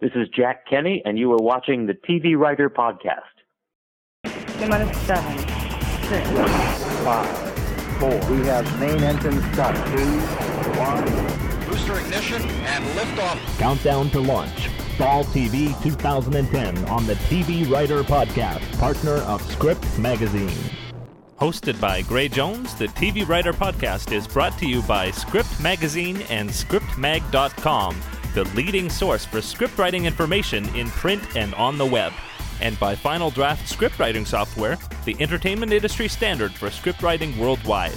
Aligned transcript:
This 0.00 0.10
is 0.14 0.28
Jack 0.34 0.66
Kenny, 0.68 1.02
and 1.04 1.18
you 1.18 1.32
are 1.32 1.38
watching 1.38 1.86
the 1.86 1.94
TV 1.94 2.36
Writer 2.36 2.68
Podcast. 2.68 3.20
T 4.24 4.66
minus 4.66 4.96
seven, 5.02 5.38
six, 6.08 6.28
five, 7.04 7.52
four. 7.98 8.10
We 8.30 8.46
have 8.46 8.80
main 8.80 9.02
engine 9.02 9.40
start. 9.52 9.76
Two, 9.88 10.20
one. 10.78 11.68
Booster 11.68 12.00
ignition 12.00 12.42
and 12.42 12.84
liftoff. 12.96 13.58
Countdown 13.58 14.10
to 14.10 14.20
launch. 14.20 14.68
Fall 14.98 15.24
TV 15.24 15.80
2010 15.82 16.84
on 16.88 17.06
the 17.06 17.14
TV 17.14 17.70
Writer 17.70 18.02
Podcast, 18.02 18.78
partner 18.78 19.16
of 19.22 19.42
Script 19.50 19.98
Magazine. 19.98 20.50
Hosted 21.40 21.80
by 21.80 22.02
Gray 22.02 22.28
Jones, 22.28 22.74
the 22.74 22.86
TV 22.88 23.26
Writer 23.26 23.52
Podcast 23.52 24.12
is 24.12 24.28
brought 24.28 24.56
to 24.58 24.66
you 24.66 24.82
by 24.82 25.10
Script 25.10 25.60
Magazine 25.60 26.22
and 26.28 26.48
ScriptMag.com 26.48 27.96
the 28.34 28.44
leading 28.54 28.88
source 28.88 29.24
for 29.24 29.38
scriptwriting 29.38 30.04
information 30.04 30.64
in 30.74 30.88
print 30.88 31.22
and 31.36 31.54
on 31.54 31.76
the 31.76 31.86
web, 31.86 32.12
and 32.60 32.78
by 32.80 32.94
Final 32.94 33.30
Draft 33.30 33.70
scriptwriting 33.70 34.26
software, 34.26 34.78
the 35.04 35.16
entertainment 35.20 35.72
industry 35.72 36.08
standard 36.08 36.52
for 36.52 36.68
scriptwriting 36.68 37.36
worldwide. 37.36 37.92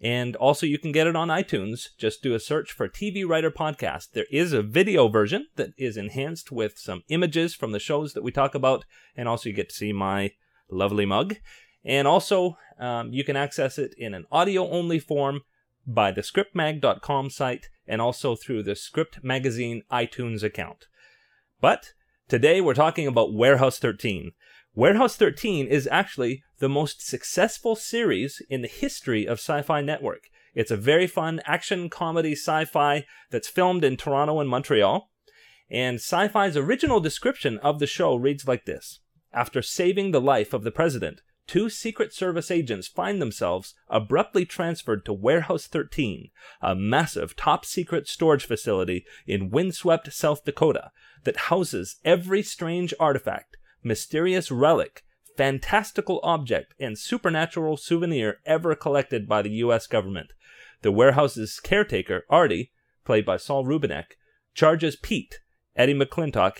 And 0.00 0.36
also, 0.36 0.64
you 0.64 0.78
can 0.78 0.92
get 0.92 1.08
it 1.08 1.16
on 1.16 1.26
iTunes. 1.26 1.88
Just 1.98 2.22
do 2.22 2.32
a 2.32 2.38
search 2.38 2.70
for 2.70 2.88
TV 2.88 3.26
Writer 3.26 3.50
Podcast. 3.50 4.12
There 4.12 4.26
is 4.30 4.52
a 4.52 4.62
video 4.62 5.08
version 5.08 5.48
that 5.56 5.70
is 5.76 5.96
enhanced 5.96 6.52
with 6.52 6.78
some 6.78 7.02
images 7.08 7.56
from 7.56 7.72
the 7.72 7.80
shows 7.80 8.12
that 8.12 8.22
we 8.22 8.30
talk 8.30 8.54
about, 8.54 8.84
and 9.16 9.26
also 9.26 9.48
you 9.48 9.56
get 9.56 9.70
to 9.70 9.74
see 9.74 9.92
my 9.92 10.34
lovely 10.70 11.04
mug. 11.04 11.34
And 11.84 12.06
also, 12.06 12.58
um, 12.78 13.12
you 13.12 13.24
can 13.24 13.34
access 13.34 13.76
it 13.76 13.92
in 13.98 14.14
an 14.14 14.26
audio 14.30 14.70
only 14.70 15.00
form 15.00 15.40
by 15.86 16.12
the 16.12 16.20
scriptmag.com 16.20 17.30
site 17.30 17.68
and 17.90 18.00
also 18.00 18.36
through 18.36 18.62
the 18.62 18.76
Script 18.76 19.22
Magazine 19.22 19.82
iTunes 19.90 20.42
account. 20.42 20.86
But 21.60 21.92
today 22.28 22.60
we're 22.60 22.72
talking 22.72 23.06
about 23.06 23.34
Warehouse 23.34 23.78
13. 23.78 24.30
Warehouse 24.74 25.16
13 25.16 25.66
is 25.66 25.88
actually 25.90 26.44
the 26.60 26.68
most 26.68 27.06
successful 27.06 27.74
series 27.74 28.40
in 28.48 28.62
the 28.62 28.68
history 28.68 29.26
of 29.26 29.38
Sci 29.38 29.60
Fi 29.62 29.80
Network. 29.80 30.28
It's 30.54 30.70
a 30.70 30.76
very 30.76 31.08
fun 31.08 31.40
action 31.44 31.90
comedy 31.90 32.32
sci 32.32 32.64
fi 32.64 33.04
that's 33.30 33.48
filmed 33.48 33.84
in 33.84 33.96
Toronto 33.96 34.40
and 34.40 34.48
Montreal. 34.48 35.10
And 35.68 35.96
Sci 35.96 36.28
Fi's 36.28 36.56
original 36.56 37.00
description 37.00 37.58
of 37.58 37.80
the 37.80 37.86
show 37.86 38.14
reads 38.14 38.46
like 38.46 38.64
this 38.64 39.00
After 39.32 39.62
saving 39.62 40.12
the 40.12 40.20
life 40.20 40.52
of 40.52 40.62
the 40.62 40.72
president, 40.72 41.22
two 41.50 41.68
Secret 41.68 42.14
Service 42.14 42.48
agents 42.48 42.86
find 42.86 43.20
themselves 43.20 43.74
abruptly 43.88 44.44
transferred 44.44 45.04
to 45.04 45.12
Warehouse 45.12 45.66
13, 45.66 46.30
a 46.62 46.76
massive 46.76 47.34
top 47.34 47.64
secret 47.64 48.06
storage 48.06 48.44
facility 48.44 49.04
in 49.26 49.50
windswept 49.50 50.12
South 50.12 50.44
Dakota 50.44 50.92
that 51.24 51.48
houses 51.50 51.96
every 52.04 52.44
strange 52.44 52.94
artifact, 53.00 53.56
mysterious 53.82 54.52
relic, 54.52 55.02
fantastical 55.36 56.20
object, 56.22 56.72
and 56.78 56.96
supernatural 56.96 57.76
souvenir 57.76 58.38
ever 58.46 58.76
collected 58.76 59.26
by 59.28 59.42
the 59.42 59.50
U.S. 59.64 59.88
government. 59.88 60.32
The 60.82 60.92
warehouse's 60.92 61.58
caretaker, 61.58 62.26
Artie, 62.30 62.70
played 63.04 63.26
by 63.26 63.38
Saul 63.38 63.64
Rubinek, 63.64 64.12
charges 64.54 64.94
Pete, 64.94 65.40
Eddie 65.74 65.94
McClintock, 65.94 66.58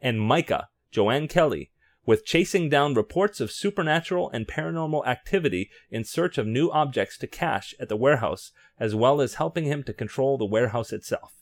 and 0.00 0.18
Myka, 0.18 0.66
Joanne 0.92 1.26
Kelly, 1.26 1.72
with 2.08 2.24
chasing 2.24 2.70
down 2.70 2.94
reports 2.94 3.38
of 3.38 3.52
supernatural 3.52 4.30
and 4.30 4.48
paranormal 4.48 5.06
activity 5.06 5.68
in 5.90 6.02
search 6.02 6.38
of 6.38 6.46
new 6.46 6.70
objects 6.70 7.18
to 7.18 7.26
cache 7.26 7.74
at 7.78 7.90
the 7.90 7.96
warehouse, 7.98 8.50
as 8.80 8.94
well 8.94 9.20
as 9.20 9.34
helping 9.34 9.66
him 9.66 9.82
to 9.82 9.92
control 9.92 10.38
the 10.38 10.46
warehouse 10.46 10.90
itself. 10.90 11.34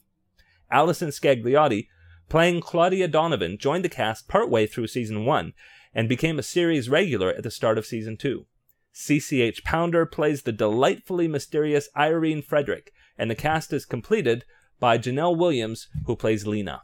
Allison 0.68 1.10
Scagliotti, 1.10 1.86
playing 2.28 2.60
Claudia 2.60 3.06
Donovan, 3.06 3.58
joined 3.58 3.84
the 3.84 3.88
cast 3.88 4.26
partway 4.26 4.66
through 4.66 4.88
season 4.88 5.24
1 5.24 5.52
and 5.94 6.08
became 6.08 6.36
a 6.36 6.42
series 6.42 6.90
regular 6.90 7.30
at 7.30 7.44
the 7.44 7.50
start 7.52 7.78
of 7.78 7.86
season 7.86 8.16
2. 8.16 8.44
CCH 8.92 9.62
Pounder 9.62 10.04
plays 10.04 10.42
the 10.42 10.50
delightfully 10.50 11.28
mysterious 11.28 11.88
Irene 11.96 12.42
Frederic, 12.42 12.92
and 13.16 13.30
the 13.30 13.36
cast 13.36 13.72
is 13.72 13.84
completed 13.84 14.44
by 14.80 14.98
Genelle 14.98 15.36
Williams, 15.36 15.86
who 16.06 16.16
plays 16.16 16.44
Lena. 16.44 16.82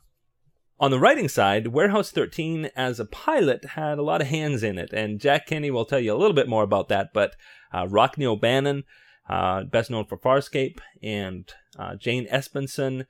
On 0.83 0.91
the 0.91 0.99
writing 0.99 1.29
side, 1.29 1.69
Warehouse 1.69 2.11
13 2.11 2.71
as 2.75 2.99
a 2.99 3.05
pilot 3.05 3.65
had 3.77 3.99
a 3.99 4.03
lot 4.03 4.21
of 4.21 4.27
hands 4.27 4.65
in 4.65 4.79
it, 4.79 4.93
and 4.93 5.21
Jack 5.21 5.47
Kenny 5.47 5.71
will 5.71 5.85
tell 5.85 6.01
you 6.01 6.13
a 6.13 6.19
little 6.19 6.35
bit 6.35 6.49
more 6.49 6.65
about 6.65 6.89
that. 6.89 7.11
But 7.15 7.37
uh, 7.73 7.87
Rockne 7.87 8.27
O'Bannon, 8.27 8.83
uh, 9.31 9.63
best 9.63 9.93
known 9.93 10.07
for 10.07 10.19
Farscape, 10.19 10.81
and 11.01 11.49
uh, 11.79 11.95
Jane 11.95 12.27
Espenson 12.27 13.07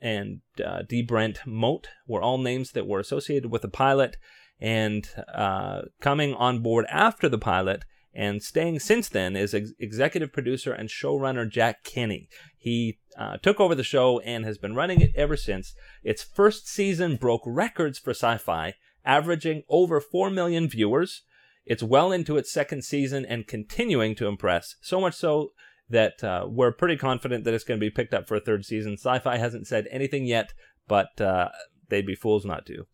and 0.00 0.42
uh, 0.64 0.82
D. 0.88 1.02
Brent 1.02 1.40
Mote 1.44 1.88
were 2.06 2.22
all 2.22 2.38
names 2.38 2.70
that 2.70 2.86
were 2.86 3.00
associated 3.00 3.50
with 3.50 3.62
the 3.62 3.68
pilot. 3.68 4.16
And 4.60 5.08
uh, 5.34 5.82
coming 6.00 6.34
on 6.34 6.60
board 6.60 6.86
after 6.88 7.28
the 7.28 7.36
pilot 7.36 7.84
and 8.18 8.42
staying 8.42 8.80
since 8.80 9.08
then 9.08 9.36
is 9.36 9.54
ex- 9.54 9.70
executive 9.78 10.32
producer 10.32 10.72
and 10.72 10.88
showrunner 10.88 11.48
Jack 11.48 11.84
Kenny. 11.84 12.28
He 12.58 12.98
uh, 13.16 13.36
took 13.36 13.60
over 13.60 13.76
the 13.76 13.84
show 13.84 14.18
and 14.18 14.44
has 14.44 14.58
been 14.58 14.74
running 14.74 15.00
it 15.00 15.12
ever 15.14 15.36
since. 15.36 15.72
Its 16.02 16.24
first 16.24 16.66
season 16.68 17.14
broke 17.14 17.42
records 17.46 17.96
for 17.96 18.10
sci 18.10 18.36
fi, 18.38 18.74
averaging 19.04 19.62
over 19.68 20.00
4 20.00 20.30
million 20.30 20.68
viewers. 20.68 21.22
It's 21.64 21.82
well 21.82 22.10
into 22.10 22.36
its 22.36 22.50
second 22.50 22.82
season 22.82 23.24
and 23.24 23.46
continuing 23.46 24.16
to 24.16 24.26
impress, 24.26 24.74
so 24.80 25.00
much 25.00 25.14
so 25.14 25.50
that 25.88 26.24
uh, 26.24 26.46
we're 26.48 26.72
pretty 26.72 26.96
confident 26.96 27.44
that 27.44 27.54
it's 27.54 27.64
going 27.64 27.78
to 27.78 27.86
be 27.86 27.90
picked 27.90 28.14
up 28.14 28.26
for 28.26 28.34
a 28.34 28.40
third 28.40 28.64
season. 28.64 28.94
Sci 28.94 29.20
fi 29.20 29.38
hasn't 29.38 29.68
said 29.68 29.86
anything 29.92 30.26
yet, 30.26 30.54
but 30.88 31.20
uh, 31.20 31.50
they'd 31.88 32.04
be 32.04 32.16
fools 32.16 32.44
not 32.44 32.66
to. 32.66 32.84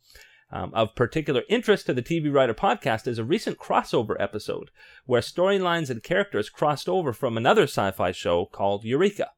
Um, 0.54 0.70
of 0.72 0.94
particular 0.94 1.42
interest 1.48 1.86
to 1.86 1.94
the 1.94 2.00
TV 2.00 2.32
Writer 2.32 2.54
podcast 2.54 3.08
is 3.08 3.18
a 3.18 3.24
recent 3.24 3.58
crossover 3.58 4.14
episode 4.20 4.70
where 5.04 5.20
storylines 5.20 5.90
and 5.90 6.00
characters 6.00 6.48
crossed 6.48 6.88
over 6.88 7.12
from 7.12 7.36
another 7.36 7.64
sci 7.64 7.90
fi 7.90 8.12
show 8.12 8.46
called 8.46 8.84
Eureka. 8.84 9.32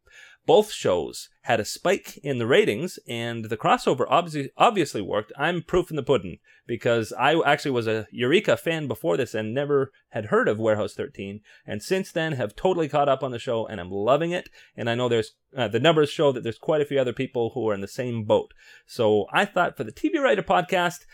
Both 0.46 0.70
shows 0.70 1.28
had 1.42 1.58
a 1.58 1.64
spike 1.64 2.18
in 2.22 2.38
the 2.38 2.46
ratings, 2.46 3.00
and 3.08 3.46
the 3.46 3.56
crossover 3.56 4.06
obviously, 4.08 4.50
obviously 4.56 5.02
worked. 5.02 5.32
I'm 5.36 5.60
proof 5.60 5.90
in 5.90 5.96
the 5.96 6.04
pudding 6.04 6.38
because 6.68 7.12
I 7.12 7.34
actually 7.44 7.72
was 7.72 7.88
a 7.88 8.06
Eureka 8.12 8.56
fan 8.56 8.86
before 8.86 9.16
this 9.16 9.34
and 9.34 9.52
never 9.52 9.90
had 10.10 10.26
heard 10.26 10.46
of 10.48 10.60
Warehouse 10.60 10.94
13, 10.94 11.40
and 11.66 11.82
since 11.82 12.12
then 12.12 12.32
have 12.32 12.54
totally 12.54 12.88
caught 12.88 13.08
up 13.08 13.24
on 13.24 13.32
the 13.32 13.40
show 13.40 13.66
and 13.66 13.80
I'm 13.80 13.90
loving 13.90 14.30
it. 14.30 14.48
And 14.76 14.88
I 14.88 14.94
know 14.94 15.08
there's 15.08 15.32
uh, 15.56 15.66
the 15.66 15.80
numbers 15.80 16.10
show 16.10 16.30
that 16.30 16.44
there's 16.44 16.58
quite 16.58 16.80
a 16.80 16.86
few 16.86 17.00
other 17.00 17.12
people 17.12 17.50
who 17.54 17.68
are 17.68 17.74
in 17.74 17.80
the 17.80 17.88
same 17.88 18.24
boat. 18.24 18.54
So 18.86 19.26
I 19.32 19.46
thought 19.46 19.76
for 19.76 19.82
the 19.82 19.92
TV 19.92 20.22
Writer 20.22 20.42
podcast, 20.42 21.06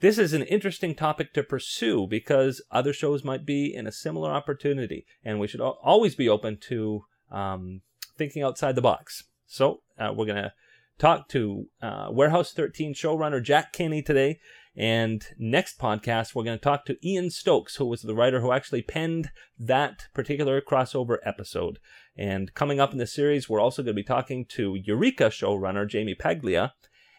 this 0.00 0.16
is 0.16 0.32
an 0.32 0.42
interesting 0.42 0.94
topic 0.94 1.34
to 1.34 1.42
pursue 1.42 2.06
because 2.06 2.62
other 2.70 2.92
shows 2.92 3.24
might 3.24 3.44
be 3.44 3.74
in 3.74 3.86
a 3.86 3.92
similar 3.92 4.30
opportunity, 4.30 5.04
and 5.24 5.40
we 5.40 5.46
should 5.46 5.60
always 5.60 6.14
be 6.14 6.28
open 6.28 6.56
to 6.68 7.04
um, 7.30 7.82
thinking 8.20 8.42
outside 8.42 8.74
the 8.74 8.82
box. 8.82 9.24
So 9.46 9.80
uh, 9.98 10.12
we're 10.14 10.26
going 10.26 10.42
to 10.42 10.52
talk 10.98 11.26
to 11.30 11.68
uh, 11.80 12.08
Warehouse 12.10 12.52
13 12.52 12.92
showrunner 12.92 13.42
Jack 13.42 13.72
Kenny 13.72 14.02
today. 14.02 14.38
And 14.76 15.24
next 15.38 15.78
podcast, 15.78 16.34
we're 16.34 16.44
going 16.44 16.58
to 16.58 16.62
talk 16.62 16.84
to 16.84 16.98
Ian 17.02 17.30
Stokes, 17.30 17.76
who 17.76 17.86
was 17.86 18.02
the 18.02 18.14
writer 18.14 18.42
who 18.42 18.52
actually 18.52 18.82
penned 18.82 19.30
that 19.58 20.08
particular 20.12 20.60
crossover 20.60 21.16
episode. 21.24 21.78
And 22.14 22.52
coming 22.52 22.78
up 22.78 22.92
in 22.92 22.98
the 22.98 23.06
series, 23.06 23.48
we're 23.48 23.58
also 23.58 23.82
going 23.82 23.96
to 23.96 24.02
be 24.02 24.04
talking 24.04 24.44
to 24.50 24.76
Eureka 24.84 25.30
showrunner 25.30 25.90
Jaime 25.90 26.14
Paglia. 26.14 26.74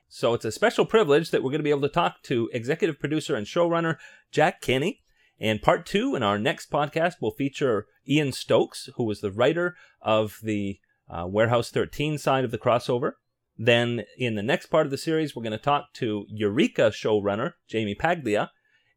So 0.07 0.35
it's 0.35 0.45
a 0.45 0.51
special 0.51 0.85
privilege 0.85 1.31
that 1.31 1.41
we're 1.41 1.49
going 1.49 1.61
to 1.61 1.63
be 1.63 1.71
able 1.71 1.81
to 1.81 1.89
talk 1.89 2.21
to 2.25 2.47
executive 2.53 2.99
producer 2.99 3.35
and 3.35 3.47
showrunner 3.47 3.97
Jack 4.31 4.61
Kenny. 4.61 5.01
And 5.39 5.63
part 5.63 5.87
two 5.87 6.15
in 6.15 6.21
our 6.21 6.37
next 6.37 6.69
podcast 6.69 7.15
will 7.19 7.31
feature 7.31 7.87
Ian 8.07 8.33
Stokes, 8.33 8.89
who 8.95 9.03
was 9.03 9.21
the 9.21 9.31
writer 9.31 9.75
of 9.99 10.37
the 10.43 10.77
uh, 11.11 11.27
Warehouse 11.27 11.69
13 11.69 12.17
side 12.17 12.45
of 12.45 12.51
the 12.51 12.57
crossover. 12.57 13.13
Then 13.57 14.03
in 14.17 14.35
the 14.35 14.43
next 14.43 14.67
part 14.67 14.87
of 14.87 14.91
the 14.91 14.97
series, 14.97 15.35
we're 15.35 15.43
going 15.43 15.51
to 15.51 15.57
talk 15.57 15.93
to 15.95 16.25
Eureka 16.29 16.89
showrunner 16.89 17.53
Jaime 17.71 17.95
Paglia, 17.95 18.49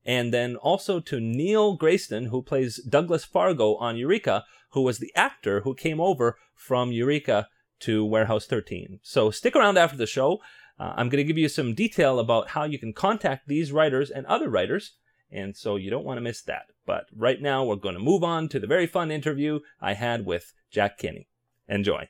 and 0.07 0.33
then 0.33 0.57
also 0.57 1.01
to 1.01 1.21
Neil 1.21 1.77
Grayston, 1.77 2.29
who 2.29 2.41
plays 2.41 2.81
Douglas 2.89 3.25
Fargo 3.25 3.77
on 3.77 3.97
Eureka, 3.97 4.45
who 4.71 4.83
was 4.83 4.99
the 4.99 5.13
actor 5.15 5.61
who 5.61 5.75
came 5.75 6.01
over 6.01 6.37
from 6.55 6.93
Eureka 6.93 7.49
to 7.81 8.05
Warehouse 8.05 8.47
13. 8.47 9.01
So 9.03 9.31
stick 9.31 9.57
around 9.57 9.77
after 9.77 9.97
the 9.97 10.07
show. 10.07 10.41
Uh, 10.79 10.95
I'm 10.97 11.09
going 11.09 11.23
to 11.23 11.25
give 11.25 11.39
you 11.39 11.49
some 11.49 11.75
detail 11.75 12.19
about 12.19 12.51
how 12.51 12.65
you 12.65 12.79
can 12.79 12.93
contact 12.93 13.47
these 13.47 13.73
writers 13.73 14.11
and 14.11 14.27
other 14.27 14.49
writers, 14.49 14.97
and 15.31 15.57
so 15.57 15.77
you 15.77 15.91
don't 15.91 16.05
want 16.05 16.17
to 16.19 16.23
miss 16.23 16.43
that. 16.43 16.67
But 16.87 17.07
right 17.15 17.41
now, 17.41 17.65
we're 17.65 17.77
going 17.77 17.95
to 17.95 18.01
move 18.01 18.25
on 18.25 18.49
to 18.49 18.61
the 18.61 18.67
very 18.67 18.87
fun 18.87 19.11
interview 19.11 19.61
I 19.81 19.95
had 19.95 20.27
with 20.27 20.53
Jack 20.71 20.99
Kenny. 20.99 21.29
Enjoy. 21.69 22.09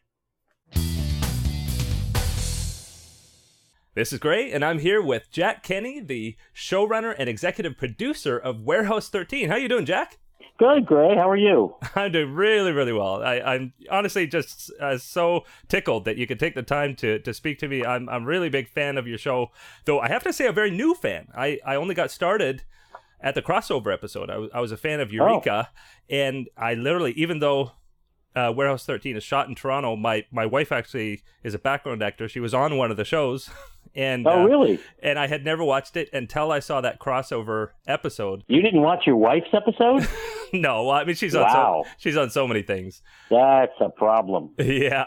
This 3.95 4.13
is 4.13 4.19
great, 4.19 4.53
and 4.53 4.65
I'm 4.65 4.81
here 4.81 5.01
with 5.01 5.31
Jack 5.31 5.63
Kenny, 5.63 6.01
the 6.01 6.37
showrunner 6.53 7.15
and 7.17 7.29
executive 7.29 7.77
producer 7.79 8.37
of 8.37 8.61
Warehouse 8.63 9.09
13. 9.09 9.49
How 9.49 9.55
you 9.55 9.69
doing, 9.69 9.87
Jack? 9.87 10.19
Good, 10.59 10.87
Gray. 10.87 11.15
How 11.15 11.29
are 11.29 11.37
you? 11.37 11.77
I'm 11.95 12.11
doing 12.11 12.33
really, 12.33 12.73
really 12.73 12.93
well. 12.93 13.23
I, 13.23 13.41
I'm 13.41 13.73
honestly 13.91 14.27
just 14.27 14.73
uh, 14.81 14.99
so 14.99 15.45
tickled 15.69 16.05
that 16.07 16.17
you 16.17 16.27
could 16.27 16.41
take 16.41 16.57
the 16.57 16.63
time 16.63 16.97
to, 16.97 17.21
to 17.21 17.33
speak 17.33 17.59
to 17.61 17.69
me. 17.69 17.85
I'm 17.85 18.09
I'm 18.09 18.25
really 18.25 18.49
big 18.49 18.69
fan 18.69 18.99
of 18.99 19.07
your 19.07 19.19
show, 19.19 19.51
though 19.85 20.01
I 20.01 20.09
have 20.09 20.25
to 20.25 20.33
say 20.33 20.47
a 20.47 20.53
very 20.53 20.71
new 20.71 20.95
fan. 20.95 21.29
I, 21.37 21.61
I 21.65 21.77
only 21.77 21.95
got 21.95 22.11
started 22.11 22.63
at 23.21 23.35
the 23.35 23.43
crossover 23.43 23.93
episode. 23.93 24.29
I 24.31 24.39
was, 24.39 24.51
I 24.55 24.61
was 24.61 24.73
a 24.73 24.77
fan 24.77 25.01
of 25.01 25.13
Eureka, 25.13 25.71
and 26.11 26.49
I 26.57 26.75
literally, 26.75 27.13
even 27.13 27.39
though 27.39 27.73
uh, 28.37 28.53
Warehouse 28.55 28.85
13 28.85 29.17
is 29.17 29.23
shot 29.23 29.49
in 29.49 29.55
Toronto, 29.55 29.97
my 29.97 30.25
my 30.31 30.47
wife 30.47 30.73
actually 30.73 31.23
is 31.43 31.55
a 31.55 31.59
background 31.59 32.03
actor. 32.03 32.29
She 32.29 32.41
was 32.41 32.53
on 32.55 32.77
one 32.77 32.91
of 32.91 32.97
the 32.97 33.05
shows. 33.05 33.51
And 33.97 34.27
Oh, 34.27 34.41
uh, 34.43 34.45
really? 34.45 34.81
And 35.05 35.21
I 35.21 35.29
had 35.29 35.45
never 35.45 35.63
watched 35.63 35.97
it 35.97 36.09
until 36.13 36.51
I 36.51 36.59
saw 36.59 36.81
that 36.81 36.99
crossover 36.99 37.69
episode. 37.87 38.43
You 38.49 38.61
didn't 38.61 38.81
watch 38.81 39.07
your 39.07 39.15
wife's 39.15 39.51
episode? 39.53 40.09
no, 40.53 40.91
I 40.91 41.05
mean 41.05 41.15
she's 41.15 41.37
on 41.37 41.43
Wow. 41.43 41.83
so 41.87 41.91
she's 41.99 42.17
on 42.17 42.31
so 42.31 42.49
many 42.49 42.63
things. 42.63 43.03
That's 43.31 43.71
a 43.81 43.91
problem. 43.91 44.51
Yeah, 44.59 45.07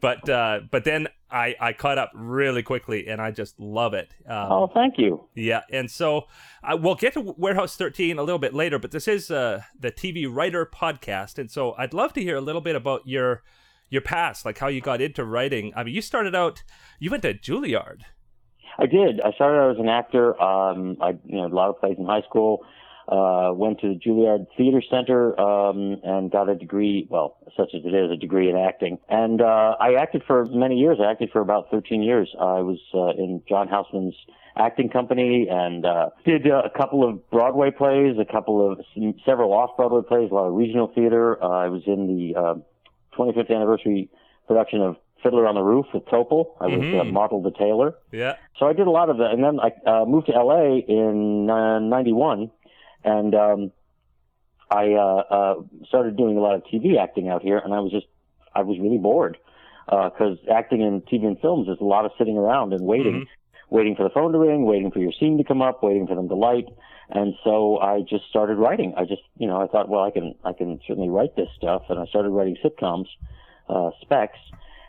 but 0.00 0.28
uh, 0.28 0.60
but 0.70 0.84
then 0.84 1.08
I 1.32 1.54
I 1.60 1.72
caught 1.72 1.98
up 1.98 2.10
really 2.14 2.62
quickly, 2.62 3.06
and 3.08 3.20
I 3.20 3.30
just 3.30 3.58
love 3.58 3.94
it. 3.94 4.14
Um, 4.26 4.52
Oh, 4.52 4.70
thank 4.72 4.98
you. 4.98 5.24
Yeah, 5.34 5.62
and 5.70 5.90
so 5.90 6.26
uh, 6.62 6.76
we'll 6.80 6.94
get 6.94 7.14
to 7.14 7.20
Warehouse 7.36 7.76
13 7.76 8.18
a 8.18 8.22
little 8.22 8.38
bit 8.38 8.54
later, 8.54 8.78
but 8.78 8.90
this 8.90 9.06
is 9.08 9.30
uh, 9.30 9.62
the 9.78 9.90
TV 9.92 10.26
Writer 10.28 10.66
podcast, 10.66 11.38
and 11.38 11.50
so 11.50 11.74
I'd 11.78 11.94
love 11.94 12.12
to 12.14 12.22
hear 12.22 12.36
a 12.36 12.40
little 12.40 12.60
bit 12.60 12.76
about 12.76 13.06
your 13.06 13.42
your 13.88 14.02
past, 14.02 14.44
like 14.44 14.58
how 14.58 14.68
you 14.68 14.80
got 14.80 15.00
into 15.00 15.24
writing. 15.24 15.72
I 15.76 15.82
mean, 15.84 15.94
you 15.94 16.02
started 16.02 16.34
out, 16.34 16.62
you 16.98 17.10
went 17.10 17.22
to 17.24 17.34
Juilliard. 17.34 18.02
I 18.78 18.86
did. 18.86 19.20
I 19.20 19.32
started 19.32 19.58
out 19.58 19.70
as 19.72 19.78
an 19.78 19.88
actor. 19.88 20.40
Um, 20.40 20.96
I 21.00 21.10
you 21.24 21.36
know 21.36 21.46
a 21.46 21.48
lot 21.48 21.70
of 21.70 21.80
plays 21.80 21.96
in 21.98 22.06
high 22.06 22.22
school. 22.22 22.64
Uh, 23.10 23.52
went 23.52 23.80
to 23.80 23.88
the 23.88 23.98
Juilliard 23.98 24.46
Theater 24.56 24.80
Center 24.88 25.38
um, 25.40 25.96
and 26.04 26.30
got 26.30 26.48
a 26.48 26.54
degree, 26.54 27.06
well, 27.10 27.38
such 27.56 27.70
as 27.74 27.82
it 27.84 27.92
is, 27.92 28.10
a 28.10 28.16
degree 28.16 28.48
in 28.48 28.56
acting. 28.56 28.98
And 29.08 29.42
uh, 29.42 29.74
I 29.80 29.94
acted 29.94 30.22
for 30.26 30.44
many 30.46 30.76
years. 30.76 30.98
I 31.04 31.10
acted 31.10 31.30
for 31.32 31.40
about 31.40 31.70
13 31.72 32.02
years. 32.04 32.32
I 32.38 32.60
was 32.60 32.78
uh, 32.94 33.08
in 33.20 33.42
John 33.48 33.66
Houseman's 33.66 34.14
acting 34.56 34.90
company 34.90 35.48
and 35.50 35.84
uh, 35.84 36.10
did 36.24 36.48
uh, 36.48 36.62
a 36.64 36.70
couple 36.70 37.08
of 37.08 37.28
Broadway 37.30 37.70
plays, 37.72 38.16
a 38.20 38.30
couple 38.30 38.70
of 38.70 38.78
several 39.26 39.52
off-Broadway 39.52 40.02
plays, 40.06 40.30
a 40.30 40.34
lot 40.34 40.46
of 40.46 40.54
regional 40.54 40.86
theater. 40.94 41.42
Uh, 41.42 41.48
I 41.48 41.68
was 41.68 41.82
in 41.86 42.06
the 42.06 42.38
uh, 42.38 42.54
25th 43.18 43.50
anniversary 43.50 44.08
production 44.46 44.82
of 44.82 44.96
Fiddler 45.22 45.46
on 45.46 45.54
the 45.54 45.62
Roof 45.62 45.86
with 45.92 46.04
Topol. 46.06 46.52
I 46.60 46.66
was 46.68 46.80
uh, 46.80 47.04
Mhm. 47.04 47.12
Motel 47.12 47.42
the 47.42 47.50
Tailor. 47.50 47.94
Yeah. 48.10 48.36
So 48.58 48.66
I 48.66 48.72
did 48.72 48.86
a 48.86 48.90
lot 48.90 49.10
of 49.10 49.18
that, 49.18 49.32
and 49.32 49.44
then 49.44 49.60
I 49.60 49.70
uh, 49.86 50.04
moved 50.06 50.26
to 50.28 50.32
LA 50.32 50.78
in 50.78 51.50
uh, 51.50 51.78
'91, 51.78 52.50
and 53.04 53.34
um, 53.34 53.72
I 54.70 54.92
uh, 54.92 55.22
uh, 55.30 55.54
started 55.88 56.16
doing 56.16 56.36
a 56.36 56.40
lot 56.40 56.54
of 56.54 56.62
TV 56.64 56.98
acting 56.98 57.28
out 57.28 57.42
here, 57.42 57.58
and 57.58 57.74
I 57.74 57.80
was 57.80 57.90
just 57.90 58.06
I 58.54 58.62
was 58.62 58.78
really 58.78 58.98
bored 58.98 59.36
because 59.86 60.38
acting 60.52 60.82
in 60.82 61.00
TV 61.02 61.26
and 61.26 61.40
films 61.40 61.68
is 61.68 61.78
a 61.80 61.84
lot 61.84 62.04
of 62.04 62.12
sitting 62.16 62.38
around 62.38 62.72
and 62.72 62.86
waiting, 62.86 63.26
waiting 63.70 63.96
for 63.96 64.04
the 64.04 64.10
phone 64.10 64.32
to 64.32 64.38
ring, 64.38 64.64
waiting 64.64 64.90
for 64.92 65.00
your 65.00 65.12
scene 65.18 65.38
to 65.38 65.44
come 65.44 65.60
up, 65.60 65.82
waiting 65.82 66.06
for 66.06 66.14
them 66.14 66.28
to 66.28 66.36
light, 66.36 66.66
and 67.08 67.34
so 67.42 67.78
I 67.78 68.02
just 68.02 68.28
started 68.28 68.58
writing. 68.58 68.94
I 68.96 69.04
just 69.04 69.22
you 69.36 69.48
know 69.48 69.60
I 69.60 69.66
thought 69.66 69.88
well 69.88 70.04
I 70.04 70.12
can 70.12 70.34
I 70.44 70.52
can 70.52 70.80
certainly 70.86 71.08
write 71.08 71.34
this 71.34 71.48
stuff, 71.56 71.82
and 71.88 71.98
I 71.98 72.06
started 72.06 72.30
writing 72.30 72.56
sitcoms, 72.64 73.06
uh, 73.68 73.90
specs. 74.00 74.38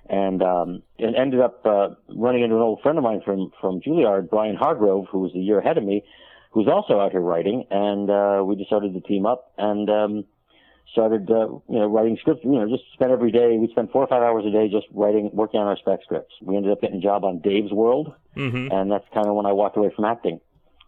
And 0.09 0.41
um, 0.41 0.81
and 0.99 1.15
ended 1.15 1.39
up 1.39 1.65
uh, 1.65 1.89
running 2.09 2.43
into 2.43 2.55
an 2.55 2.61
old 2.61 2.81
friend 2.81 2.97
of 2.97 3.03
mine 3.03 3.21
from 3.23 3.51
from 3.61 3.79
Juilliard, 3.79 4.29
Brian 4.29 4.57
Hargrove, 4.57 5.05
who 5.09 5.19
was 5.19 5.31
a 5.35 5.37
year 5.37 5.59
ahead 5.59 5.77
of 5.77 5.85
me, 5.85 6.03
who's 6.51 6.67
also 6.67 6.99
out 6.99 7.11
here 7.11 7.21
writing, 7.21 7.65
and 7.71 8.09
uh, 8.09 8.43
we 8.45 8.55
decided 8.55 8.93
to 8.93 9.01
team 9.01 9.25
up 9.25 9.51
and 9.57 9.89
um, 9.89 10.25
started 10.91 11.29
uh, 11.31 11.47
you 11.47 11.79
know 11.79 11.87
writing 11.87 12.17
scripts. 12.19 12.43
You 12.43 12.51
know, 12.51 12.69
just 12.69 12.83
spent 12.93 13.11
every 13.11 13.31
day. 13.31 13.57
We 13.57 13.67
spent 13.71 13.91
four 13.91 14.03
or 14.03 14.07
five 14.07 14.21
hours 14.21 14.45
a 14.45 14.51
day 14.51 14.69
just 14.69 14.87
writing, 14.93 15.29
working 15.33 15.59
on 15.59 15.67
our 15.67 15.77
spec 15.77 15.99
scripts. 16.03 16.33
We 16.41 16.55
ended 16.55 16.71
up 16.71 16.81
getting 16.81 16.97
a 16.97 17.01
job 17.01 17.23
on 17.25 17.39
Dave's 17.39 17.71
World, 17.71 18.13
Mm-hmm. 18.35 18.71
and 18.71 18.89
that's 18.91 19.05
kind 19.13 19.27
of 19.27 19.35
when 19.35 19.45
I 19.45 19.51
walked 19.51 19.75
away 19.75 19.91
from 19.95 20.05
acting. 20.05 20.39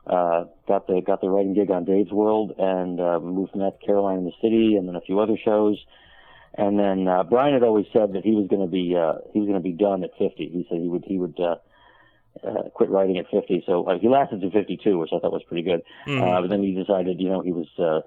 Uh, 0.05 0.45
got 0.67 0.85
the 0.87 1.01
got 1.05 1.21
the 1.21 1.29
writing 1.29 1.53
gig 1.53 1.71
on 1.71 1.85
Dave's 1.85 2.11
World, 2.11 2.53
and 2.57 2.99
uh, 2.99 3.19
moved 3.19 3.51
from 3.51 3.61
that 3.61 3.79
to 3.79 3.85
Caroline 3.85 4.19
in 4.19 4.25
the 4.25 4.33
City, 4.41 4.75
and 4.75 4.87
then 4.87 4.95
a 4.95 5.01
few 5.01 5.19
other 5.19 5.37
shows. 5.43 5.77
And 6.55 6.77
then 6.77 7.07
uh, 7.07 7.23
Brian 7.23 7.53
had 7.53 7.63
always 7.63 7.85
said 7.93 8.13
that 8.13 8.23
he 8.23 8.31
was 8.35 8.47
going 8.47 8.61
to 8.61 8.67
be 8.71 8.95
uh, 8.95 9.19
he 9.33 9.39
was 9.39 9.47
going 9.47 9.59
to 9.59 9.63
be 9.63 9.71
done 9.71 10.03
at 10.03 10.11
50. 10.19 10.35
He 10.37 10.65
said 10.69 10.79
he 10.81 10.87
would 10.87 11.03
he 11.05 11.17
would 11.17 11.39
uh, 11.39 11.55
uh, 12.45 12.69
quit 12.73 12.89
writing 12.89 13.17
at 13.17 13.29
50. 13.29 13.63
So 13.65 13.83
uh, 13.85 13.99
he 13.99 14.07
lasted 14.09 14.41
to 14.41 14.49
52, 14.51 14.97
which 14.97 15.11
I 15.13 15.19
thought 15.19 15.31
was 15.31 15.43
pretty 15.43 15.63
good. 15.63 15.81
Uh, 16.21 16.41
but 16.41 16.49
then 16.49 16.63
he 16.63 16.73
decided, 16.73 17.19
you 17.19 17.29
know, 17.29 17.41
he 17.41 17.51
was 17.51 17.67
uh, 17.77 18.01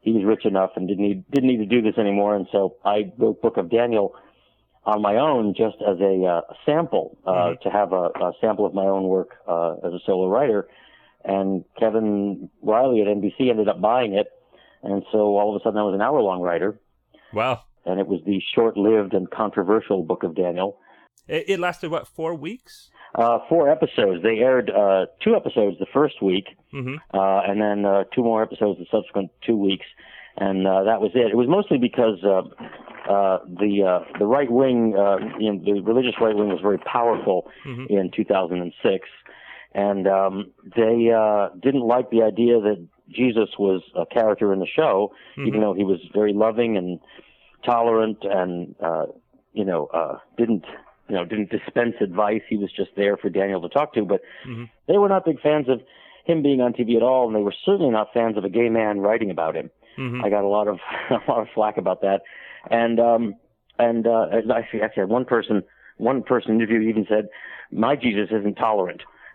he 0.00 0.12
was 0.12 0.24
rich 0.24 0.44
enough 0.46 0.70
and 0.76 0.88
didn't 0.88 1.04
need 1.04 1.30
didn't 1.30 1.48
need 1.48 1.58
to 1.58 1.66
do 1.66 1.82
this 1.82 1.98
anymore. 1.98 2.34
And 2.34 2.46
so 2.52 2.76
I 2.84 3.12
wrote 3.18 3.42
Book 3.42 3.56
of 3.56 3.70
Daniel 3.70 4.14
on 4.86 5.02
my 5.02 5.16
own, 5.16 5.54
just 5.54 5.76
as 5.86 6.00
a, 6.00 6.24
uh, 6.24 6.40
sample 6.64 7.18
uh, 7.26 7.52
to 7.62 7.68
have 7.68 7.92
a, 7.92 8.06
a 8.18 8.32
sample 8.40 8.64
of 8.64 8.72
my 8.72 8.86
own 8.86 9.04
work 9.04 9.36
uh, 9.46 9.74
as 9.84 9.92
a 9.92 9.98
solo 10.06 10.26
writer. 10.28 10.68
And 11.22 11.64
Kevin 11.78 12.48
Reilly 12.62 13.02
at 13.02 13.06
NBC 13.06 13.50
ended 13.50 13.68
up 13.68 13.78
buying 13.82 14.14
it, 14.14 14.28
and 14.82 15.04
so 15.12 15.36
all 15.36 15.54
of 15.54 15.60
a 15.60 15.62
sudden 15.62 15.78
I 15.78 15.82
was 15.82 15.94
an 15.94 16.00
hour 16.00 16.22
long 16.22 16.40
writer 16.40 16.80
Wow. 17.34 17.60
and 17.84 18.00
it 18.00 18.06
was 18.06 18.20
the 18.24 18.40
short-lived 18.54 19.12
and 19.12 19.30
controversial 19.30 20.02
Book 20.02 20.22
of 20.22 20.34
Daniel. 20.34 20.78
It, 21.30 21.44
it 21.48 21.60
lasted 21.60 21.90
what 21.90 22.06
four 22.06 22.34
weeks? 22.34 22.90
Uh, 23.14 23.38
four 23.48 23.68
episodes. 23.68 24.22
They 24.22 24.38
aired 24.38 24.70
uh, 24.70 25.06
two 25.24 25.34
episodes 25.34 25.78
the 25.78 25.86
first 25.92 26.22
week, 26.22 26.46
Mm-hmm. 26.72 26.96
uh, 27.12 27.40
and 27.48 27.60
then 27.60 27.84
uh, 27.84 28.04
two 28.14 28.22
more 28.22 28.42
episodes 28.42 28.78
the 28.78 28.86
subsequent 28.90 29.30
two 29.44 29.56
weeks, 29.56 29.86
and 30.36 30.66
uh, 30.66 30.84
that 30.84 31.00
was 31.00 31.10
it. 31.14 31.26
It 31.32 31.36
was 31.36 31.48
mostly 31.48 31.78
because 31.78 32.18
uh, 32.22 32.42
uh, 33.10 33.38
the 33.62 33.82
uh, 33.82 34.18
the 34.20 34.26
right 34.26 34.48
wing, 34.50 34.94
uh, 34.96 35.16
you 35.40 35.52
know, 35.52 35.60
the 35.64 35.80
religious 35.82 36.14
right 36.20 36.36
wing 36.36 36.48
was 36.48 36.60
very 36.62 36.78
powerful 36.78 37.48
Mhm. 37.66 37.86
in 37.88 38.10
2006, 38.14 39.08
and 39.74 40.06
um, 40.06 40.52
they 40.76 41.10
uh, 41.10 41.48
didn't 41.60 41.82
like 41.94 42.10
the 42.10 42.22
idea 42.22 42.60
that 42.60 42.78
Jesus 43.08 43.48
was 43.58 43.82
a 43.96 44.06
character 44.06 44.52
in 44.52 44.60
the 44.60 44.68
show, 44.78 45.12
even 45.48 45.60
though 45.60 45.74
he 45.74 45.82
was 45.82 45.98
very 46.14 46.32
loving 46.32 46.76
and 46.76 47.00
tolerant 47.64 48.18
and 48.22 48.76
uh, 48.80 49.06
you 49.52 49.64
know 49.64 49.86
uh, 49.92 50.18
didn't 50.38 50.64
you 51.10 51.16
know 51.16 51.24
didn't 51.24 51.50
dispense 51.50 51.96
advice. 52.00 52.42
He 52.48 52.56
was 52.56 52.70
just 52.72 52.90
there 52.96 53.16
for 53.16 53.28
Daniel 53.28 53.60
to 53.62 53.68
talk 53.68 53.92
to, 53.94 54.04
but 54.04 54.20
Mhm. 54.46 54.70
they 54.86 54.96
were 54.96 55.08
not 55.08 55.24
big 55.24 55.40
fans 55.40 55.68
of 55.68 55.82
him 56.24 56.42
being 56.42 56.60
on 56.60 56.72
TV 56.72 56.96
at 56.96 57.02
all, 57.02 57.26
and 57.26 57.34
they 57.34 57.42
were 57.42 57.54
certainly 57.64 57.90
not 57.90 58.12
fans 58.14 58.36
of 58.36 58.44
a 58.44 58.48
gay 58.48 58.68
man 58.68 59.00
writing 59.00 59.30
about 59.30 59.56
him. 59.56 59.70
Mhm. 59.98 60.24
I 60.24 60.30
got 60.30 60.44
a 60.44 60.48
lot 60.48 60.68
of 60.68 60.78
a 61.10 61.20
lot 61.28 61.40
of 61.40 61.48
flack 61.54 61.76
about 61.76 62.00
that, 62.02 62.22
and 62.70 63.00
um, 63.00 63.34
and 63.78 64.06
uh, 64.06 64.26
actually, 64.54 64.82
actually, 64.82 65.04
one 65.06 65.24
person 65.24 65.62
one 65.96 66.22
person 66.22 66.54
interviewed 66.54 66.84
even 66.88 67.06
said, 67.08 67.28
"My 67.72 67.96
Jesus 67.96 68.28
isn't 68.30 68.54
tolerant." 68.54 69.02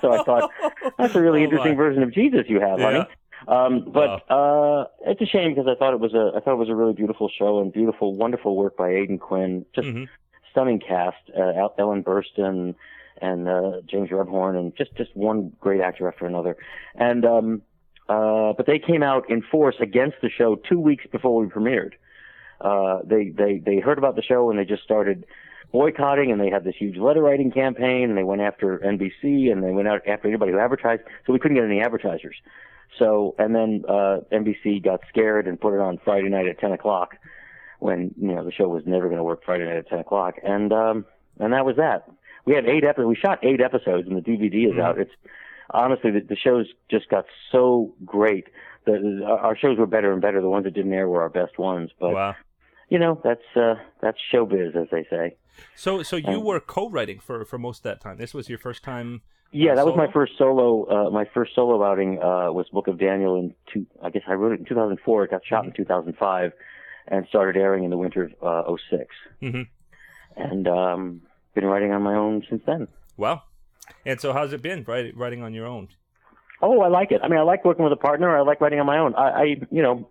so 0.00 0.12
I 0.12 0.22
thought 0.24 0.50
that's 0.98 1.14
a 1.14 1.20
really 1.20 1.40
Oh, 1.42 1.44
interesting 1.44 1.72
my. 1.76 1.82
version 1.84 2.02
of 2.02 2.12
Jesus 2.12 2.42
you 2.48 2.60
have, 2.60 2.80
honey. 2.80 3.04
Um, 3.48 3.86
but 3.90 4.22
uh, 4.30 4.84
it's 5.06 5.20
a 5.22 5.26
shame 5.26 5.54
because 5.54 5.66
I 5.66 5.74
thought 5.78 5.94
it 5.94 6.00
was 6.00 6.12
a 6.12 6.32
I 6.36 6.40
thought 6.40 6.52
it 6.54 6.58
was 6.58 6.68
a 6.68 6.74
really 6.74 6.92
beautiful 6.92 7.30
show 7.38 7.60
and 7.60 7.72
beautiful, 7.72 8.14
wonderful 8.14 8.54
work 8.56 8.76
by 8.76 8.90
Aidan 8.90 9.18
Quinn. 9.18 9.64
Just 9.74 9.88
Mhm. 9.88 10.08
Stunning 10.50 10.80
cast, 10.80 11.16
uh, 11.36 11.68
Ellen 11.78 12.02
Burstyn 12.02 12.74
and 13.20 13.48
uh, 13.48 13.80
James 13.86 14.10
Rebhorn, 14.10 14.58
and 14.58 14.76
just 14.76 14.94
just 14.96 15.14
one 15.14 15.52
great 15.60 15.80
actor 15.80 16.08
after 16.08 16.26
another. 16.26 16.56
And 16.94 17.24
um, 17.24 17.62
uh, 18.08 18.52
but 18.56 18.66
they 18.66 18.78
came 18.78 19.02
out 19.02 19.30
in 19.30 19.42
force 19.42 19.76
against 19.80 20.16
the 20.22 20.30
show 20.30 20.56
two 20.56 20.80
weeks 20.80 21.04
before 21.12 21.40
we 21.40 21.46
premiered. 21.46 21.92
Uh, 22.60 23.00
they 23.04 23.28
they 23.28 23.58
they 23.58 23.78
heard 23.78 23.98
about 23.98 24.16
the 24.16 24.22
show 24.22 24.50
and 24.50 24.58
they 24.58 24.64
just 24.64 24.82
started 24.82 25.24
boycotting, 25.72 26.32
and 26.32 26.40
they 26.40 26.50
had 26.50 26.64
this 26.64 26.74
huge 26.76 26.96
letter 26.96 27.22
writing 27.22 27.50
campaign, 27.50 28.08
and 28.08 28.18
they 28.18 28.24
went 28.24 28.40
after 28.40 28.78
NBC, 28.78 29.52
and 29.52 29.62
they 29.62 29.70
went 29.70 29.86
out 29.86 30.06
after 30.06 30.28
anybody 30.28 30.52
who 30.52 30.58
advertised. 30.58 31.02
So 31.26 31.32
we 31.32 31.38
couldn't 31.38 31.56
get 31.56 31.64
any 31.64 31.80
advertisers. 31.80 32.36
So 32.98 33.34
and 33.38 33.54
then 33.54 33.84
uh, 33.88 34.20
NBC 34.32 34.82
got 34.82 35.00
scared 35.08 35.46
and 35.46 35.60
put 35.60 35.74
it 35.74 35.80
on 35.80 35.98
Friday 36.04 36.28
night 36.28 36.46
at 36.46 36.58
10 36.58 36.72
o'clock, 36.72 37.16
when 37.80 38.14
you 38.20 38.34
know 38.34 38.44
the 38.44 38.52
show 38.52 38.68
was 38.68 38.84
never 38.86 39.06
going 39.06 39.18
to 39.18 39.24
work 39.24 39.42
Friday 39.44 39.64
night 39.64 39.76
at 39.76 39.88
10 39.88 39.98
o'clock, 39.98 40.36
and 40.44 40.72
um, 40.72 41.04
and 41.38 41.52
that 41.52 41.64
was 41.64 41.76
that. 41.76 42.08
We 42.46 42.54
had 42.54 42.66
eight 42.66 42.84
episodes. 42.84 43.08
We 43.08 43.16
shot 43.16 43.44
eight 43.44 43.60
episodes, 43.60 44.08
and 44.08 44.16
the 44.16 44.22
DVD 44.22 44.72
is 44.72 44.78
out. 44.78 44.98
It's 44.98 45.10
honestly 45.70 46.10
the, 46.10 46.20
the 46.20 46.36
shows 46.36 46.66
just 46.90 47.08
got 47.08 47.26
so 47.52 47.94
great. 48.04 48.46
The, 48.86 49.22
our 49.28 49.56
shows 49.56 49.76
were 49.78 49.86
better 49.86 50.12
and 50.12 50.22
better. 50.22 50.40
The 50.40 50.48
ones 50.48 50.64
that 50.64 50.72
didn't 50.74 50.92
air 50.92 51.06
were 51.08 51.20
our 51.22 51.28
best 51.28 51.58
ones. 51.58 51.90
But 52.00 52.12
Wow. 52.14 52.34
you 52.88 52.98
know 52.98 53.20
that's 53.22 53.44
uh, 53.56 53.74
that's 54.00 54.18
showbiz, 54.32 54.74
as 54.74 54.88
they 54.90 55.04
say. 55.10 55.36
So, 55.74 56.02
so 56.02 56.16
you 56.16 56.38
Um, 56.38 56.44
were 56.44 56.60
co-writing 56.60 57.18
for 57.18 57.44
for 57.44 57.58
most 57.58 57.78
of 57.78 57.82
that 57.84 58.00
time. 58.00 58.16
This 58.16 58.32
was 58.32 58.48
your 58.48 58.58
first 58.58 58.82
time. 58.82 59.20
Yeah, 59.52 59.72
uh, 59.72 59.76
that 59.76 59.86
was 59.86 59.96
my 59.96 60.10
first 60.12 60.32
solo. 60.38 60.86
Uh, 60.86 61.10
my 61.10 61.24
first 61.34 61.54
solo 61.54 61.84
outing 61.84 62.18
uh, 62.22 62.52
was 62.52 62.68
Book 62.72 62.86
of 62.88 62.98
Daniel 62.98 63.36
in 63.36 63.52
two. 63.72 63.84
I 64.02 64.08
guess 64.10 64.22
I 64.28 64.32
wrote 64.34 64.52
it 64.52 64.60
in 64.60 64.64
2004. 64.64 65.24
It 65.24 65.30
got 65.32 65.44
shot 65.44 65.64
in 65.66 65.72
2005, 65.72 66.52
and 67.10 67.26
started 67.28 67.60
airing 67.60 67.84
in 67.84 67.90
the 67.90 67.96
winter 67.98 68.30
of 68.40 68.66
uh, 68.68 68.76
6 68.90 69.06
Mhm. 69.42 69.66
And 70.36 70.68
um, 70.68 71.22
been 71.54 71.66
writing 71.66 71.92
on 71.92 72.02
my 72.02 72.14
own 72.14 72.44
since 72.48 72.62
then. 72.64 72.88
Well, 73.16 73.42
and 74.06 74.20
so 74.20 74.32
how's 74.32 74.52
it 74.52 74.62
been 74.62 74.84
writing 74.86 75.16
writing 75.16 75.42
on 75.42 75.52
your 75.52 75.66
own? 75.66 75.88
Oh, 76.62 76.80
I 76.80 76.88
like 76.88 77.10
it. 77.10 77.20
I 77.22 77.28
mean, 77.28 77.38
I 77.38 77.42
like 77.42 77.64
working 77.64 77.84
with 77.84 77.92
a 77.92 77.96
partner. 77.96 78.36
I 78.36 78.42
like 78.42 78.60
writing 78.60 78.78
on 78.80 78.86
my 78.86 78.98
own. 78.98 79.14
I, 79.16 79.28
I 79.28 79.44
you 79.70 79.82
know, 79.82 80.08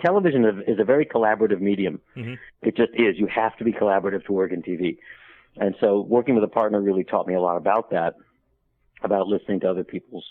television 0.00 0.44
is, 0.66 0.78
a 0.78 0.84
very 0.84 1.04
collaborative 1.04 1.60
medium. 1.60 2.00
Mhm. 2.16 2.38
It 2.62 2.76
just 2.76 2.92
is. 2.94 3.18
You 3.18 3.26
have 3.26 3.56
to 3.56 3.64
be 3.64 3.72
collaborative 3.72 4.24
to 4.26 4.32
work 4.32 4.52
in 4.52 4.62
TV. 4.62 4.98
And 5.56 5.74
so 5.80 6.00
working 6.00 6.34
with 6.34 6.44
a 6.44 6.48
partner 6.48 6.80
really 6.80 7.04
taught 7.04 7.26
me 7.26 7.34
a 7.34 7.40
lot 7.40 7.56
about 7.56 7.90
that, 7.90 8.14
about 9.02 9.26
listening 9.26 9.60
to 9.60 9.70
other 9.70 9.84
people's 9.84 10.24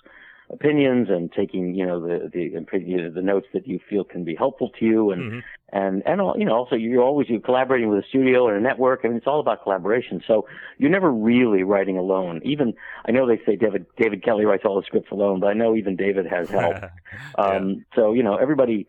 opinions 0.51 1.07
and 1.09 1.31
taking, 1.31 1.73
you 1.75 1.85
know, 1.85 1.99
the, 1.99 2.29
the, 2.33 3.09
the 3.13 3.21
notes 3.21 3.47
that 3.53 3.67
you 3.67 3.79
feel 3.89 4.03
can 4.03 4.23
be 4.23 4.35
helpful 4.35 4.69
to 4.79 4.85
you. 4.85 5.11
And, 5.11 5.21
Mhm. 5.31 5.43
and, 5.71 6.03
and, 6.05 6.19
all- 6.21 6.37
you 6.37 6.43
know, 6.45 6.53
also 6.53 6.75
you're 6.75 7.01
always, 7.01 7.29
you're 7.29 7.39
collaborating 7.39 7.87
with 7.89 8.03
a 8.03 8.07
studio 8.07 8.47
and 8.47 8.57
a 8.57 8.59
network. 8.59 9.01
I 9.03 9.07
mean, 9.07 9.17
it's 9.17 9.27
all 9.27 9.39
about 9.39 9.63
collaboration. 9.63 10.21
So 10.27 10.45
you're 10.77 10.89
never 10.89 11.11
really 11.11 11.63
writing 11.63 11.97
alone. 11.97 12.41
Even, 12.43 12.73
I 13.07 13.11
know 13.11 13.25
they 13.27 13.41
say 13.45 13.55
David, 13.55 13.85
David 13.97 14.23
Kelley 14.23 14.45
writes 14.45 14.63
all 14.65 14.75
the 14.75 14.85
scripts 14.85 15.11
alone, 15.11 15.39
but 15.39 15.47
I 15.47 15.53
know 15.53 15.75
even 15.75 15.95
David 15.95 16.25
has 16.27 16.49
help. 16.49 16.75
Um, 17.37 17.85
So 17.95 18.13
you 18.13 18.23
know, 18.23 18.35
everybody. 18.35 18.87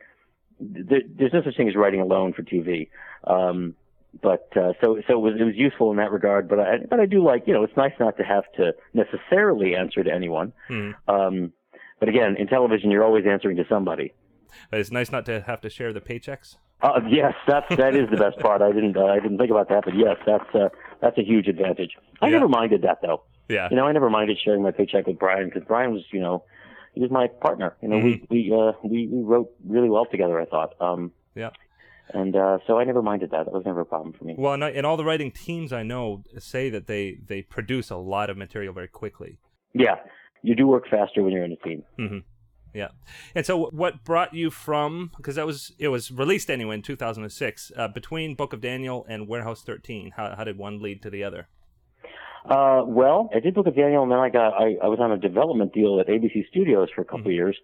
There, 0.61 1.01
there's 1.09 1.33
no 1.33 1.43
such 1.43 1.57
thing 1.57 1.69
as 1.69 1.75
writing 1.75 2.01
alone 2.01 2.33
for 2.33 2.43
TV. 2.43 2.89
Um, 3.25 3.75
but 4.21 4.49
uh, 4.57 4.73
so 4.81 5.01
so 5.07 5.15
it 5.15 5.21
was 5.21 5.35
it 5.41 5.45
was 5.45 5.55
useful 5.57 5.91
in 5.91 5.97
that 5.97 6.13
regard. 6.13 6.49
But 6.49 6.61
I 6.61 6.79
but 6.91 7.01
I 7.01 7.07
do 7.07 7.23
like 7.25 7.45
you 7.47 7.55
know 7.55 7.63
it's 7.65 7.77
nice 7.77 7.93
not 7.99 8.17
to 8.19 8.25
have 8.25 8.45
to 8.57 8.75
necessarily 8.95 9.75
answer 9.75 10.03
to 10.05 10.13
anyone. 10.13 10.53
Mhm. 10.71 10.95
Um, 11.09 11.53
but 12.01 12.09
again, 12.09 12.37
in 12.37 12.47
television, 12.49 12.91
you're 12.91 13.05
always 13.05 13.25
answering 13.27 13.57
to 13.57 13.65
somebody. 13.69 14.13
But 14.71 14.81
it's 14.81 14.91
nice 14.91 15.11
not 15.13 15.25
to 15.27 15.41
have 15.43 15.61
to 15.63 15.71
share 15.71 15.93
the 15.93 16.01
paychecks. 16.01 16.57
Uh, 16.83 17.01
yes, 17.09 17.33
that's 17.47 17.75
that 17.77 17.95
is 17.95 18.11
the 18.11 18.17
best 18.17 18.39
part. 18.41 18.61
I 18.61 18.73
didn't 18.73 18.97
uh, 18.97 19.05
I 19.07 19.21
didn't 19.21 19.39
think 19.39 19.51
about 19.51 19.69
that, 19.69 19.85
but 19.85 19.95
yes, 19.97 20.17
that's 20.27 20.55
uh, 20.55 20.69
that's 21.01 21.17
a 21.17 21.23
huge 21.23 21.47
advantage. 21.49 21.93
I 22.21 22.27
Yeah. 22.27 22.33
never 22.33 22.49
minded 22.49 22.83
that 22.83 22.99
though. 23.03 23.23
Yeah. 23.49 23.69
You 23.71 23.77
know, 23.77 23.87
I 23.87 23.93
never 23.93 24.11
minded 24.11 24.39
sharing 24.45 24.63
my 24.63 24.71
paycheck 24.73 25.07
with 25.07 25.19
Brian 25.19 25.47
because 25.49 25.63
Brian 25.67 25.93
was, 25.93 26.03
you 26.13 26.21
know, 26.21 26.45
he 26.95 27.01
was 27.01 27.11
my 27.11 27.27
partner. 27.29 27.77
You 27.83 27.89
know, 27.89 27.99
we 27.99 28.25
we 28.31 28.53
uh, 28.53 28.73
we 28.83 29.07
we 29.07 29.23
wrote 29.23 29.51
really 29.67 29.89
well 29.91 30.07
together. 30.07 30.41
I 30.41 30.45
thought. 30.47 30.75
Um, 30.81 31.13
Yeah. 31.35 31.51
And 32.15 32.37
uh, 32.37 32.59
so 32.67 32.79
I 32.79 32.85
never 32.85 33.03
minded 33.03 33.31
that. 33.31 33.47
That 33.47 33.53
was 33.53 33.65
never 33.65 33.81
a 33.81 33.87
problem 33.87 34.13
for 34.13 34.25
me. 34.25 34.35
Well, 34.37 34.53
and, 34.53 34.65
I, 34.65 34.71
and 34.71 34.85
all 34.85 34.97
the 34.97 35.05
writing 35.05 35.31
teams 35.31 35.73
I 35.73 35.83
know 35.83 36.23
say 36.39 36.69
that 36.71 36.87
they 36.87 37.19
they 37.27 37.43
produce 37.43 37.91
a 37.91 37.97
lot 37.97 38.31
of 38.31 38.37
material 38.37 38.75
very 38.75 38.89
quickly. 38.89 39.39
Yeah, 39.73 39.97
you 40.43 40.55
do 40.55 40.67
work 40.67 40.85
faster 40.91 41.23
when 41.23 41.33
you're 41.33 41.45
in 41.45 41.53
a 41.53 41.57
team. 41.57 41.83
hmm 41.97 42.19
Yeah. 42.75 42.89
And 43.35 43.47
so, 43.47 43.71
what 43.71 44.05
brought 44.05 44.35
you 44.35 44.51
from? 44.51 45.13
Because 45.17 45.37
that 45.37 45.47
was 45.47 45.73
it 45.79 45.89
was 45.89 46.11
released 46.11 46.51
anyway 46.51 46.75
in 46.75 46.83
2006. 46.83 47.73
Uh, 47.77 47.89
between 47.89 48.35
Book 48.35 48.53
of 48.53 48.61
Daniel 48.61 49.07
and 49.09 49.27
Warehouse 49.27 49.63
13, 49.63 50.13
how 50.17 50.35
how 50.37 50.45
did 50.45 50.59
one 50.59 50.83
lead 50.83 51.03
to 51.03 51.11
the 51.11 51.25
other? 51.25 51.49
Uh, 52.45 52.83
well, 52.85 53.31
I 53.35 53.39
did 53.41 53.55
Book 53.55 53.69
of 53.69 53.77
Daniel, 53.77 54.03
and 54.03 54.11
then 54.11 54.19
I 54.19 54.29
got 54.29 54.53
I, 54.55 54.77
I 54.83 54.89
was 54.89 54.99
on 55.01 55.13
a 55.13 55.19
development 55.19 55.73
deal 55.73 56.01
at 56.01 56.09
ABC 56.09 56.49
Studios 56.49 56.89
for 56.95 57.03
a 57.03 57.05
couple 57.05 57.29
of 57.29 57.33
years, 57.33 57.57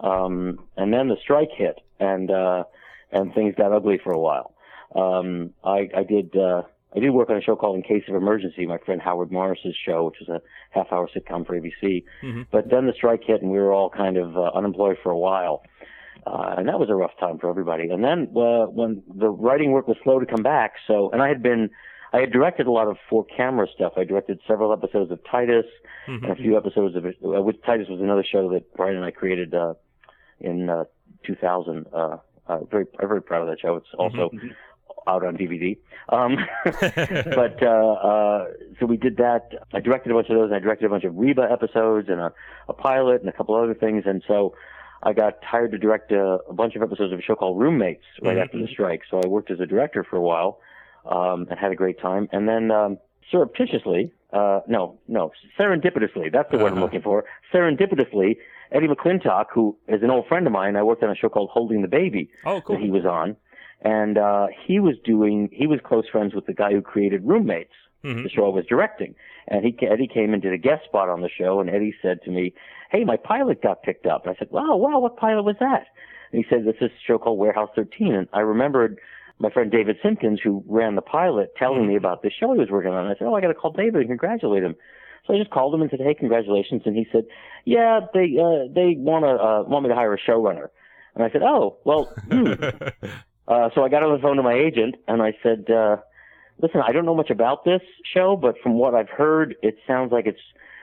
um, 0.00 0.60
and 0.76 0.92
then 0.92 1.08
the 1.08 1.16
strike 1.22 1.48
hit, 1.56 1.80
and 1.98 2.30
uh, 2.30 2.64
and 3.12 3.32
things 3.34 3.54
got 3.56 3.72
ugly 3.72 3.98
for 4.02 4.12
a 4.12 4.18
while. 4.18 4.54
Um, 4.94 5.50
I, 5.64 5.88
I 5.96 6.02
did 6.02 6.34
uh, 6.36 6.62
I 6.96 7.00
did 7.00 7.10
work 7.10 7.28
on 7.30 7.36
a 7.36 7.42
show 7.42 7.54
called 7.56 7.76
In 7.76 7.82
Case 7.82 8.04
of 8.08 8.14
Emergency, 8.14 8.66
my 8.66 8.78
friend 8.78 9.00
Howard 9.02 9.30
Morris's 9.30 9.76
show, 9.86 10.04
which 10.06 10.16
was 10.20 10.28
a 10.30 10.40
half-hour 10.70 11.08
sitcom 11.14 11.46
for 11.46 11.58
ABC. 11.60 12.04
Mhm. 12.22 12.46
But 12.50 12.70
then 12.70 12.86
the 12.86 12.94
strike 12.94 13.24
hit, 13.24 13.42
and 13.42 13.50
we 13.50 13.58
were 13.58 13.72
all 13.72 13.90
kind 13.90 14.16
of 14.16 14.36
uh, 14.36 14.50
unemployed 14.54 14.96
for 15.02 15.10
a 15.10 15.18
while. 15.18 15.62
Uh, 16.26 16.54
and 16.58 16.68
that 16.68 16.78
was 16.80 16.88
a 16.90 16.94
rough 16.94 17.16
time 17.20 17.38
for 17.38 17.48
everybody. 17.48 17.88
And 17.90 18.02
then 18.04 18.28
uh, 18.36 18.66
when 18.66 19.02
the 19.14 19.28
writing 19.28 19.70
work 19.72 19.86
was 19.88 19.96
slow 20.02 20.18
to 20.18 20.26
come 20.26 20.42
back, 20.42 20.74
so 20.86 21.10
and 21.10 21.22
I 21.22 21.28
had 21.28 21.42
been, 21.42 21.70
I 22.12 22.20
had 22.20 22.32
directed 22.32 22.66
a 22.66 22.70
lot 22.70 22.88
of 22.88 22.96
four 23.08 23.24
camera 23.24 23.66
stuff. 23.74 23.92
I 23.96 24.04
directed 24.04 24.40
several 24.46 24.72
episodes 24.72 25.10
of 25.10 25.20
Titus 25.30 25.66
Mhm. 26.06 26.22
and 26.22 26.32
a 26.32 26.36
few 26.36 26.56
episodes 26.56 26.96
of 26.96 27.04
uh, 27.04 27.42
which 27.42 27.60
Titus 27.66 27.88
was 27.90 28.00
another 28.00 28.24
show 28.24 28.50
that 28.52 28.74
Brian 28.74 28.96
and 28.96 29.04
I 29.04 29.10
created 29.10 29.54
uh, 29.54 29.74
in 30.40 30.68
uh, 30.70 30.84
2000. 31.24 31.86
Uh, 31.92 32.16
uh, 32.48 32.64
very, 32.70 32.86
I'm 33.00 33.08
very 33.08 33.22
proud 33.22 33.42
of 33.42 33.48
that 33.48 33.60
show. 33.60 33.76
It's 33.76 33.86
also 33.98 34.30
out 35.06 35.24
on 35.24 35.36
DVD. 35.36 35.76
Um, 36.10 36.36
but 36.64 37.62
uh, 37.62 37.92
uh, 37.92 38.46
so 38.78 38.86
we 38.86 38.96
did 38.96 39.16
that. 39.18 39.50
I 39.72 39.80
directed 39.80 40.10
a 40.10 40.14
bunch 40.14 40.28
of 40.30 40.36
those. 40.36 40.46
And 40.46 40.54
I 40.54 40.58
directed 40.58 40.86
a 40.86 40.88
bunch 40.88 41.04
of 41.04 41.14
Reba 41.16 41.48
episodes 41.50 42.08
and 42.08 42.20
a, 42.20 42.32
a 42.68 42.72
pilot 42.72 43.20
and 43.20 43.28
a 43.28 43.32
couple 43.32 43.54
other 43.54 43.74
things. 43.74 44.04
And 44.06 44.22
so 44.26 44.54
I 45.02 45.12
got 45.12 45.42
hired 45.42 45.70
to 45.72 45.78
direct 45.78 46.10
a, 46.12 46.38
a 46.48 46.52
bunch 46.52 46.74
of 46.76 46.82
episodes 46.82 47.12
of 47.12 47.18
a 47.18 47.22
show 47.22 47.34
called 47.34 47.58
Roommates 47.60 48.02
right 48.22 48.36
Mhm. 48.36 48.42
after 48.42 48.58
the 48.58 48.66
strike. 48.68 49.02
So 49.10 49.20
I 49.22 49.26
worked 49.26 49.50
as 49.50 49.60
a 49.60 49.66
director 49.66 50.04
for 50.04 50.16
a 50.16 50.20
while 50.22 50.60
um, 51.06 51.46
and 51.50 51.58
had 51.58 51.72
a 51.72 51.76
great 51.76 52.00
time. 52.00 52.28
And 52.32 52.48
then 52.48 52.70
um, 52.70 52.98
surreptitiously, 53.30 54.12
uh, 54.32 54.60
no, 54.68 54.98
no, 55.08 55.32
serendipitously, 55.58 56.32
that's 56.32 56.50
the 56.50 56.58
word 56.58 56.68
I'm 56.68 56.72
Uh-huh. 56.74 56.82
looking 56.84 57.02
for. 57.02 57.24
Serendipitously, 57.52 58.36
Eddie 58.72 58.88
McClintock, 58.88 59.46
who 59.52 59.76
is 59.88 60.02
an 60.02 60.10
old 60.10 60.26
friend 60.26 60.46
of 60.46 60.52
mine, 60.52 60.76
I 60.76 60.82
worked 60.82 61.02
on 61.02 61.10
a 61.10 61.14
show 61.16 61.28
called 61.28 61.50
Holding 61.52 61.82
the 61.82 61.88
Baby 61.88 62.30
Oh, 62.44 62.60
cool. 62.60 62.76
that 62.76 62.82
he 62.84 62.90
was 62.90 63.04
on. 63.04 63.36
And 63.82 64.18
uh, 64.18 64.48
he 64.66 64.80
was 64.80 64.96
doing, 65.04 65.48
he 65.52 65.66
was 65.66 65.78
close 65.84 66.08
friends 66.08 66.34
with 66.34 66.46
the 66.46 66.52
guy 66.54 66.72
who 66.72 66.82
created 66.82 67.24
Roommates, 67.24 67.72
Mhm. 68.04 68.24
the 68.24 68.28
show 68.28 68.46
I 68.46 68.54
was 68.54 68.66
directing. 68.66 69.14
And 69.48 69.64
he, 69.64 69.76
Eddie 69.86 70.08
came 70.08 70.32
and 70.32 70.42
did 70.42 70.52
a 70.52 70.58
guest 70.58 70.84
spot 70.84 71.08
on 71.08 71.20
the 71.20 71.28
show, 71.28 71.60
and 71.60 71.70
Eddie 71.70 71.94
said 72.02 72.20
to 72.22 72.30
me, 72.30 72.52
"Hey, 72.90 73.04
my 73.04 73.16
pilot 73.16 73.62
got 73.62 73.82
picked 73.82 74.06
up." 74.06 74.24
And 74.26 74.34
I 74.34 74.38
said, 74.38 74.48
"Wow, 74.50 74.76
wow, 74.76 74.98
what 74.98 75.16
pilot 75.16 75.42
was 75.44 75.56
that?" 75.60 75.86
And 76.32 76.44
he 76.44 76.48
said, 76.50 76.64
"This 76.64 76.76
is 76.80 76.90
a 76.90 77.00
show 77.06 77.18
called 77.18 77.38
Warehouse 77.38 77.70
13." 77.74 78.14
And 78.14 78.28
I 78.32 78.40
remembered 78.40 78.98
my 79.40 79.50
friend 79.50 79.70
David 79.70 79.96
Simkins, 80.02 80.40
who 80.40 80.62
ran 80.68 80.94
the 80.96 81.02
pilot, 81.02 81.54
telling 81.56 81.86
me 81.86 81.96
about 81.96 82.22
this 82.22 82.32
show 82.34 82.52
he 82.52 82.58
was 82.60 82.70
working 82.70 82.90
on. 82.92 83.04
And 83.04 83.14
I 83.14 83.18
said, 83.18 83.26
"Oh, 83.26 83.34
I 83.34 83.40
got 83.40 83.48
to 83.48 83.54
call 83.54 83.70
David 83.72 84.00
and 84.00 84.08
congratulate 84.08 84.62
him." 84.64 84.74
So 85.26 85.34
I 85.34 85.38
just 85.38 85.50
called 85.50 85.74
him 85.74 85.82
and 85.82 85.90
said, 85.90 86.00
"Hey, 86.00 86.14
congratulations!" 86.14 86.82
And 86.86 86.96
he 86.96 87.06
said, 87.12 87.24
"Yeah, 87.64 88.00
they 88.14 88.36
uh, 88.38 88.72
they 88.72 88.94
want 88.96 89.24
to 89.24 89.30
uh, 89.30 89.62
want 89.66 89.82
me 89.84 89.88
to 89.90 89.94
hire 89.94 90.14
a 90.14 90.18
showrunner." 90.18 90.68
And 91.14 91.24
I 91.24 91.30
said, 91.30 91.42
"Oh, 91.42 91.78
well." 91.84 92.04
Hmm. 92.30 92.52
Uh, 93.48 93.70
so 93.74 93.82
I 93.82 93.88
got 93.88 94.02
on 94.02 94.14
the 94.14 94.20
phone 94.20 94.36
to 94.36 94.42
my 94.42 94.52
agent 94.52 94.96
and 95.08 95.22
I 95.22 95.32
said, 95.42 95.70
uh, 95.70 95.96
listen, 96.60 96.82
I 96.86 96.92
don't 96.92 97.06
know 97.06 97.14
much 97.14 97.30
about 97.30 97.64
this 97.64 97.80
show, 98.14 98.36
but 98.36 98.56
from 98.62 98.74
what 98.74 98.94
I've 98.94 99.08
heard, 99.08 99.54
it 99.62 99.78
sounds 99.86 100.12
like 100.12 100.26
it's 100.26 100.38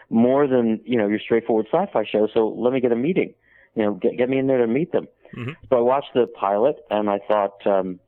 more 0.09 0.47
than, 0.47 0.81
you 0.83 0.97
know, 0.97 1.07
your 1.07 1.19
straightforward 1.19 1.67
sci-fi 1.71 2.03
show. 2.11 2.27
So 2.33 2.47
let 2.47 2.73
me 2.73 2.79
get 2.79 2.91
a 2.91 2.95
meeting, 2.95 3.35
you 3.75 3.83
know, 3.83 3.93
get, 3.93 4.17
get 4.17 4.29
me 4.29 4.39
in 4.39 4.47
there 4.47 4.57
to 4.57 4.67
meet 4.67 4.91
them. 4.91 5.07
Mhm. 5.37 5.55
So 5.69 5.77
I 5.77 5.81
watched 5.81 6.15
the 6.15 6.25
pilot 6.25 6.77
and 6.89 7.07
I 7.07 7.19
thought, 7.27 7.65
um, 7.67 7.99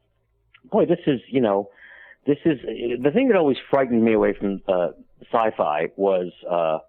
boy, 0.72 0.88
this 0.88 1.01
is, 1.05 1.22
you 1.29 1.39
know, 1.41 1.69
this 2.25 2.39
is 2.43 2.60
the 2.63 3.12
thing 3.13 3.27
that 3.27 3.38
always 3.38 3.57
frightened 3.69 4.03
me 4.03 4.13
away 4.13 4.34
from, 4.34 4.63
uh, 4.67 4.89
sci-fi 5.31 5.88
was, 5.95 6.31
uh, 6.50 6.79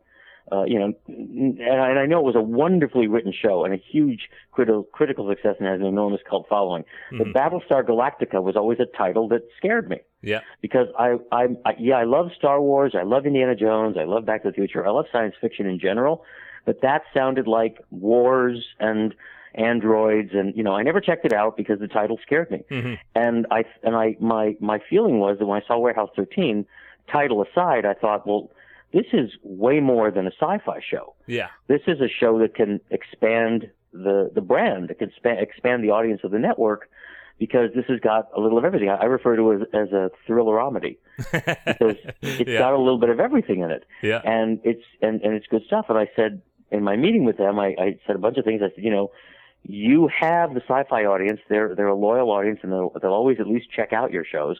uh, 0.51 0.65
you 0.65 0.79
know, 0.79 0.93
and 1.09 1.61
I, 1.61 1.91
and 1.91 1.99
I 1.99 2.07
know 2.07 2.21
it 2.21 2.25
was 2.25 2.35
a 2.37 2.41
wonderfully 2.41 3.07
written 3.07 3.33
show 3.33 3.65
and 3.65 3.75
a 3.75 3.77
huge 3.77 4.31
critical 4.53 4.83
critical 4.85 5.29
success 5.29 5.57
and 5.59 5.69
has 5.69 5.81
an 5.81 5.87
enormous 5.87 6.21
cult 6.29 6.47
following. 6.49 6.85
But 7.13 7.27
Mhm. 7.29 7.33
Battlestar 7.35 7.83
Galactica 7.85 8.43
was 8.43 8.57
always 8.57 8.81
a 8.81 8.87
title 8.87 9.29
that 9.29 9.43
scared 9.59 9.91
me 9.91 9.99
Yeah. 10.23 10.41
because 10.63 10.89
I, 10.99 11.19
I, 11.33 11.49
I, 11.67 11.75
yeah, 11.79 11.97
I 11.99 12.05
love 12.05 12.31
Star 12.35 12.63
Wars, 12.63 12.95
I 12.99 13.03
love 13.03 13.27
Indiana 13.27 13.55
Jones, 13.55 13.97
I 13.99 14.05
love 14.05 14.25
Back 14.25 14.43
to 14.45 14.49
the 14.49 14.55
Future, 14.55 14.87
I 14.87 14.91
love 14.91 15.05
science 15.13 15.35
fiction 15.39 15.67
in 15.67 15.79
general, 15.79 16.25
but 16.65 16.81
that 16.81 17.03
sounded 17.13 17.47
like 17.47 17.85
wars 17.91 18.65
and 18.81 19.15
androids, 19.55 20.31
and 20.33 20.57
you 20.57 20.63
know, 20.63 20.75
I 20.75 20.83
never 20.83 21.01
checked 21.01 21.25
it 21.27 21.33
out 21.33 21.57
because 21.57 21.79
the 21.81 21.89
title 21.89 22.19
scared 22.23 22.51
me. 22.51 22.63
Mhm. 22.71 22.99
And 23.15 23.47
I, 23.51 23.65
and 23.83 23.97
I, 23.97 24.17
my, 24.21 24.57
my 24.61 24.79
feeling 24.89 25.19
was 25.19 25.39
that 25.39 25.47
when 25.47 25.61
I 25.63 25.67
saw 25.67 25.79
Warehouse 25.79 26.11
13, 26.17 26.65
title 27.11 27.43
aside, 27.43 27.85
I 27.85 27.95
thought, 27.95 28.27
well, 28.27 28.51
this 28.93 29.07
is 29.13 29.31
way 29.43 29.81
more 29.81 30.11
than 30.11 30.27
a 30.27 30.31
sci-fi 30.41 30.81
show 30.89 31.15
Yeah. 31.27 31.49
this 31.67 31.83
is 31.87 32.01
a 32.01 32.09
show 32.09 32.39
that 32.39 32.55
can 32.55 32.81
expand 32.91 33.71
the 33.93 34.31
the 34.35 34.41
brand, 34.41 34.89
that 34.89 34.99
can 34.99 35.11
spa- 35.17 35.31
expand 35.41 35.83
the 35.83 35.91
audience 35.91 36.21
of 36.25 36.31
the 36.31 36.39
network, 36.39 36.89
because 37.39 37.71
this 37.75 37.85
has 37.89 38.01
got 38.01 38.29
a 38.37 38.41
little 38.41 38.59
of 38.59 38.65
everything. 38.65 38.89
I, 38.91 39.05
refer 39.05 39.37
to 39.37 39.51
it 39.53 39.63
as, 39.63 39.89
as 39.89 39.93
a 39.93 40.11
thrilleramedy 40.27 40.99
because 41.17 41.97
it's 42.23 42.51
yeah. 42.51 42.59
got 42.59 42.73
a 42.75 42.79
little 42.79 42.99
bit 42.99 43.09
of 43.11 43.21
everything 43.21 43.61
in 43.61 43.71
it, 43.71 43.85
yeah. 44.03 44.21
and 44.25 44.61
it's 44.65 44.85
and 45.01 45.23
and 45.23 45.35
it's 45.35 45.47
good 45.47 45.63
stuff. 45.67 45.87
And 45.89 45.97
I 45.99 46.09
said 46.17 46.43
in 46.71 46.83
my 46.83 46.97
meeting 46.97 47.25
with 47.25 47.39
them, 47.39 47.59
I, 47.59 47.75
I 47.79 47.99
said 48.07 48.17
a 48.17 48.19
bunch 48.19 48.37
of 48.37 48.45
things. 48.45 48.61
I 48.63 48.69
said, 48.75 48.85
you 48.85 48.91
know, 48.91 49.11
you 49.63 50.09
have 50.21 50.53
the 50.55 50.61
sci-fi 50.61 51.05
audience; 51.05 51.41
they're 51.49 51.75
they're 51.75 51.89
a 51.89 51.95
loyal 51.97 52.31
audience, 52.31 52.61
and 52.63 52.73
they'll 52.73 52.93
they'll 53.01 53.13
always 53.13 53.41
at 53.41 53.47
least 53.47 53.71
check 53.75 53.93
out 53.93 54.13
your 54.13 54.25
shows. 54.25 54.59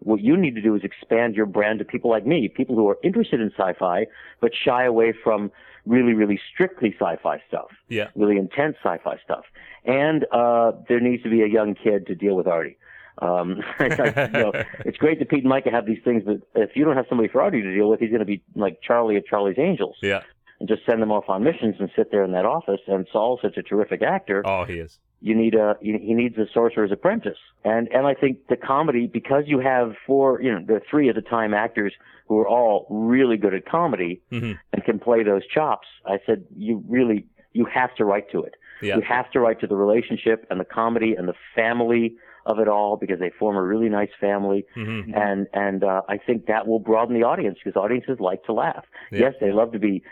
What 0.00 0.20
you 0.20 0.36
need 0.36 0.54
to 0.56 0.62
do 0.62 0.74
is 0.74 0.82
expand 0.84 1.34
your 1.34 1.46
brand 1.46 1.78
to 1.78 1.84
people 1.84 2.10
like 2.10 2.26
me, 2.26 2.48
people 2.48 2.74
who 2.74 2.88
are 2.88 2.98
interested 3.02 3.40
in 3.40 3.50
sci-fi 3.56 4.06
but 4.40 4.52
shy 4.54 4.84
away 4.84 5.12
from 5.24 5.50
really, 5.86 6.12
really 6.14 6.38
strictly 6.52 6.94
sci-fi 6.98 7.40
stuff, 7.48 7.68
Yeah. 7.88 8.08
really 8.14 8.36
intense 8.36 8.76
sci-fi 8.82 9.16
stuff. 9.24 9.44
And 9.84 10.26
uh, 10.32 10.72
there 10.88 11.00
needs 11.00 11.22
to 11.22 11.30
be 11.30 11.42
a 11.42 11.46
young 11.46 11.74
kid 11.74 12.06
to 12.08 12.14
deal 12.14 12.34
with 12.36 12.46
Artie. 12.46 12.76
Um, 13.22 13.62
you 13.80 13.88
know, 13.88 14.52
it's 14.86 14.96
great 14.98 15.18
that 15.18 15.28
Pete 15.28 15.44
and 15.44 15.52
Myka 15.52 15.70
have 15.70 15.84
these 15.86 16.02
things, 16.04 16.22
but 16.24 16.38
if 16.54 16.70
you 16.76 16.84
don't 16.84 16.96
have 16.96 17.06
somebody 17.08 17.28
for 17.28 17.42
Artie 17.42 17.60
to 17.62 17.74
deal 17.74 17.88
with, 17.90 18.00
he's 18.00 18.08
going 18.10 18.20
to 18.20 18.24
be 18.26 18.42
like 18.54 18.80
Charlie 18.82 19.16
of 19.16 19.26
Charlie's 19.26 19.58
Angels 19.58 19.96
Yeah. 20.02 20.22
and 20.58 20.68
just 20.68 20.82
send 20.86 21.02
them 21.02 21.12
off 21.12 21.28
on 21.28 21.42
missions 21.44 21.76
and 21.78 21.90
sit 21.96 22.10
there 22.10 22.24
in 22.24 22.32
that 22.32 22.46
office. 22.46 22.80
And 22.86 23.06
Saul's 23.12 23.40
such 23.42 23.56
a 23.58 23.62
terrific 23.62 24.00
actor. 24.02 24.42
Oh, 24.46 24.64
he 24.64 24.74
is. 24.78 24.98
You 25.20 25.34
need 25.34 25.54
a 25.54 25.76
you, 25.80 25.98
he 26.00 26.14
needs 26.14 26.36
a 26.38 26.46
sorcerer's 26.52 26.92
apprentice. 26.92 27.38
And 27.64 27.88
and 27.88 28.06
I 28.06 28.14
think 28.14 28.46
the 28.48 28.56
comedy 28.56 29.06
because 29.06 29.44
you 29.46 29.58
have 29.60 29.94
four 30.06 30.40
you 30.40 30.52
know 30.52 30.64
the 30.64 30.80
three 30.90 31.08
at 31.08 31.14
the 31.14 31.22
time 31.22 31.52
actors 31.54 31.92
who 32.26 32.38
are 32.38 32.48
all 32.48 32.86
really 32.90 33.36
good 33.36 33.54
at 33.54 33.66
comedy 33.66 34.22
hmm 34.30 34.52
and 34.72 34.84
can 34.84 34.98
play 34.98 35.22
those 35.22 35.46
chops. 35.46 35.88
I 36.06 36.18
said 36.24 36.44
you 36.56 36.82
really 36.88 37.26
you 37.52 37.66
have 37.66 37.94
to 37.96 38.04
write 38.04 38.30
to 38.32 38.42
it. 38.42 38.54
Yeah. 38.82 38.96
You 38.96 39.02
have 39.02 39.30
to 39.32 39.40
write 39.40 39.60
to 39.60 39.66
the 39.66 39.76
relationship 39.76 40.46
and 40.50 40.58
the 40.58 40.64
comedy 40.64 41.14
and 41.16 41.28
the 41.28 41.34
family 41.54 42.16
of 42.46 42.58
it 42.58 42.68
all 42.68 42.96
because 42.96 43.18
they 43.18 43.30
form 43.38 43.56
a 43.56 43.62
really 43.62 43.88
nice 43.88 44.10
family. 44.20 44.64
hmm 44.74 45.12
And 45.14 45.46
and 45.52 45.84
uh, 45.84 46.02
I 46.08 46.16
think 46.16 46.46
that 46.46 46.66
will 46.66 46.78
broaden 46.78 47.14
the 47.14 47.24
audience 47.24 47.58
because 47.62 47.78
audiences 47.78 48.18
like 48.20 48.44
to 48.44 48.52
laugh. 48.52 48.84
Yeah. 49.12 49.20
Yes, 49.20 49.34
they 49.40 49.52
love 49.52 49.72
to 49.72 49.78
be, 49.78 50.02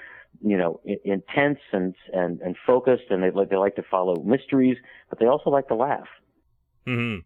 you 0.43 0.57
know, 0.57 0.81
intense 1.05 1.59
and 1.73 1.95
and 2.13 2.41
and 2.41 2.57
focused, 2.67 3.05
and 3.11 3.23
they 3.23 3.31
like 3.31 3.51
they 3.51 3.57
like 3.57 3.77
to 3.77 3.83
follow 3.83 4.23
mysteries, 4.23 4.77
but 5.11 5.19
they 5.19 5.27
also 5.27 5.51
like 5.51 5.69
to 5.69 5.75
laugh. 5.75 6.09
hmm 6.87 7.17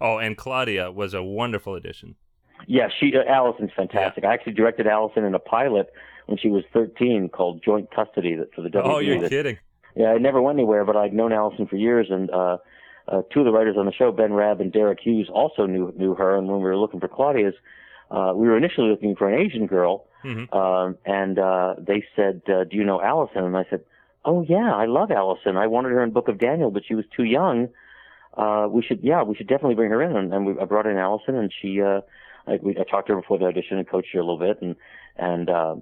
Oh, 0.00 0.18
and 0.18 0.36
Claudia 0.36 0.90
was 0.90 1.14
a 1.14 1.22
wonderful 1.22 1.74
addition. 1.76 2.16
Yeah, 2.66 2.88
she 2.98 3.12
uh, 3.16 3.30
Allison's 3.30 3.70
fantastic. 3.76 4.24
I 4.24 4.34
actually 4.34 4.54
directed 4.54 4.86
Allison 4.86 5.24
in 5.24 5.34
a 5.34 5.38
pilot 5.38 5.88
when 6.26 6.38
she 6.38 6.48
was 6.48 6.64
13 6.72 7.28
called 7.28 7.62
Joint 7.64 7.90
Custody 7.94 8.34
that 8.34 8.52
for 8.54 8.62
the 8.62 8.68
WWE. 8.70 8.82
Oh, 8.84 8.98
you're 8.98 9.20
that- 9.20 9.30
kidding. 9.30 9.58
Yeah, 9.96 10.06
I 10.08 10.18
never 10.18 10.42
went 10.42 10.58
anywhere, 10.58 10.84
but 10.84 10.96
I'd 10.96 11.12
known 11.12 11.32
Allison 11.32 11.68
for 11.68 11.76
years, 11.76 12.08
and 12.10 12.28
uh, 12.30 12.56
uh, 13.06 13.22
two 13.32 13.40
of 13.40 13.44
the 13.46 13.52
writers 13.52 13.76
on 13.78 13.86
the 13.86 13.92
show, 13.92 14.10
Ben 14.10 14.32
Raab 14.32 14.60
and 14.60 14.72
Deric 14.72 14.98
Hughes, 15.00 15.30
also 15.32 15.66
knew 15.66 15.92
knew 15.96 16.14
her. 16.16 16.36
And 16.36 16.48
when 16.48 16.56
we 16.56 16.64
were 16.64 16.76
looking 16.76 16.98
for 16.98 17.06
Claudia's, 17.06 17.54
uh, 18.10 18.32
we 18.34 18.48
were 18.48 18.56
initially 18.56 18.88
looking 18.90 19.14
for 19.14 19.28
an 19.28 19.40
Asian 19.40 19.66
girl, 19.68 20.06
Mhm. 20.24 20.54
um, 20.54 20.96
and 21.04 21.38
uh, 21.38 21.74
they 21.78 22.02
said, 22.16 22.42
uh, 22.48 22.64
"Do 22.64 22.76
you 22.76 22.84
know 22.84 23.00
Allison?" 23.02 23.44
And 23.44 23.56
I 23.56 23.64
said, 23.70 23.82
"Oh 24.24 24.42
yeah, 24.48 24.74
I 24.74 24.86
love 24.86 25.10
Allison. 25.10 25.56
I 25.56 25.66
wanted 25.66 25.90
her 25.92 26.02
in 26.02 26.10
Book 26.10 26.28
of 26.28 26.38
Daniel, 26.38 26.70
but 26.70 26.82
she 26.86 26.94
was 26.94 27.04
too 27.16 27.24
young. 27.24 27.68
Uh, 28.36 28.66
we 28.68 28.82
should, 28.82 29.00
yeah, 29.02 29.22
we 29.22 29.34
should 29.36 29.46
definitely 29.46 29.74
bring 29.76 29.90
her 29.90 30.02
in." 30.02 30.16
And, 30.16 30.32
and 30.32 30.46
we, 30.46 30.58
I 30.58 30.64
brought 30.64 30.86
in 30.86 30.96
Allison, 30.96 31.36
and 31.36 31.52
she, 31.60 31.80
uh, 31.80 32.00
I, 32.46 32.58
we, 32.62 32.76
I 32.78 32.84
talked 32.84 33.06
to 33.08 33.14
her 33.14 33.20
before 33.20 33.38
the 33.38 33.44
audition 33.46 33.78
and 33.78 33.88
coached 33.88 34.08
her 34.14 34.18
a 34.20 34.24
little 34.24 34.38
bit, 34.38 34.60
and 34.62 34.74
and 35.16 35.48
uh, 35.50 35.76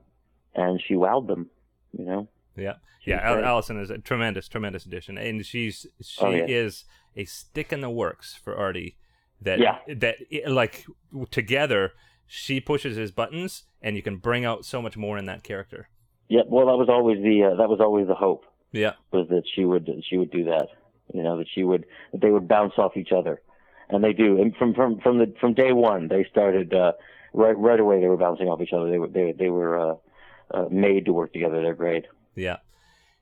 and 0.54 0.82
she 0.86 0.94
wowed 0.94 1.28
them, 1.28 1.48
you 1.96 2.04
know. 2.04 2.28
Yeah, 2.56 2.74
yeah. 3.04 3.20
Al- 3.22 3.44
Allison 3.44 3.80
is 3.80 3.90
a 3.90 3.98
tremendous, 3.98 4.48
tremendous 4.48 4.84
addition, 4.84 5.16
and 5.18 5.46
she's 5.46 5.86
she 6.02 6.24
Oh, 6.24 6.30
yeah. 6.30 6.44
is 6.46 6.84
a 7.16 7.24
stick 7.24 7.72
in 7.72 7.80
the 7.80 7.90
works 7.90 8.34
for 8.34 8.54
Artie. 8.56 8.96
That 9.40 9.58
Yeah. 9.58 9.78
that 9.96 10.16
like 10.46 10.84
together 11.30 11.92
she 12.26 12.60
pushes 12.60 12.96
his 12.96 13.10
buttons, 13.10 13.64
and 13.80 13.96
you 13.96 14.02
can 14.02 14.16
bring 14.16 14.44
out 14.44 14.64
so 14.64 14.80
much 14.80 14.96
more 14.96 15.18
in 15.18 15.26
that 15.26 15.42
character. 15.42 15.88
Yeah, 16.28 16.42
well, 16.46 16.66
that 16.66 16.76
was 16.76 16.88
always 16.88 17.22
the 17.22 17.52
uh, 17.52 17.56
that 17.56 17.68
was 17.68 17.80
always 17.80 18.06
the 18.06 18.14
hope. 18.14 18.44
Yeah, 18.72 18.92
was 19.12 19.28
that 19.28 19.42
she 19.54 19.64
would 19.64 19.88
she 20.08 20.16
would 20.16 20.30
do 20.30 20.44
that. 20.44 20.68
You 21.12 21.22
know 21.22 21.36
that 21.38 21.46
she 21.54 21.62
would 21.62 21.84
that 22.12 22.20
they 22.20 22.30
would 22.30 22.48
bounce 22.48 22.74
off 22.78 22.96
each 22.96 23.12
other, 23.12 23.42
and 23.90 24.02
they 24.02 24.12
do. 24.12 24.40
And 24.40 24.56
from 24.56 24.72
from 24.72 24.98
from 25.00 25.18
the 25.18 25.34
from 25.40 25.52
day 25.52 25.72
one, 25.72 26.08
they 26.08 26.24
started 26.30 26.72
uh, 26.72 26.92
right 27.34 27.56
right 27.58 27.78
away. 27.78 28.00
They 28.00 28.08
were 28.08 28.16
bouncing 28.16 28.48
off 28.48 28.60
each 28.62 28.72
other. 28.72 28.90
They 28.90 28.98
were 28.98 29.08
they 29.08 29.32
they 29.32 29.50
were 29.50 29.78
uh, 29.78 29.94
uh, 30.52 30.68
made 30.70 31.04
to 31.04 31.12
work 31.12 31.32
together. 31.32 31.60
They're 31.62 31.74
great. 31.74 32.06
yeah. 32.34 32.58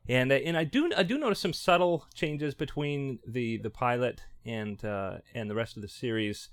And 0.09 0.33
uh, 0.33 0.37
and 0.37 0.57
I 0.57 0.65
do 0.65 0.91
I 0.97 1.03
do 1.03 1.19
notice 1.19 1.41
some 1.41 1.53
subtle 1.53 2.07
changes 2.15 2.55
between 2.55 3.19
the 3.27 3.59
the 3.59 3.71
pilot 3.71 4.23
and 4.45 4.83
uh, 4.85 5.19
and 5.35 5.51
the 5.51 5.55
rest 5.55 5.77
of 5.77 5.83
the 5.83 5.89
series. 5.89 6.49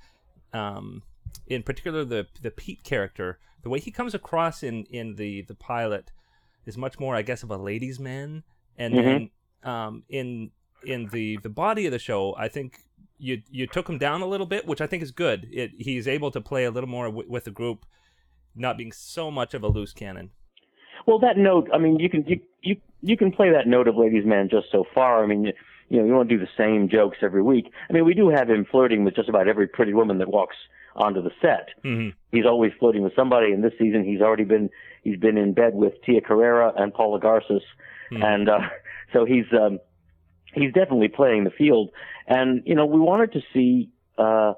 Um, 0.53 1.03
in 1.45 1.63
particular, 1.63 2.03
the 2.03 2.27
the 2.41 2.51
Pete 2.51 2.83
character, 2.83 3.39
the 3.63 3.69
way 3.69 3.79
he 3.79 3.91
comes 3.91 4.13
across 4.13 4.63
in 4.63 4.85
in 4.85 5.15
the 5.15 5.41
the 5.43 5.55
pilot 5.55 6.11
is 6.65 6.77
much 6.77 6.99
more, 6.99 7.15
I 7.15 7.21
guess, 7.21 7.43
of 7.43 7.51
a 7.51 7.57
ladies' 7.57 7.99
man, 7.99 8.43
and 8.77 8.93
Mhm. 8.93 9.03
then 9.03 9.29
um, 9.63 10.03
in 10.09 10.51
in 10.83 11.07
the 11.07 11.37
the 11.37 11.49
body 11.49 11.85
of 11.85 11.91
the 11.91 11.99
show, 11.99 12.35
I 12.37 12.47
think 12.47 12.79
you 13.17 13.41
you 13.49 13.67
took 13.67 13.89
him 13.89 13.97
down 13.97 14.21
a 14.21 14.27
little 14.27 14.45
bit, 14.45 14.65
which 14.67 14.81
I 14.81 14.87
think 14.87 15.01
is 15.03 15.11
good. 15.11 15.47
It, 15.51 15.71
he's 15.77 16.07
able 16.07 16.31
to 16.31 16.41
play 16.41 16.65
a 16.65 16.71
little 16.71 16.89
more 16.89 17.05
w- 17.07 17.29
with 17.29 17.45
the 17.45 17.51
group, 17.51 17.85
not 18.55 18.77
being 18.77 18.91
so 18.91 19.31
much 19.31 19.53
of 19.53 19.63
a 19.63 19.67
loose 19.67 19.93
cannon. 19.93 20.31
Well, 21.05 21.19
that 21.19 21.37
note. 21.37 21.69
I 21.73 21.77
mean, 21.77 21.99
you 21.99 22.09
can 22.09 22.23
you 22.27 22.39
you 22.61 22.75
you 23.01 23.17
can 23.17 23.31
play 23.31 23.49
that 23.51 23.67
note 23.67 23.87
of 23.87 23.95
ladies' 23.97 24.25
man 24.25 24.49
just 24.49 24.67
so 24.71 24.85
far. 24.93 25.23
I 25.23 25.27
mean, 25.27 25.45
you, 25.45 25.53
you 25.89 25.97
know, 25.99 26.05
you 26.05 26.11
don't 26.11 26.27
do 26.27 26.37
the 26.39 26.49
same 26.57 26.89
jokes 26.89 27.17
every 27.21 27.41
week. 27.41 27.71
I 27.89 27.93
mean, 27.93 28.05
we 28.05 28.13
do 28.13 28.29
have 28.29 28.49
him 28.49 28.65
flirting 28.69 29.03
with 29.03 29.15
just 29.15 29.29
about 29.29 29.47
every 29.47 29.67
pretty 29.67 29.93
woman 29.93 30.17
that 30.19 30.27
walks 30.29 30.55
onto 30.97 31.21
the 31.21 31.31
set. 31.41 31.69
hmm 31.83 32.09
he's 32.31 32.45
always 32.45 32.71
flirting 32.79 33.03
with 33.03 33.15
somebody. 33.15 33.51
And 33.53 33.63
this 33.63 33.73
season, 33.79 34.03
he's 34.03 34.21
already 34.21 34.43
been 34.43 34.69
he's 35.03 35.17
been 35.19 35.37
in 35.37 35.53
bed 35.53 35.73
with 35.75 35.93
Tia 36.05 36.21
Carrere 36.21 36.71
and 36.75 36.93
Paula 36.93 37.19
Garces, 37.19 37.63
Hmm. 38.09 38.23
and 38.23 38.49
uh, 38.49 38.59
so 39.13 39.25
he's 39.25 39.45
um, 39.53 39.79
he's 40.53 40.73
definitely 40.73 41.07
playing 41.09 41.43
the 41.45 41.51
field. 41.51 41.89
And 42.27 42.63
you 42.65 42.75
know, 42.75 42.85
we 42.85 42.99
wanted 42.99 43.31
to 43.33 43.41
see 43.53 43.89
uh, 44.17 44.53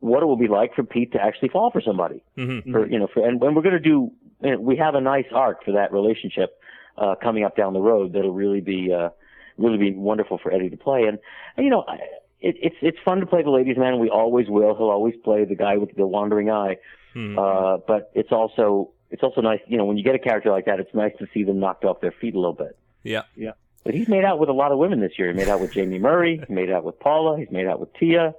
what 0.00 0.22
it 0.22 0.26
will 0.26 0.36
be 0.36 0.48
like 0.48 0.74
for 0.74 0.82
Pete 0.84 1.12
to 1.12 1.20
actually 1.22 1.48
fall 1.48 1.70
for 1.70 1.80
somebody. 1.80 2.22
hmm 2.36 2.60
For 2.72 2.86
you 2.88 2.98
know, 2.98 3.08
for 3.12 3.26
and 3.26 3.40
when 3.40 3.54
we're 3.54 3.62
going 3.62 3.74
to 3.74 3.80
do, 3.80 4.10
you 4.42 4.50
know, 4.52 4.60
we 4.60 4.76
have 4.76 4.94
a 4.94 5.00
nice 5.00 5.26
arc 5.34 5.64
for 5.64 5.72
that 5.72 5.92
relationship 5.92 6.58
uh, 6.96 7.14
coming 7.22 7.44
up 7.44 7.56
down 7.56 7.72
the 7.72 7.80
road 7.80 8.12
that'll 8.12 8.32
really 8.34 8.60
be 8.60 8.92
uh, 8.92 9.10
really 9.58 9.78
be 9.78 9.92
wonderful 9.94 10.38
for 10.42 10.52
Eddie 10.52 10.70
to 10.70 10.76
play. 10.76 11.02
And, 11.04 11.18
and 11.56 11.64
you 11.64 11.70
know, 11.70 11.84
I, 11.86 11.98
it, 12.40 12.56
it's 12.60 12.76
it's 12.82 12.98
fun 13.04 13.20
to 13.20 13.26
play 13.26 13.42
the 13.42 13.50
ladies' 13.50 13.76
man. 13.76 13.98
We 13.98 14.08
always 14.10 14.48
will. 14.48 14.74
He'll 14.76 14.90
always 14.90 15.14
play 15.22 15.44
the 15.44 15.54
guy 15.56 15.76
with 15.76 15.94
the 15.96 16.06
wandering 16.06 16.50
eye. 16.50 16.76
hmm 17.12 17.38
Uh, 17.38 17.78
but 17.86 18.10
it's 18.14 18.32
also 18.32 18.92
it's 19.10 19.22
also 19.22 19.40
nice, 19.40 19.60
you 19.66 19.76
know, 19.76 19.84
when 19.84 19.96
you 19.98 20.04
get 20.04 20.14
a 20.14 20.18
character 20.18 20.50
like 20.50 20.66
that, 20.66 20.78
it's 20.80 20.94
nice 20.94 21.12
to 21.18 21.26
see 21.34 21.42
them 21.44 21.58
knocked 21.58 21.84
off 21.84 22.00
their 22.00 22.12
feet 22.12 22.34
a 22.34 22.38
little 22.38 22.54
bit. 22.54 22.78
Yeah. 23.02 23.22
Yeah. 23.34 23.52
But 23.82 23.94
he's 23.94 24.08
made 24.08 24.24
out 24.24 24.38
with 24.38 24.48
a 24.48 24.52
lot 24.52 24.72
of 24.72 24.78
women 24.78 25.00
this 25.00 25.12
year. 25.18 25.28
He 25.28 25.34
made 25.34 25.48
out 25.48 25.60
with 25.60 25.74
Jaime 25.74 25.98
Murray. 25.98 26.40
He 26.46 26.54
made 26.54 26.70
out 26.70 26.84
with 26.84 27.00
Paula. 27.00 27.38
He's 27.38 27.50
made 27.50 27.66
out 27.66 27.80
with 27.80 27.92
Tia. 27.94 28.34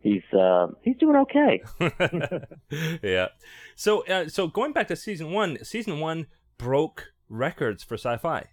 He's 0.00 0.22
uh, 0.32 0.68
he's 0.82 0.96
doing 0.98 1.16
okay. 1.16 1.62
yeah. 3.02 3.28
So 3.74 4.06
uh, 4.06 4.28
so 4.28 4.46
going 4.46 4.72
back 4.72 4.88
to 4.88 4.96
season 4.96 5.32
one, 5.32 5.62
season 5.64 5.98
one 5.98 6.26
broke 6.58 7.12
records 7.28 7.82
for 7.82 7.94
sci-fi. 7.94 8.46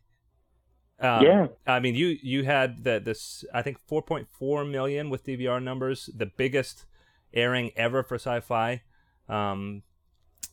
Um, 1.01 1.25
Yeah. 1.25 1.47
I 1.65 1.79
mean, 1.79 1.95
you 1.95 2.17
you 2.21 2.43
had 2.43 2.83
the 2.83 2.99
this 2.99 3.43
I 3.53 3.61
think 3.61 3.77
4.4 3.89 4.69
million 4.69 5.09
with 5.09 5.25
DVR 5.25 5.61
numbers, 5.61 6.09
the 6.15 6.27
biggest 6.27 6.85
airing 7.33 7.71
ever 7.75 8.03
for 8.03 8.15
sci-fi, 8.15 8.81
um, 9.27 9.83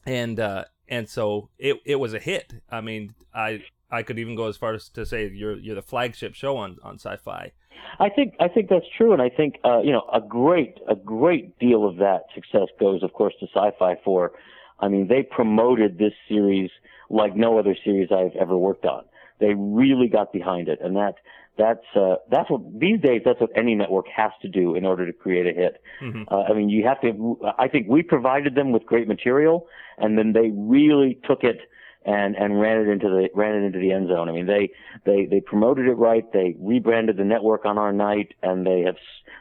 and 0.06 0.40
uh, 0.40 0.64
and 0.88 1.08
so 1.08 1.50
it 1.58 1.76
it 1.84 1.96
was 1.96 2.14
a 2.14 2.18
hit. 2.18 2.54
I 2.70 2.80
mean, 2.80 3.14
I 3.34 3.62
I 3.90 4.02
could 4.02 4.18
even 4.18 4.34
go 4.37 4.46
as 4.46 4.56
far 4.56 4.74
as 4.74 4.88
to 4.90 5.04
say 5.04 5.28
you're 5.28 5.56
you're 5.58 5.74
the 5.74 5.82
flagship 5.82 6.34
show 6.34 6.56
on 6.56 6.78
on 6.82 6.94
sci-fi. 6.94 7.52
I 7.98 8.08
think 8.08 8.34
I 8.40 8.48
think 8.48 8.68
that's 8.68 8.87
true, 8.96 9.12
and 9.12 9.22
I 9.22 9.28
think 9.28 9.56
uh, 9.64 9.80
you 9.80 9.92
know 9.92 10.08
a 10.12 10.20
great 10.20 10.78
a 10.88 10.94
great 10.94 11.58
deal 11.58 11.87
of 11.87 11.96
that 11.96 12.24
success 12.34 12.68
goes, 12.78 13.02
of 13.02 13.12
course, 13.12 13.34
to 13.40 13.46
Sci-Fi. 13.54 13.96
For, 14.04 14.32
I 14.80 14.88
mean, 14.88 15.08
they 15.08 15.22
promoted 15.22 15.98
this 15.98 16.12
series 16.28 16.70
like 17.11 17.34
no 17.34 17.58
other 17.58 17.76
series 17.84 18.11
I've 18.12 18.37
ever 18.37 18.56
worked 18.56 18.84
on. 18.84 19.04
They 19.38 19.55
really 19.55 20.09
got 20.09 20.33
behind 20.33 20.68
it, 20.68 20.81
and 20.83 20.96
that 20.96 21.16
that's 21.57 21.85
uh, 21.94 22.16
that's 22.31 22.51
what 22.51 22.62
these 22.79 23.01
days 23.01 23.22
that's 23.24 23.40
what 23.40 23.51
any 23.57 23.74
network 23.74 24.07
has 24.09 24.33
to 24.42 24.48
do 24.48 24.74
in 24.74 24.85
order 24.87 25.07
to 25.07 25.12
create 25.12 25.46
a 25.46 25.53
hit. 25.53 25.83
Mhm. 26.03 26.24
Uh, 26.31 26.44
I 26.48 26.53
mean, 26.55 26.68
you 26.68 26.85
have 26.85 27.01
to. 27.03 27.38
I 27.59 27.68
think 27.68 27.88
we 27.88 28.03
provided 28.03 28.55
them 28.55 28.72
with 28.72 28.87
great 28.87 29.09
material, 29.09 29.66
and 29.98 30.16
then 30.16 30.33
they 30.33 30.51
really 30.55 31.18
took 31.24 31.44
it 31.44 31.61
and 32.05 32.37
and 32.37 32.61
ran 32.61 32.79
it 32.81 32.88
into 32.88 33.09
the 33.09 33.29
ran 33.35 33.55
it 33.55 33.66
into 33.66 33.79
the 33.79 33.92
end 33.92 34.09
zone. 34.09 34.29
I 34.29 34.33
mean, 34.33 34.46
they 34.46 34.70
they 35.05 35.27
they 35.27 35.40
promoted 35.40 35.87
it 35.87 35.94
right. 35.94 36.24
They 36.33 36.57
rebranded 36.59 37.16
the 37.16 37.24
network 37.24 37.66
on 37.66 37.77
our 37.77 37.92
night, 37.92 38.35
and 38.42 38.66
they 38.66 38.83
have 38.83 38.96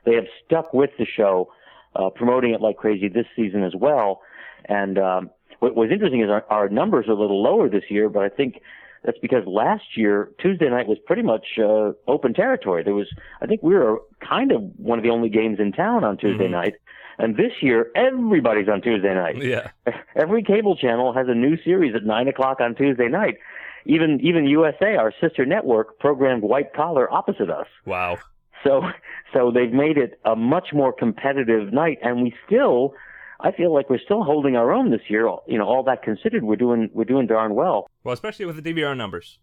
they 0.06 0.16
have 0.16 0.26
stuck 0.46 0.74
with 0.74 0.90
the 0.98 1.06
show, 1.06 1.52
uh, 1.96 2.10
promoting 2.10 2.54
it 2.54 2.62
like 2.62 2.78
crazy 2.78 3.08
this 3.08 3.28
season 3.36 3.64
as 3.64 3.74
well. 3.76 4.22
And 4.66 4.98
um, 4.98 5.30
what 5.60 5.76
was 5.76 5.92
interesting 5.92 6.22
is 6.22 6.30
our, 6.30 6.46
our 6.50 6.70
numbers 6.70 7.08
are 7.08 7.12
a 7.12 7.20
little 7.20 7.42
lower 7.42 7.70
this 7.70 7.84
year, 7.90 8.10
but 8.10 8.24
I 8.24 8.30
think 8.30 8.62
that's 9.04 9.18
because 9.20 9.46
last 9.46 9.96
year 9.96 10.30
Tuesday 10.40 10.70
night 10.70 10.88
was 10.88 10.98
pretty 11.06 11.22
much 11.22 11.46
uh, 11.58 11.92
open 12.08 12.34
territory. 12.34 12.84
There 12.84 12.96
was, 12.96 13.08
I 13.42 13.46
think, 13.46 13.64
we 13.64 13.74
were 13.76 14.02
kind 14.28 14.52
of 14.52 14.62
one 14.78 15.00
of 15.00 15.04
the 15.04 15.10
only 15.10 15.30
games 15.30 15.60
in 15.60 15.72
town 15.72 16.04
on 16.04 16.18
Tuesday 16.18 16.48
Mhm. 16.48 16.52
night, 16.52 16.76
and 17.18 17.36
this 17.38 17.52
year 17.62 17.92
everybody's 17.96 18.68
on 18.70 18.82
Tuesday 18.82 19.14
night. 19.14 19.38
Yeah. 19.42 19.70
Every 20.16 20.44
cable 20.44 20.76
channel 20.76 21.14
has 21.14 21.28
a 21.30 21.36
new 21.36 21.58
series 21.64 21.96
at 21.96 22.04
nine 22.04 22.28
o'clock 22.28 22.60
on 22.60 22.76
Tuesday 22.76 23.08
night. 23.08 23.38
Even 23.86 24.20
even 24.22 24.46
USA, 24.48 24.96
our 24.98 25.14
sister 25.22 25.46
network, 25.46 25.98
programmed 26.00 26.44
White 26.44 26.74
Collar 26.74 27.12
opposite 27.14 27.50
us. 27.50 27.68
Wow. 27.86 28.18
So 28.64 28.84
so 29.34 29.52
they've 29.52 29.72
made 29.72 29.98
it 29.98 30.20
a 30.26 30.36
much 30.36 30.74
more 30.74 30.92
competitive 30.92 31.72
night, 31.72 32.00
and 32.02 32.22
we 32.22 32.34
still, 32.46 32.94
I 33.40 33.52
feel 33.52 33.74
like 33.74 33.90
we're 33.90 34.00
still 34.00 34.24
holding 34.24 34.56
our 34.58 34.72
own 34.74 34.90
this 34.92 35.02
year. 35.10 35.30
You 35.48 35.58
know, 35.58 35.66
all 35.66 35.84
that 35.84 36.02
considered, 36.04 36.44
we're 36.44 36.56
doing 36.58 36.90
we're 36.94 37.06
doing 37.06 37.28
darn 37.28 37.56
well. 37.56 37.88
Well, 38.08 38.14
especially 38.14 38.46
with 38.46 38.64
the 38.64 38.74
DVR 38.74 38.96
numbers. 38.96 39.38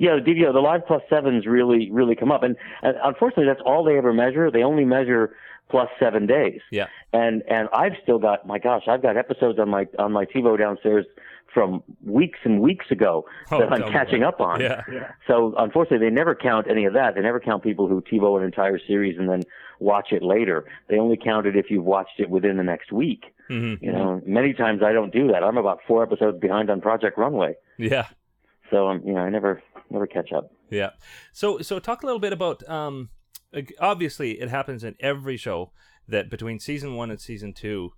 Yeah, 0.00 0.16
the 0.16 0.20
DVR, 0.20 0.52
the 0.52 0.58
Live 0.58 0.84
Plus 0.84 1.02
Sevens 1.08 1.46
really, 1.46 1.92
really 1.92 2.16
come 2.16 2.32
up, 2.32 2.42
and, 2.42 2.56
and 2.82 2.96
unfortunately, 3.04 3.44
that's 3.46 3.60
all 3.64 3.84
they 3.84 3.96
ever 3.96 4.12
measure. 4.12 4.50
They 4.50 4.64
only 4.64 4.84
measure 4.84 5.36
plus 5.70 5.88
seven 6.00 6.26
days. 6.26 6.60
Yeah. 6.72 6.86
And 7.12 7.44
and 7.48 7.68
I've 7.72 7.92
still 8.02 8.18
got 8.18 8.48
my 8.48 8.58
gosh, 8.58 8.82
I've 8.88 9.00
got 9.00 9.16
episodes 9.16 9.60
on 9.60 9.68
my 9.68 9.86
on 9.96 10.10
my 10.10 10.24
TiVo 10.24 10.58
downstairs 10.58 11.06
from 11.52 11.84
weeks 12.04 12.40
and 12.42 12.60
weeks 12.60 12.90
ago 12.90 13.26
Oh, 13.52 13.60
that 13.60 13.72
I'm 13.72 13.92
catching 13.92 14.24
up 14.24 14.40
on. 14.40 14.60
Yeah. 14.60 14.82
yeah. 14.92 15.12
So 15.28 15.54
unfortunately, 15.56 16.04
they 16.04 16.12
never 16.12 16.34
count 16.34 16.66
any 16.68 16.86
of 16.86 16.94
that. 16.94 17.14
They 17.14 17.20
never 17.20 17.38
count 17.38 17.62
people 17.62 17.86
who 17.86 18.02
TiVo 18.02 18.38
an 18.38 18.44
entire 18.44 18.80
series 18.88 19.16
and 19.20 19.28
then 19.28 19.42
watch 19.78 20.08
it 20.10 20.24
later. 20.24 20.64
They 20.88 20.98
only 20.98 21.16
count 21.16 21.46
it 21.46 21.54
if 21.54 21.70
you've 21.70 21.84
watched 21.84 22.18
it 22.18 22.28
within 22.28 22.56
the 22.56 22.64
next 22.64 22.90
week. 22.90 23.26
hmm 23.46 23.74
You 23.80 23.92
know, 23.92 24.20
many 24.26 24.52
times 24.52 24.82
I 24.82 24.92
don't 24.92 25.12
do 25.12 25.28
that. 25.28 25.44
I'm 25.44 25.58
about 25.58 25.78
four 25.86 26.02
episodes 26.02 26.40
behind 26.40 26.70
on 26.70 26.80
Project 26.80 27.16
Runway, 27.18 27.54
Yeah. 27.78 28.08
so 28.70 28.88
um, 28.88 29.02
you 29.04 29.12
know, 29.12 29.20
I 29.20 29.30
never 29.30 29.62
never 29.90 30.06
catch 30.06 30.32
up. 30.32 30.50
Yeah. 30.70 30.90
So 31.32 31.58
so 31.58 31.78
talk 31.78 32.02
a 32.02 32.06
little 32.06 32.20
bit 32.20 32.32
about 32.32 32.68
um 32.68 33.10
obviously 33.80 34.40
it 34.40 34.48
happens 34.48 34.84
in 34.84 34.96
every 35.00 35.36
show 35.36 35.72
that 36.08 36.28
between 36.28 36.58
season 36.58 36.96
1 36.96 37.10
and 37.10 37.20
season 37.20 37.52
2 37.52 37.92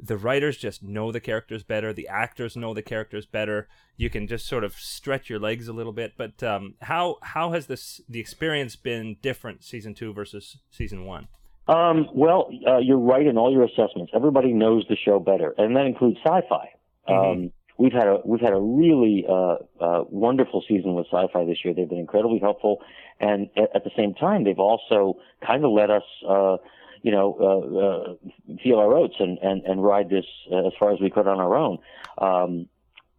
the 0.00 0.16
writers 0.16 0.56
just 0.56 0.82
know 0.82 1.12
the 1.12 1.20
characters 1.20 1.62
better, 1.62 1.92
the 1.92 2.08
actors 2.08 2.56
know 2.56 2.72
the 2.72 2.82
characters 2.82 3.26
better. 3.26 3.68
You 3.96 4.08
can 4.08 4.26
just 4.26 4.46
sort 4.46 4.64
of 4.64 4.74
stretch 4.74 5.28
your 5.28 5.38
legs 5.38 5.68
a 5.68 5.72
little 5.72 5.92
bit, 5.92 6.14
but 6.16 6.42
um 6.42 6.74
how 6.82 7.18
how 7.22 7.52
has 7.52 7.66
this 7.66 8.00
the 8.08 8.20
experience 8.20 8.76
been 8.76 9.16
different 9.20 9.62
season 9.64 9.94
2 9.94 10.12
versus 10.12 10.58
season 10.70 11.04
1? 11.04 11.28
Um, 11.68 12.08
well, 12.12 12.50
uh, 12.66 12.78
you're 12.78 12.98
right 12.98 13.24
in 13.24 13.38
all 13.38 13.52
your 13.52 13.64
assessments. 13.64 14.10
Everybody 14.14 14.52
knows 14.52 14.84
the 14.88 14.96
show 14.96 15.20
better, 15.20 15.54
and 15.56 15.76
that 15.76 15.86
includes 15.86 16.18
sci-fi. 16.24 16.68
Um, 17.08 17.52
we've 17.82 17.92
had 17.92 18.06
a 18.06 18.18
we've 18.24 18.40
had 18.40 18.52
a 18.52 18.60
really 18.60 19.26
uh, 19.28 19.56
uh, 19.80 20.04
wonderful 20.08 20.62
season 20.68 20.94
with 20.94 21.06
sci-fi 21.12 21.44
this 21.44 21.58
year. 21.64 21.74
They've 21.74 21.88
been 21.88 21.98
incredibly 21.98 22.38
helpful, 22.38 22.80
and 23.18 23.50
at, 23.56 23.74
at 23.76 23.84
the 23.84 23.90
same 23.96 24.14
time, 24.14 24.44
they've 24.44 24.58
also 24.58 25.18
kind 25.44 25.64
of 25.64 25.72
let 25.72 25.90
us, 25.90 26.04
uh, 26.28 26.58
you 27.02 27.10
know, 27.10 27.36
uh, 27.48 28.54
uh, 28.54 28.56
feel 28.62 28.78
our 28.78 28.94
oats 28.94 29.16
and 29.18 29.38
and 29.38 29.64
and 29.64 29.82
ride 29.82 30.08
this 30.08 30.26
uh, 30.52 30.66
as 30.68 30.72
far 30.78 30.92
as 30.92 31.00
we 31.00 31.10
could 31.10 31.26
on 31.26 31.40
our 31.40 31.56
own. 31.56 31.78
Um, 32.18 32.68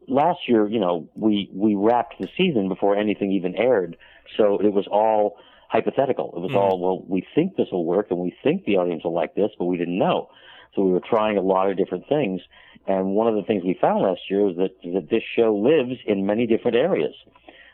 last 0.07 0.39
year, 0.47 0.65
you 0.67 0.79
know, 0.79 1.09
we 1.15 1.49
we 1.53 1.75
wrapped 1.75 2.15
the 2.19 2.29
season 2.37 2.69
before 2.69 2.95
anything 2.95 3.33
even 3.33 3.55
aired, 3.55 3.97
so 4.37 4.59
it 4.59 4.71
was 4.73 4.87
all 4.89 5.37
hypothetical. 5.67 6.31
It 6.37 6.39
was 6.39 6.51
Mhm. 6.51 6.55
all, 6.61 6.79
well, 6.79 7.03
we 7.07 7.25
think 7.33 7.55
this 7.55 7.71
will 7.71 7.83
work 7.83 8.11
and 8.11 8.19
we 8.19 8.31
think 8.43 8.63
the 8.65 8.77
audience 8.77 9.03
will 9.03 9.13
like 9.13 9.33
this, 9.33 9.49
but 9.57 9.65
we 9.65 9.75
didn't 9.75 9.97
know. 9.97 10.29
So 10.75 10.83
we 10.83 10.91
were 10.91 10.99
trying 10.99 11.37
a 11.37 11.41
lot 11.41 11.69
of 11.69 11.77
different 11.77 12.07
things. 12.07 12.41
And 12.87 13.15
one 13.15 13.27
of 13.27 13.35
the 13.35 13.43
things 13.43 13.63
we 13.63 13.77
found 13.79 14.03
last 14.03 14.21
year 14.29 14.41
was 14.43 14.55
that, 14.57 14.71
that 14.93 15.09
this 15.09 15.23
show 15.35 15.55
lives 15.55 15.99
in 16.05 16.25
many 16.25 16.45
different 16.45 16.75
areas. 16.75 17.13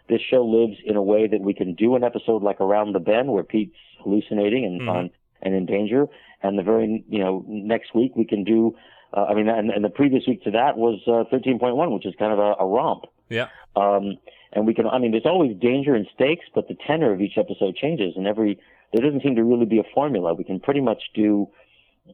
This 0.08 0.22
show 0.22 0.43
lives 0.45 0.78
in 0.86 0.95
a 0.95 1.02
way 1.02 1.28
that 1.28 1.41
we 1.41 1.54
can 1.54 1.74
do 1.74 1.95
an 1.95 2.04
episode 2.04 2.43
like 2.43 2.62
Around 2.62 2.93
the 2.93 3.00
Bend 3.00 3.30
where 3.32 3.43
Pete's 3.43 3.76
hallucinating 4.04 4.65
and 4.65 4.82
Mhm. 4.82 4.89
on 4.89 5.10
and 5.41 5.56
in 5.56 5.65
danger. 5.65 6.08
And 6.43 6.58
the 6.58 6.63
very, 6.63 7.04
you 7.10 7.19
know, 7.19 7.43
next 7.48 7.93
week 7.95 8.15
we 8.15 8.26
can 8.26 8.43
do, 8.43 8.76
uh, 9.13 9.26
I 9.30 9.34
mean, 9.34 9.48
and, 9.50 9.69
and 9.72 9.84
the 9.84 9.89
previous 9.89 10.28
week 10.28 10.43
to 10.43 10.52
that 10.52 10.78
was 10.78 11.00
uh, 11.08 11.24
13.1, 11.32 11.93
which 11.93 12.06
is 12.06 12.13
kind 12.19 12.34
of 12.34 12.39
a, 12.39 12.56
a 12.60 12.65
romp. 12.65 13.06
Yeah. 13.30 13.48
Um, 13.76 14.17
and 14.54 14.65
we 14.65 14.74
can, 14.74 14.88
I 14.88 14.98
mean, 14.98 15.12
there's 15.12 15.26
always 15.26 15.56
danger 15.58 15.95
and 15.95 16.08
stakes, 16.13 16.45
but 16.54 16.67
the 16.67 16.76
tenor 16.88 17.12
of 17.13 17.22
each 17.22 17.38
episode 17.38 17.76
changes, 17.76 18.13
and 18.17 18.28
every 18.28 18.60
there 18.91 19.04
doesn't 19.04 19.22
seem 19.22 19.36
to 19.36 19.43
really 19.43 19.65
be 19.65 19.78
a 19.78 19.84
formula. 19.93 20.34
We 20.34 20.43
can 20.43 20.60
pretty 20.60 20.82
much 20.82 21.04
do 21.13 21.48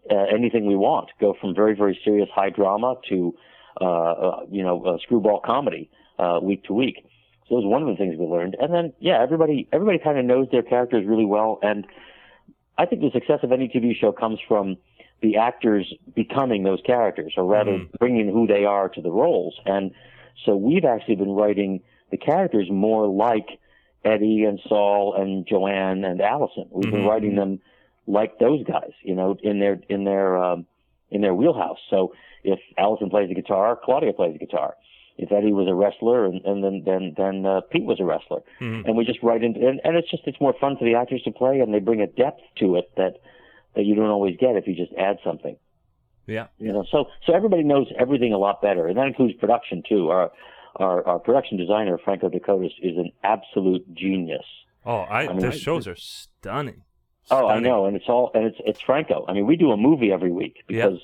uh, 0.09 0.15
anything 0.33 0.65
we 0.65 0.75
want. 0.75 1.09
Go 1.19 1.35
from 1.39 1.55
very 1.55 1.75
very 1.75 1.99
serious 2.03 2.29
high 2.33 2.49
drama 2.49 2.95
to, 3.09 3.35
uh, 3.81 3.85
uh, 3.85 4.39
you 4.49 4.63
know, 4.63 4.97
screwball 5.03 5.41
comedy 5.43 5.89
uh, 6.19 6.39
week 6.41 6.63
to 6.65 6.73
week. 6.73 6.97
So 7.47 7.55
that 7.55 7.61
was 7.61 7.65
one 7.65 7.81
of 7.83 7.87
the 7.87 7.95
things 7.95 8.17
we 8.17 8.25
learned. 8.25 8.55
And 8.59 8.73
then 8.73 8.93
yeah, 8.99 9.21
everybody 9.21 9.67
everybody 9.71 9.99
kind 9.99 10.17
of 10.17 10.25
knows 10.25 10.47
their 10.51 10.63
characters 10.63 11.05
really 11.05 11.25
well, 11.25 11.59
and 11.61 11.85
I 12.77 12.85
think 12.85 13.01
the 13.01 13.11
success 13.11 13.39
of 13.43 13.51
any 13.51 13.67
TV 13.67 13.95
show 13.95 14.11
comes 14.11 14.39
from 14.47 14.77
the 15.21 15.37
actors 15.37 15.93
becoming 16.13 16.63
those 16.63 16.81
characters, 16.85 17.33
or 17.37 17.45
rather 17.45 17.71
Mhm. 17.71 17.87
bringing 17.99 18.27
who 18.29 18.47
they 18.47 18.65
are 18.65 18.89
to 18.89 19.01
the 19.01 19.11
roles. 19.11 19.59
And 19.65 19.91
so 20.43 20.55
we've 20.55 20.83
actually 20.83 21.15
been 21.15 21.31
writing 21.31 21.81
the 22.11 22.17
characters 22.17 22.69
more 22.69 23.07
like 23.07 23.57
Eddie 24.03 24.43
and 24.43 24.59
Saul 24.67 25.13
and 25.13 25.47
Joanne 25.47 26.03
and 26.03 26.21
Allison. 26.21 26.65
We've 26.69 26.91
been 26.91 27.03
Mhm. 27.03 27.07
writing 27.09 27.35
them 27.35 27.61
like 28.07 28.39
those 28.39 28.63
guys, 28.63 28.91
you 29.03 29.15
know, 29.15 29.37
in 29.41 29.59
their 29.59 29.79
in 29.89 30.03
their 30.03 30.37
um, 30.43 30.65
in 31.11 31.21
their 31.21 31.33
wheelhouse. 31.33 31.79
So 31.89 32.13
if 32.43 32.59
Allison 32.77 33.09
plays 33.09 33.29
the 33.29 33.35
guitar, 33.35 33.79
Claudia 33.83 34.13
plays 34.13 34.33
the 34.33 34.45
guitar. 34.45 34.75
If 35.17 35.31
Eddie 35.31 35.53
was 35.53 35.67
a 35.69 35.73
wrestler, 35.73 36.25
and, 36.25 36.43
and 36.45 36.63
then 36.63 36.83
then 36.85 37.13
then 37.17 37.45
uh, 37.45 37.61
Pete 37.71 37.85
was 37.85 37.99
a 38.01 38.03
wrestler, 38.03 38.41
Mhm. 38.61 38.85
and 38.85 38.97
we 38.97 39.05
just 39.05 39.23
write 39.23 39.43
into 39.43 39.65
and, 39.65 39.79
and 39.83 39.95
it's 39.95 40.11
just 40.11 40.23
it's 40.27 40.39
more 40.41 40.53
fun 40.59 40.75
for 40.77 40.83
the 40.85 40.95
actors 40.95 41.21
to 41.23 41.31
play, 41.31 41.59
and 41.61 41.73
they 41.73 41.79
bring 41.79 42.01
a 42.01 42.07
depth 42.07 42.41
to 42.59 42.75
it 42.75 42.91
that 42.97 43.21
that 43.75 43.85
you 43.85 43.95
don't 43.95 44.09
always 44.09 44.35
get 44.37 44.55
if 44.57 44.67
you 44.67 44.75
just 44.75 44.91
add 44.97 45.17
something. 45.23 45.55
Yeah. 46.27 46.47
You 46.59 46.73
know, 46.73 46.83
so 46.91 47.05
so 47.25 47.33
everybody 47.33 47.63
knows 47.63 47.87
everything 47.97 48.33
a 48.33 48.37
lot 48.37 48.61
better, 48.61 48.87
and 48.87 48.97
that 48.97 49.07
includes 49.07 49.35
production 49.35 49.83
too. 49.87 50.09
Our 50.09 50.31
our, 50.77 51.07
our 51.07 51.19
production 51.19 51.57
designer 51.57 51.97
Franco 51.97 52.27
De 52.27 52.39
Cotiis 52.41 52.73
is 52.81 52.97
an 52.97 53.09
absolute 53.23 53.85
genius. 53.93 54.43
Oh, 54.85 54.97
I, 54.97 55.21
I 55.21 55.27
mean, 55.29 55.39
the 55.39 55.47
I- 55.47 55.51
shows 55.51 55.87
are 55.87 55.95
stunning. 55.95 56.81
Oh, 57.31 57.47
I 57.47 57.59
know, 57.59 57.85
and 57.85 57.95
it's 57.95 58.05
all 58.07 58.31
and 58.33 58.45
it's 58.45 58.57
it's 58.65 58.81
Franco. 58.81 59.25
I 59.27 59.33
mean, 59.33 59.45
we 59.47 59.55
do 59.55 59.71
a 59.71 59.77
movie 59.77 60.11
every 60.11 60.31
week 60.31 60.57
because 60.67 60.99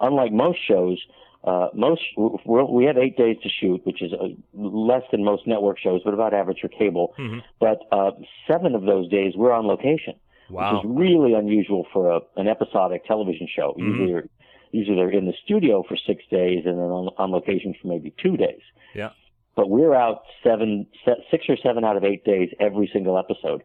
unlike 0.00 0.32
most 0.32 0.58
shows, 0.66 0.98
uh, 1.44 1.68
most 1.74 2.00
we're, 2.16 2.64
we 2.64 2.84
have 2.84 2.96
eight 2.96 3.16
days 3.16 3.36
to 3.42 3.48
shoot, 3.48 3.84
which 3.84 4.00
is 4.02 4.12
uh, 4.12 4.28
less 4.54 5.02
than 5.10 5.24
most 5.24 5.46
network 5.46 5.78
shows, 5.78 6.00
but 6.04 6.14
about 6.14 6.32
average 6.34 6.60
for 6.60 6.68
cable. 6.68 7.14
Mhm. 7.18 7.42
But 7.60 7.80
uh, 7.92 8.12
seven 8.46 8.74
of 8.74 8.82
those 8.82 9.08
days 9.10 9.34
we're 9.36 9.52
on 9.52 9.66
location, 9.66 10.14
Wow. 10.50 10.76
which 10.76 10.84
is 10.84 10.90
really 10.96 11.34
unusual 11.34 11.86
for 11.92 12.10
a, 12.10 12.20
an 12.36 12.48
episodic 12.48 13.04
television 13.04 13.46
show. 13.54 13.74
Mhm. 13.78 13.86
Usually, 13.88 14.12
they're, 14.12 14.28
usually 14.72 14.96
they're 14.96 15.10
in 15.10 15.26
the 15.26 15.34
studio 15.44 15.82
for 15.86 15.96
six 15.96 16.24
days 16.30 16.64
and 16.64 16.78
then 16.78 16.86
on, 16.98 17.10
on 17.18 17.30
location 17.30 17.74
for 17.80 17.88
maybe 17.88 18.14
two 18.22 18.36
days. 18.36 18.60
Yeah. 18.94 19.10
But 19.54 19.68
we're 19.70 19.94
out 19.94 20.22
seven, 20.44 20.86
se- 21.04 21.24
six 21.30 21.44
or 21.48 21.56
seven 21.56 21.84
out 21.84 21.96
of 21.96 22.04
eight 22.04 22.24
days 22.24 22.48
every 22.60 22.88
single 22.92 23.18
episode, 23.18 23.62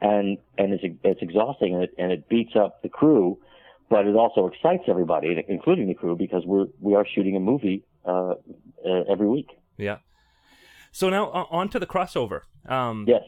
and 0.00 0.38
and 0.58 0.72
it's 0.72 0.84
it's 1.02 1.22
exhausting 1.22 1.74
and 1.74 1.84
it 1.84 1.94
and 1.98 2.12
it 2.12 2.28
beats 2.28 2.54
up 2.56 2.82
the 2.82 2.88
crew, 2.88 3.38
but 3.90 4.06
it 4.06 4.14
also 4.16 4.46
excites 4.46 4.84
everybody, 4.88 5.44
including 5.48 5.88
the 5.88 5.94
crew, 5.94 6.16
because 6.16 6.44
we're 6.46 6.66
we 6.80 6.94
are 6.94 7.06
shooting 7.14 7.36
a 7.36 7.40
movie 7.40 7.84
uh, 8.04 8.34
uh, 8.86 9.02
every 9.08 9.28
week. 9.28 9.48
Yeah. 9.76 9.98
So 10.92 11.08
now 11.10 11.30
on 11.50 11.68
to 11.70 11.78
the 11.78 11.86
crossover. 11.86 12.42
Um, 12.68 13.04
Yes. 13.08 13.22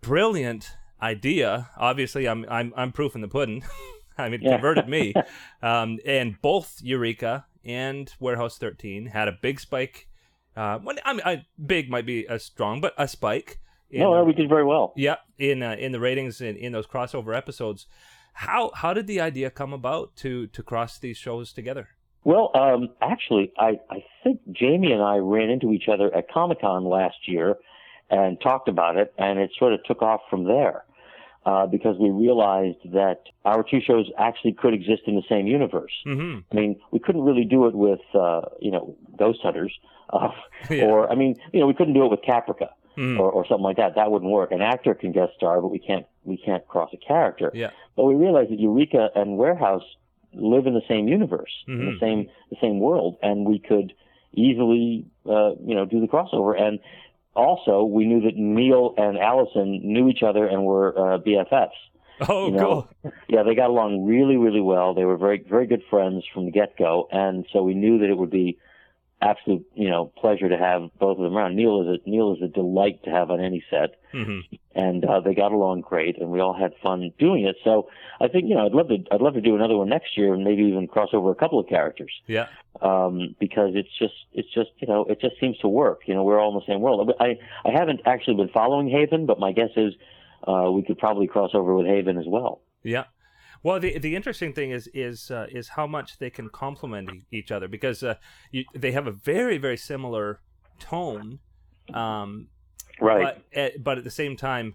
Brilliant 0.00 0.70
idea. 1.00 1.70
Obviously, 1.78 2.26
I'm 2.26 2.44
I'm 2.48 2.72
I'm 2.76 2.92
proof 2.92 3.14
in 3.14 3.20
the 3.20 3.28
pudding. 3.28 3.64
I 4.18 4.28
mean, 4.28 4.40
it 4.40 4.46
Yeah. 4.46 4.52
converted 4.56 4.88
me. 4.88 5.14
um, 5.62 5.98
and 6.06 6.40
both 6.42 6.80
Eureka 6.82 7.46
and 7.64 8.12
Warehouse 8.18 8.58
13 8.58 9.06
had 9.06 9.28
a 9.28 9.32
big 9.42 9.60
spike. 9.60 10.08
Uh, 10.56 10.78
when, 10.78 10.98
I 11.04 11.12
mean, 11.12 11.22
I, 11.24 11.44
big 11.64 11.90
might 11.90 12.06
be 12.06 12.24
a 12.26 12.38
strong, 12.38 12.80
but 12.80 12.94
a 12.96 13.06
spike. 13.06 13.58
In, 13.90 14.00
No, 14.00 14.14
no, 14.14 14.24
we 14.24 14.32
did 14.32 14.48
very 14.48 14.64
well. 14.64 14.92
yeah, 14.96 15.16
in 15.38 15.62
uh, 15.62 15.76
in 15.78 15.92
the 15.92 16.00
ratings 16.00 16.40
in, 16.40 16.56
in 16.56 16.72
those 16.72 16.86
crossover 16.86 17.36
episodes. 17.36 17.86
How 18.34 18.70
how 18.74 18.92
did 18.92 19.06
the 19.06 19.20
idea 19.20 19.50
come 19.50 19.72
about 19.72 20.14
to 20.16 20.46
to 20.48 20.62
cross 20.62 20.98
these 20.98 21.16
shows 21.16 21.52
together? 21.52 21.88
Well, 22.24 22.50
um, 22.54 22.88
actually, 23.00 23.52
I, 23.56 23.78
I 23.88 24.04
think 24.24 24.40
Jaime 24.58 24.90
and 24.90 25.00
I 25.00 25.18
ran 25.18 25.48
into 25.48 25.70
each 25.72 25.88
other 25.88 26.12
at 26.12 26.28
Comic 26.28 26.60
Con 26.60 26.84
last 26.84 27.28
year 27.28 27.54
and 28.10 28.40
talked 28.40 28.68
about 28.68 28.96
it, 28.96 29.14
and 29.16 29.38
it 29.38 29.50
sort 29.58 29.72
of 29.72 29.84
took 29.84 30.02
off 30.02 30.22
from 30.28 30.42
there 30.44 30.84
uh, 31.46 31.66
because 31.66 31.96
we 32.00 32.10
realized 32.10 32.78
that 32.92 33.20
our 33.44 33.62
two 33.62 33.80
shows 33.80 34.10
actually 34.18 34.52
could 34.54 34.74
exist 34.74 35.02
in 35.06 35.14
the 35.14 35.22
same 35.28 35.46
universe. 35.46 35.92
Mm-hmm. 36.04 36.38
I 36.50 36.54
mean, 36.60 36.80
we 36.90 36.98
couldn't 36.98 37.22
really 37.22 37.44
do 37.44 37.66
it 37.68 37.76
with, 37.76 38.00
uh, 38.12 38.40
you 38.60 38.72
know, 38.72 38.96
Ghost 39.16 39.38
Hunters, 39.44 39.72
uh, 40.12 40.30
Yeah. 40.70 40.86
or 40.86 41.08
I 41.10 41.14
mean, 41.14 41.36
you 41.52 41.60
know, 41.60 41.66
we 41.68 41.74
couldn't 41.74 41.94
do 41.94 42.04
it 42.04 42.10
with 42.10 42.22
Caprica 42.22 42.70
Mhm. 42.96 43.18
or, 43.18 43.30
or 43.30 43.46
something 43.46 43.64
like 43.64 43.76
that. 43.76 43.94
That 43.94 44.10
wouldn't 44.10 44.30
work. 44.30 44.52
An 44.52 44.62
actor 44.62 44.94
can 44.94 45.12
guest 45.12 45.32
star, 45.36 45.60
but 45.60 45.68
we 45.68 45.78
can't 45.78 46.06
we 46.24 46.36
can't 46.36 46.66
cross 46.66 46.90
a 46.92 46.96
character. 46.96 47.50
Yeah. 47.54 47.70
But 47.96 48.04
we 48.04 48.14
realized 48.14 48.50
that 48.50 48.58
Eureka 48.60 49.10
and 49.14 49.36
Warehouse 49.36 49.84
live 50.34 50.66
in 50.66 50.74
the 50.74 50.82
same 50.88 51.08
universe, 51.08 51.52
in 51.68 51.78
Mhm. 51.78 51.92
the 51.94 51.98
same 52.00 52.28
the 52.50 52.56
same 52.60 52.80
world, 52.80 53.16
and 53.22 53.46
we 53.46 53.58
could 53.58 53.92
easily, 54.34 55.06
uh, 55.28 55.52
you 55.64 55.74
know, 55.74 55.84
do 55.84 56.00
the 56.00 56.06
crossover. 56.08 56.60
And 56.60 56.78
also, 57.34 57.84
we 57.84 58.06
knew 58.06 58.20
that 58.22 58.36
Neil 58.36 58.94
and 58.96 59.18
Allison 59.18 59.80
knew 59.82 60.08
each 60.08 60.22
other 60.22 60.46
and 60.46 60.64
were 60.64 60.96
uh, 60.98 61.18
BFFs. 61.18 61.70
Oh, 62.30 62.46
you 62.46 62.52
know, 62.52 62.88
cool. 63.02 63.12
Yeah, 63.28 63.42
they 63.42 63.54
got 63.54 63.68
along 63.68 64.06
really, 64.06 64.38
really 64.38 64.62
well. 64.62 64.94
They 64.94 65.04
were 65.04 65.18
very, 65.18 65.36
very 65.46 65.66
good 65.66 65.82
friends 65.90 66.24
from 66.32 66.46
the 66.46 66.50
get 66.50 66.74
go, 66.78 67.08
and 67.12 67.44
so 67.52 67.62
we 67.62 67.74
knew 67.74 67.98
that 67.98 68.08
it 68.08 68.16
would 68.16 68.30
be 68.30 68.56
absolute, 69.22 69.66
you 69.74 69.88
know, 69.88 70.12
pleasure 70.18 70.48
to 70.48 70.56
have 70.56 70.90
both 70.98 71.18
of 71.18 71.24
them 71.24 71.36
around. 71.36 71.56
Neil 71.56 71.82
is 71.82 72.00
a 72.00 72.08
Neil 72.10 72.34
is 72.34 72.42
a 72.42 72.48
delight 72.48 73.02
to 73.04 73.10
have 73.10 73.30
on 73.30 73.40
any 73.40 73.64
set 73.70 73.96
hmm 74.12 74.40
and 74.76 75.04
uh, 75.06 75.20
they 75.20 75.34
got 75.34 75.52
along 75.52 75.80
great, 75.80 76.20
and 76.20 76.30
we 76.30 76.38
all 76.38 76.52
had 76.52 76.72
fun 76.82 77.10
doing 77.18 77.46
it. 77.46 77.56
So 77.64 77.88
I 78.20 78.28
think 78.28 78.44
you 78.46 78.54
know 78.54 78.66
I'd 78.66 78.72
love 78.72 78.88
to 78.88 78.98
I'd 79.10 79.22
love 79.22 79.32
to 79.34 79.40
do 79.40 79.56
another 79.56 79.76
one 79.76 79.88
next 79.88 80.16
year, 80.18 80.34
and 80.34 80.44
maybe 80.44 80.62
even 80.64 80.86
cross 80.86 81.08
over 81.14 81.30
a 81.30 81.34
couple 81.34 81.58
of 81.58 81.66
characters 81.66 82.12
Yeah. 82.26 82.46
um, 82.82 83.34
because 83.40 83.70
it's 83.74 83.88
just 83.98 84.14
it's 84.34 84.52
just 84.52 84.70
you 84.78 84.86
know 84.86 85.04
it 85.06 85.18
just 85.20 85.40
seems 85.40 85.56
to 85.58 85.68
work. 85.68 86.02
You 86.06 86.14
know 86.14 86.24
we're 86.24 86.38
all 86.38 86.50
in 86.50 86.56
the 86.56 86.72
same 86.72 86.82
world. 86.82 87.10
I 87.18 87.38
I 87.64 87.70
haven't 87.72 88.02
actually 88.04 88.36
been 88.36 88.50
following 88.50 88.88
Haven, 88.88 89.24
but 89.24 89.40
my 89.40 89.52
guess 89.52 89.70
is 89.76 89.94
uh, 90.46 90.70
we 90.70 90.82
could 90.82 90.98
probably 90.98 91.26
cross 91.26 91.52
over 91.54 91.74
with 91.74 91.86
Haven 91.86 92.18
as 92.18 92.26
well. 92.28 92.60
Yeah. 92.82 93.04
Well, 93.62 93.80
the 93.80 93.98
the 93.98 94.14
interesting 94.16 94.52
thing 94.52 94.70
is 94.70 94.88
is 94.94 95.30
uh, 95.30 95.46
is 95.50 95.68
how 95.70 95.86
much 95.86 96.18
they 96.18 96.30
can 96.30 96.48
complement 96.48 97.10
e- 97.10 97.22
each 97.30 97.50
other 97.50 97.68
because 97.68 98.02
uh, 98.02 98.14
you, 98.50 98.64
they 98.74 98.92
have 98.92 99.06
a 99.06 99.12
very 99.12 99.58
very 99.58 99.76
similar 99.76 100.40
tone, 100.78 101.38
um, 101.94 102.48
Right. 103.00 103.36
but 103.52 103.58
at, 103.58 103.82
but 103.84 103.98
at 103.98 104.04
the 104.04 104.10
same 104.10 104.36
time, 104.36 104.74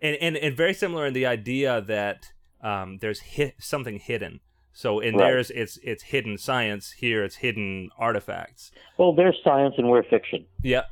and, 0.00 0.16
and 0.20 0.36
and 0.36 0.56
very 0.56 0.74
similar 0.74 1.06
in 1.06 1.12
the 1.14 1.26
idea 1.26 1.80
that 1.82 2.32
um, 2.62 2.98
there's 3.00 3.20
hit 3.20 3.54
something 3.58 3.98
hidden. 3.98 4.40
So 4.72 5.00
in 5.00 5.14
Right. 5.16 5.24
theirs, 5.26 5.50
it's 5.50 5.78
it's 5.82 6.04
hidden 6.04 6.38
science. 6.38 6.92
Here, 6.92 7.24
it's 7.24 7.36
hidden 7.36 7.90
artifacts. 7.98 8.70
well, 8.98 9.12
there's 9.12 9.36
science 9.44 9.74
and 9.78 9.88
we're 9.90 10.02
fiction. 10.04 10.46
Yeah, 10.62 10.82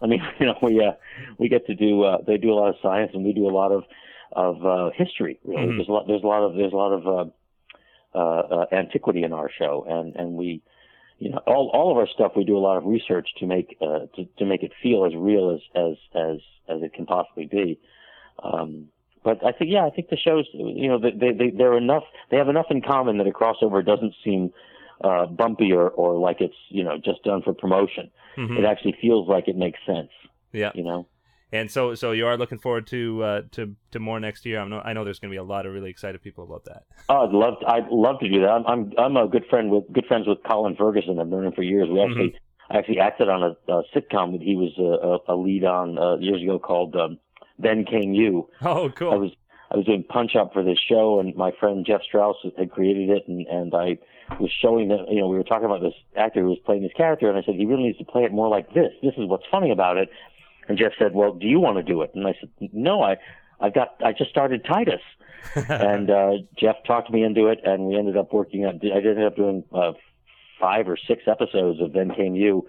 I 0.00 0.06
mean, 0.06 0.22
you 0.40 0.46
know, 0.46 0.56
we 0.62 0.82
uh, 0.84 0.92
we 1.38 1.48
get 1.48 1.66
to 1.66 1.74
do 1.74 2.02
uh, 2.04 2.18
they 2.26 2.36
do 2.38 2.52
a 2.52 2.54
lot 2.54 2.68
of 2.68 2.76
science 2.80 3.10
and 3.14 3.24
we 3.24 3.32
do 3.32 3.46
a 3.48 3.54
lot 3.60 3.72
of 3.72 3.84
of 4.32 4.64
uh, 4.64 4.90
history. 4.94 5.38
Really, 5.44 5.66
Mhm. 5.68 5.76
there's 5.76 5.88
a 5.88 5.92
lot 5.92 6.06
there's 6.06 6.22
a 6.22 6.26
lot 6.26 6.42
of 6.42 6.54
there's 6.54 6.72
a 6.72 6.76
lot 6.76 6.92
of 6.92 7.06
uh, 7.06 7.24
uh, 8.14 8.18
uh, 8.18 8.66
antiquity 8.72 9.22
in 9.22 9.32
our 9.32 9.50
show, 9.50 9.84
and 9.88 10.14
and 10.16 10.34
we, 10.34 10.60
you 11.18 11.30
know, 11.30 11.38
all 11.46 11.70
all 11.72 11.90
of 11.90 11.96
our 11.96 12.06
stuff 12.06 12.32
we 12.36 12.44
do 12.44 12.56
a 12.56 12.64
lot 12.68 12.76
of 12.76 12.84
research 12.84 13.28
to 13.38 13.46
make 13.46 13.76
uh, 13.80 14.06
to 14.16 14.24
to 14.38 14.44
make 14.44 14.62
it 14.62 14.72
feel 14.82 15.04
as 15.04 15.14
real 15.14 15.50
as 15.50 15.60
as 15.74 15.96
as 16.14 16.38
as 16.68 16.82
it 16.82 16.92
can 16.92 17.06
possibly 17.06 17.46
be. 17.46 17.78
Um, 18.42 18.88
but 19.24 19.44
I 19.44 19.52
think 19.52 19.70
yeah, 19.70 19.84
I 19.84 19.90
think 19.90 20.08
the 20.08 20.16
shows 20.16 20.46
you 20.52 20.88
know 20.88 20.98
they 20.98 21.32
they 21.32 21.50
they're 21.50 21.76
enough 21.76 22.04
they 22.30 22.36
have 22.36 22.48
enough 22.48 22.66
in 22.70 22.82
common 22.82 23.18
that 23.18 23.26
a 23.26 23.30
crossover 23.32 23.84
doesn't 23.84 24.14
seem 24.24 24.52
uh, 25.02 25.26
bumpy 25.26 25.72
or 25.72 25.88
or 25.90 26.18
like 26.18 26.40
it's 26.40 26.56
you 26.68 26.84
know 26.84 26.96
just 26.98 27.22
done 27.24 27.42
for 27.42 27.52
promotion. 27.52 28.10
Mhm. 28.36 28.58
It 28.58 28.64
actually 28.64 28.96
feels 29.00 29.28
like 29.28 29.48
it 29.48 29.56
makes 29.56 29.80
sense 29.84 30.10
yeah. 30.52 30.70
you 30.74 30.82
know. 30.82 31.06
And 31.52 31.70
so 31.70 31.94
so 31.94 32.12
you 32.12 32.26
are 32.26 32.36
looking 32.36 32.58
forward 32.58 32.86
to 32.88 33.22
uh, 33.22 33.42
to 33.52 33.74
to 33.92 33.98
more 33.98 34.20
next 34.20 34.44
year. 34.44 34.60
I 34.60 34.68
know 34.68 34.80
I 34.84 34.92
know 34.92 35.04
there's 35.04 35.18
going 35.18 35.30
to 35.30 35.34
be 35.34 35.38
a 35.38 35.42
lot 35.42 35.64
of 35.64 35.72
really 35.72 35.90
excited 35.90 36.22
people 36.22 36.44
about 36.44 36.64
that. 36.64 36.84
Oh, 37.08 37.24
I'd 37.24 37.32
love 37.32 37.60
to, 37.60 37.66
I'd 37.66 37.88
love 37.88 38.20
to 38.20 38.28
do 38.28 38.40
that. 38.40 38.50
I'm 38.50 38.66
I'm 38.66 38.92
I'm 38.98 39.16
a 39.16 39.26
good 39.26 39.46
friend 39.48 39.70
with 39.70 39.84
good 39.92 40.06
friends 40.06 40.26
with 40.26 40.38
Colin 40.48 40.76
Ferguson. 40.76 41.18
I've 41.18 41.28
known 41.28 41.46
him 41.46 41.52
for 41.52 41.62
years. 41.62 41.88
We 41.88 42.00
actually 42.02 42.38
I 42.70 42.76
actually 42.76 43.00
acted 43.00 43.28
on 43.30 43.42
a, 43.42 43.72
a 43.72 43.82
sitcom 43.94 44.32
that 44.32 44.42
he 44.42 44.56
was 44.56 44.72
a, 44.78 45.32
a, 45.32 45.34
a 45.34 45.36
lead 45.36 45.64
on 45.64 45.98
uh, 45.98 46.16
years 46.18 46.42
ago 46.42 46.58
called 46.58 46.94
um, 46.96 47.18
Then 47.58 47.84
Came 47.84 48.12
You. 48.12 48.48
Oh, 48.60 48.90
cool. 48.90 49.12
I 49.12 49.16
was 49.16 49.30
I 49.70 49.76
was 49.76 49.86
doing 49.86 50.04
punch 50.04 50.36
up 50.36 50.52
for 50.52 50.62
this 50.62 50.78
show, 50.78 51.20
and 51.20 51.34
my 51.34 51.52
friend 51.58 51.84
Jeff 51.86 52.02
Strauss 52.02 52.36
had 52.56 52.70
created 52.70 53.10
it, 53.10 53.26
and 53.26 53.46
and 53.46 53.74
I 53.74 53.98
was 54.38 54.50
showing 54.60 54.88
that 54.88 55.06
you 55.10 55.20
know 55.20 55.28
we 55.28 55.36
were 55.36 55.44
talking 55.44 55.66
about 55.66 55.80
this 55.80 55.94
actor 56.16 56.42
who 56.42 56.48
was 56.48 56.58
playing 56.66 56.82
this 56.82 56.92
character, 56.94 57.28
and 57.28 57.38
I 57.38 57.42
said 57.42 57.54
he 57.54 57.66
really 57.66 57.84
needs 57.84 57.98
to 57.98 58.04
play 58.04 58.24
it 58.24 58.32
more 58.32 58.48
like 58.48 58.74
this. 58.74 58.92
This 59.02 59.14
is 59.16 59.26
what's 59.28 59.44
funny 59.50 59.70
about 59.70 59.96
it. 59.96 60.10
And 60.68 60.78
Jeff 60.78 60.92
said, 60.98 61.14
"Well, 61.14 61.34
do 61.34 61.46
you 61.46 61.60
want 61.60 61.76
to 61.78 61.82
do 61.82 62.02
it?" 62.02 62.12
And 62.14 62.26
I 62.26 62.34
said, 62.38 62.50
"No, 62.72 63.02
I 63.02 63.16
I've 63.60 63.74
got 63.74 63.96
I 64.04 64.12
just 64.12 64.30
started 64.30 64.64
Titus." 64.64 65.00
and 65.54 66.10
uh, 66.10 66.32
Jeff 66.58 66.76
talked 66.86 67.10
me 67.10 67.22
into 67.22 67.46
it, 67.46 67.60
and 67.64 67.86
we 67.86 67.96
ended 67.96 68.16
up 68.16 68.32
working 68.32 68.64
on. 68.66 68.80
I 68.82 68.96
ended 68.96 69.24
up 69.24 69.36
doing 69.36 69.64
uh, 69.72 69.92
five 70.60 70.88
or 70.88 70.96
six 70.96 71.22
episodes 71.26 71.80
of 71.80 71.92
Then 71.92 72.12
Came 72.14 72.34
You 72.34 72.66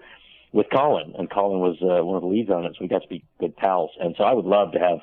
with 0.52 0.66
Colin, 0.72 1.14
and 1.18 1.30
Colin 1.30 1.60
was 1.60 1.76
uh, 1.82 2.04
one 2.04 2.16
of 2.16 2.22
the 2.22 2.28
leads 2.28 2.50
on 2.50 2.64
it, 2.64 2.72
so 2.72 2.78
we 2.80 2.88
got 2.88 3.02
to 3.02 3.08
be 3.08 3.24
good 3.38 3.56
pals. 3.56 3.90
And 4.00 4.14
so 4.16 4.24
I 4.24 4.32
would 4.32 4.44
love 4.44 4.72
to 4.72 4.78
have 4.78 4.98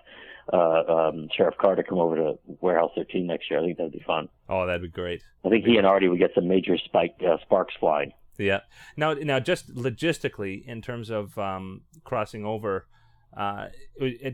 uh, 0.51 0.91
um, 0.91 1.29
Sheriff 1.35 1.55
Carter 1.57 1.83
come 1.83 1.99
over 1.99 2.15
to 2.15 2.39
Warehouse 2.61 2.91
13 2.95 3.27
next 3.27 3.49
year. 3.49 3.59
I 3.59 3.65
think 3.65 3.77
that'd 3.77 3.91
be 3.91 4.03
fun. 4.05 4.29
oh, 4.49 4.65
that'd 4.65 4.81
be 4.81 4.87
great. 4.89 5.21
I 5.45 5.49
think 5.49 5.65
he 5.65 5.77
and 5.77 5.85
Artie 5.85 6.07
would 6.07 6.19
get 6.19 6.31
some 6.35 6.47
major 6.47 6.77
spike 6.77 7.15
uh, 7.25 7.37
sparks 7.41 7.75
flying. 7.79 8.13
Yeah. 8.37 8.59
Now, 8.95 9.13
now, 9.13 9.39
just 9.39 9.73
logistically, 9.75 10.65
in 10.65 10.81
terms 10.81 11.09
of 11.09 11.37
um, 11.37 11.81
crossing 12.03 12.45
over, 12.45 12.87
uh, 13.35 13.67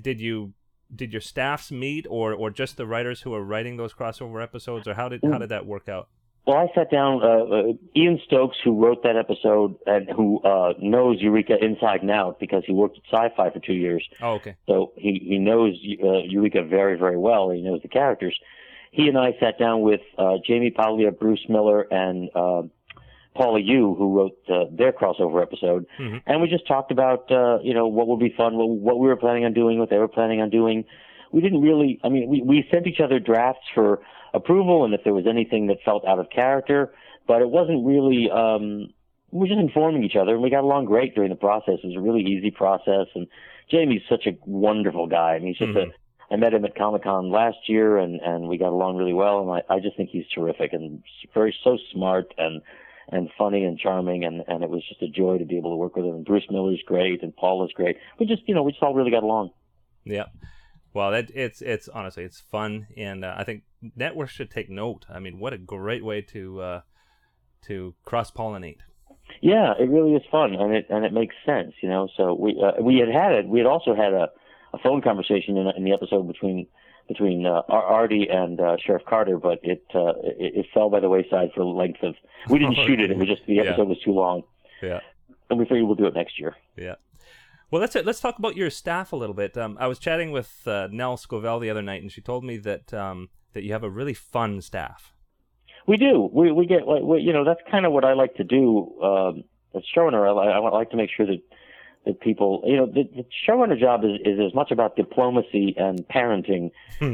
did 0.01 0.19
you 0.19 0.53
did 0.95 1.11
your 1.11 1.21
staffs 1.21 1.71
meet, 1.71 2.05
or 2.09 2.33
or 2.33 2.49
just 2.49 2.77
the 2.77 2.85
writers 2.85 3.21
who 3.21 3.33
are 3.33 3.43
writing 3.43 3.77
those 3.77 3.93
crossover 3.93 4.41
episodes, 4.43 4.87
or 4.87 4.93
how 4.93 5.09
did 5.09 5.21
how 5.23 5.37
did 5.37 5.49
that 5.49 5.65
work 5.65 5.87
out? 5.89 6.07
Well, 6.45 6.57
I 6.57 6.67
sat 6.75 6.91
down. 6.91 7.23
Uh, 7.23 7.27
uh, 7.27 7.63
Ian 7.95 8.19
Stokes, 8.25 8.57
who 8.65 8.77
wrote 8.83 9.01
that 9.03 9.15
episode 9.15 9.75
and 9.85 10.09
who 10.09 10.41
uh, 10.41 10.73
knows 10.77 11.21
Eureka 11.21 11.55
inside 11.63 12.01
and 12.01 12.11
out 12.11 12.37
because 12.37 12.63
he 12.67 12.73
worked 12.73 12.97
at 12.97 13.03
Sci-Fi 13.09 13.49
for 13.51 13.59
two 13.59 13.73
years, 13.73 14.05
Oh, 14.21 14.33
okay. 14.33 14.55
so 14.67 14.91
he 14.97 15.23
he 15.25 15.39
knows 15.39 15.73
uh, 16.03 16.17
Eureka 16.27 16.63
very 16.63 16.97
very 16.97 17.17
well. 17.17 17.49
He 17.49 17.61
knows 17.61 17.81
the 17.81 17.87
characters. 17.87 18.37
He 18.91 19.07
and 19.07 19.17
I 19.17 19.35
sat 19.39 19.57
down 19.57 19.81
with 19.81 20.01
uh, 20.19 20.35
Jaime 20.45 20.69
Paglia, 20.69 21.11
Bruce 21.11 21.43
Miller, 21.49 21.81
and 21.89 22.29
uh, 22.35 22.63
Paula 23.35 23.59
Yoo, 23.59 23.95
who 23.95 24.17
wrote 24.17 24.37
uh, 24.49 24.65
their 24.71 24.91
crossover 24.91 25.41
episode, 25.41 25.85
Mhm. 25.99 26.21
and 26.27 26.41
we 26.41 26.47
just 26.47 26.67
talked 26.67 26.91
about 26.91 27.31
uh, 27.31 27.59
you 27.63 27.73
know 27.73 27.87
what 27.87 28.07
would 28.07 28.19
be 28.19 28.29
fun, 28.29 28.55
what, 28.57 28.69
what 28.69 28.99
we 28.99 29.07
were 29.07 29.15
planning 29.15 29.45
on 29.45 29.53
doing, 29.53 29.79
what 29.79 29.89
they 29.89 29.97
were 29.97 30.07
planning 30.07 30.41
on 30.41 30.49
doing. 30.49 30.85
We 31.31 31.41
didn't 31.41 31.61
really. 31.61 31.99
I 32.03 32.09
mean, 32.09 32.29
we 32.29 32.41
we 32.41 32.67
sent 32.71 32.85
each 32.87 32.99
other 32.99 33.19
drafts 33.19 33.65
for 33.73 34.01
approval, 34.33 34.85
and 34.85 34.93
if 34.93 35.03
there 35.03 35.13
was 35.13 35.25
anything 35.27 35.67
that 35.67 35.77
felt 35.83 36.05
out 36.05 36.19
of 36.19 36.29
character, 36.29 36.93
but 37.27 37.41
it 37.41 37.49
wasn't 37.49 37.85
really. 37.85 38.29
Um, 38.29 38.89
we 39.31 39.39
were 39.39 39.47
just 39.47 39.59
informing 39.59 40.03
each 40.03 40.15
other, 40.15 40.33
and 40.35 40.43
we 40.43 40.51
got 40.51 40.63
along 40.63 40.85
great 40.85 41.15
during 41.15 41.31
the 41.31 41.35
process. 41.35 41.79
It 41.83 41.87
was 41.87 41.95
a 41.95 42.01
really 42.01 42.21
easy 42.21 42.51
process, 42.51 43.07
and 43.15 43.25
Jaime's 43.71 44.03
such 44.07 44.27
a 44.27 44.37
wonderful 44.45 45.07
guy. 45.07 45.35
and 45.35 45.45
he's 45.47 45.57
just 45.57 45.71
Mhm. 45.71 45.89
a. 45.89 45.93
I 46.31 46.35
met 46.35 46.53
him 46.53 46.65
at 46.65 46.73
Comic 46.75 47.03
Con 47.03 47.29
last 47.31 47.67
year, 47.67 47.97
and 47.97 48.21
and 48.21 48.47
we 48.47 48.57
got 48.57 48.69
along 48.73 48.97
really 48.97 49.13
well. 49.13 49.41
And 49.41 49.49
I 49.69 49.75
I 49.75 49.79
just 49.79 49.97
think 49.97 50.09
he's 50.11 50.27
terrific 50.29 50.71
and 50.73 51.01
very 51.33 51.55
so 51.63 51.77
smart 51.91 52.33
and 52.37 52.61
and 53.09 53.29
funny 53.37 53.63
and 53.63 53.77
charming, 53.77 54.23
and 54.23 54.43
and 54.47 54.63
it 54.63 54.69
was 54.69 54.83
just 54.87 55.01
a 55.01 55.07
joy 55.07 55.37
to 55.37 55.45
be 55.45 55.57
able 55.57 55.71
to 55.71 55.77
work 55.77 55.95
with 55.95 56.05
him. 56.05 56.15
And 56.15 56.25
Bruce 56.25 56.45
Miller's 56.49 56.83
great, 56.85 57.23
and 57.23 57.35
Paul 57.35 57.65
is 57.65 57.71
great. 57.73 57.97
We 58.19 58.25
just 58.25 58.43
you 58.47 58.55
know 58.55 58.63
we 58.63 58.71
just 58.71 58.83
all 58.83 58.93
really 58.93 59.11
got 59.11 59.23
along. 59.23 59.51
Yeah. 60.03 60.25
Well, 60.93 61.11
that 61.11 61.31
it's 61.33 61.61
it's 61.61 61.87
honestly 61.87 62.23
it's 62.23 62.39
fun, 62.39 62.87
and 62.95 63.25
uh, 63.25 63.33
I 63.35 63.43
think 63.43 63.63
networks 63.95 64.33
should 64.33 64.51
take 64.51 64.69
note. 64.69 65.05
I 65.09 65.19
mean, 65.19 65.39
what 65.39 65.53
a 65.53 65.57
great 65.57 66.05
way 66.05 66.21
to 66.21 66.61
uh, 66.61 66.81
to 67.67 67.95
cross 68.05 68.31
pollinate. 68.31 68.77
Yeah, 69.41 69.73
it 69.79 69.89
really 69.89 70.13
is 70.13 70.21
fun, 70.31 70.53
and 70.53 70.73
it 70.73 70.85
and 70.89 71.03
it 71.03 71.11
makes 71.11 71.35
sense, 71.45 71.73
you 71.81 71.89
know. 71.89 72.07
So 72.15 72.33
we 72.33 72.61
uh, 72.63 72.81
we 72.81 72.97
had 72.97 73.09
had 73.09 73.33
it. 73.33 73.47
We 73.47 73.59
had 73.59 73.65
also 73.65 73.95
had 73.95 74.13
a, 74.13 74.29
a 74.73 74.77
phone 74.83 75.01
conversation 75.01 75.57
in, 75.57 75.67
in 75.75 75.83
the 75.83 75.93
episode 75.93 76.27
between 76.27 76.67
between 77.07 77.45
uh, 77.45 77.61
Artie 77.69 78.27
and 78.29 78.59
uh, 78.59 78.77
Sheriff 78.83 79.03
Carter, 79.07 79.37
but 79.37 79.59
it, 79.63 79.83
uh, 79.93 80.13
it 80.23 80.55
it 80.55 80.65
fell 80.73 80.89
by 80.89 80.99
the 80.99 81.09
wayside 81.09 81.49
for 81.53 81.63
length 81.65 82.01
of. 82.03 82.15
We 82.49 82.59
didn't 82.59 82.75
shoot 82.85 82.99
it. 82.99 83.11
It 83.11 83.17
was 83.17 83.27
just 83.27 83.41
the 83.45 83.55
Yeah. 83.55 83.63
episode 83.63 83.87
was 83.89 83.99
too 83.99 84.11
long, 84.13 84.43
Yeah. 84.81 84.99
and 85.49 85.59
we 85.59 85.65
figured 85.65 85.83
we'll 85.85 85.95
do 85.95 86.07
it 86.07 86.13
next 86.15 86.39
year. 86.39 86.55
Yeah. 86.77 86.95
Well, 87.71 87.81
let's 87.81 87.95
let's 87.95 88.19
talk 88.19 88.37
about 88.39 88.55
your 88.55 88.69
staff 88.69 89.13
a 89.13 89.15
little 89.15 89.33
bit. 89.35 89.57
Um, 89.57 89.77
I 89.79 89.87
was 89.87 89.97
chatting 89.99 90.31
with 90.31 90.67
uh, 90.67 90.87
Nell 90.91 91.17
Scovell 91.17 91.59
the 91.59 91.69
other 91.69 91.81
night, 91.81 92.01
and 92.01 92.11
she 92.11 92.21
told 92.21 92.43
me 92.43 92.57
that 92.57 92.93
um, 92.93 93.29
that 93.53 93.63
you 93.63 93.73
have 93.73 93.83
a 93.83 93.89
really 93.89 94.13
fun 94.13 94.61
staff. 94.61 95.11
We 95.87 95.97
do. 95.97 96.29
We 96.31 96.51
we 96.51 96.65
get 96.65 96.87
like 96.87 97.01
we, 97.01 97.19
you 97.21 97.33
know 97.33 97.43
that's 97.43 97.61
kind 97.71 97.85
of 97.85 97.91
what 97.91 98.05
I 98.05 98.13
like 98.13 98.35
to 98.35 98.43
do. 98.43 98.97
Um, 99.01 99.43
as 99.75 99.81
showrunner, 99.95 100.23
I, 100.27 100.51
I 100.51 100.59
like 100.59 100.91
to 100.91 100.97
make 100.97 101.09
sure 101.09 101.25
that 101.25 101.39
that 102.05 102.19
people 102.19 102.61
you 102.65 102.77
know 102.77 102.85
the, 102.85 103.03
the 103.15 103.25
showrunner 103.47 103.79
job 103.79 104.03
is, 104.03 104.19
is 104.25 104.39
as 104.45 104.53
much 104.53 104.71
about 104.71 104.95
diplomacy 104.95 105.73
and 105.77 106.05
parenting 106.07 106.71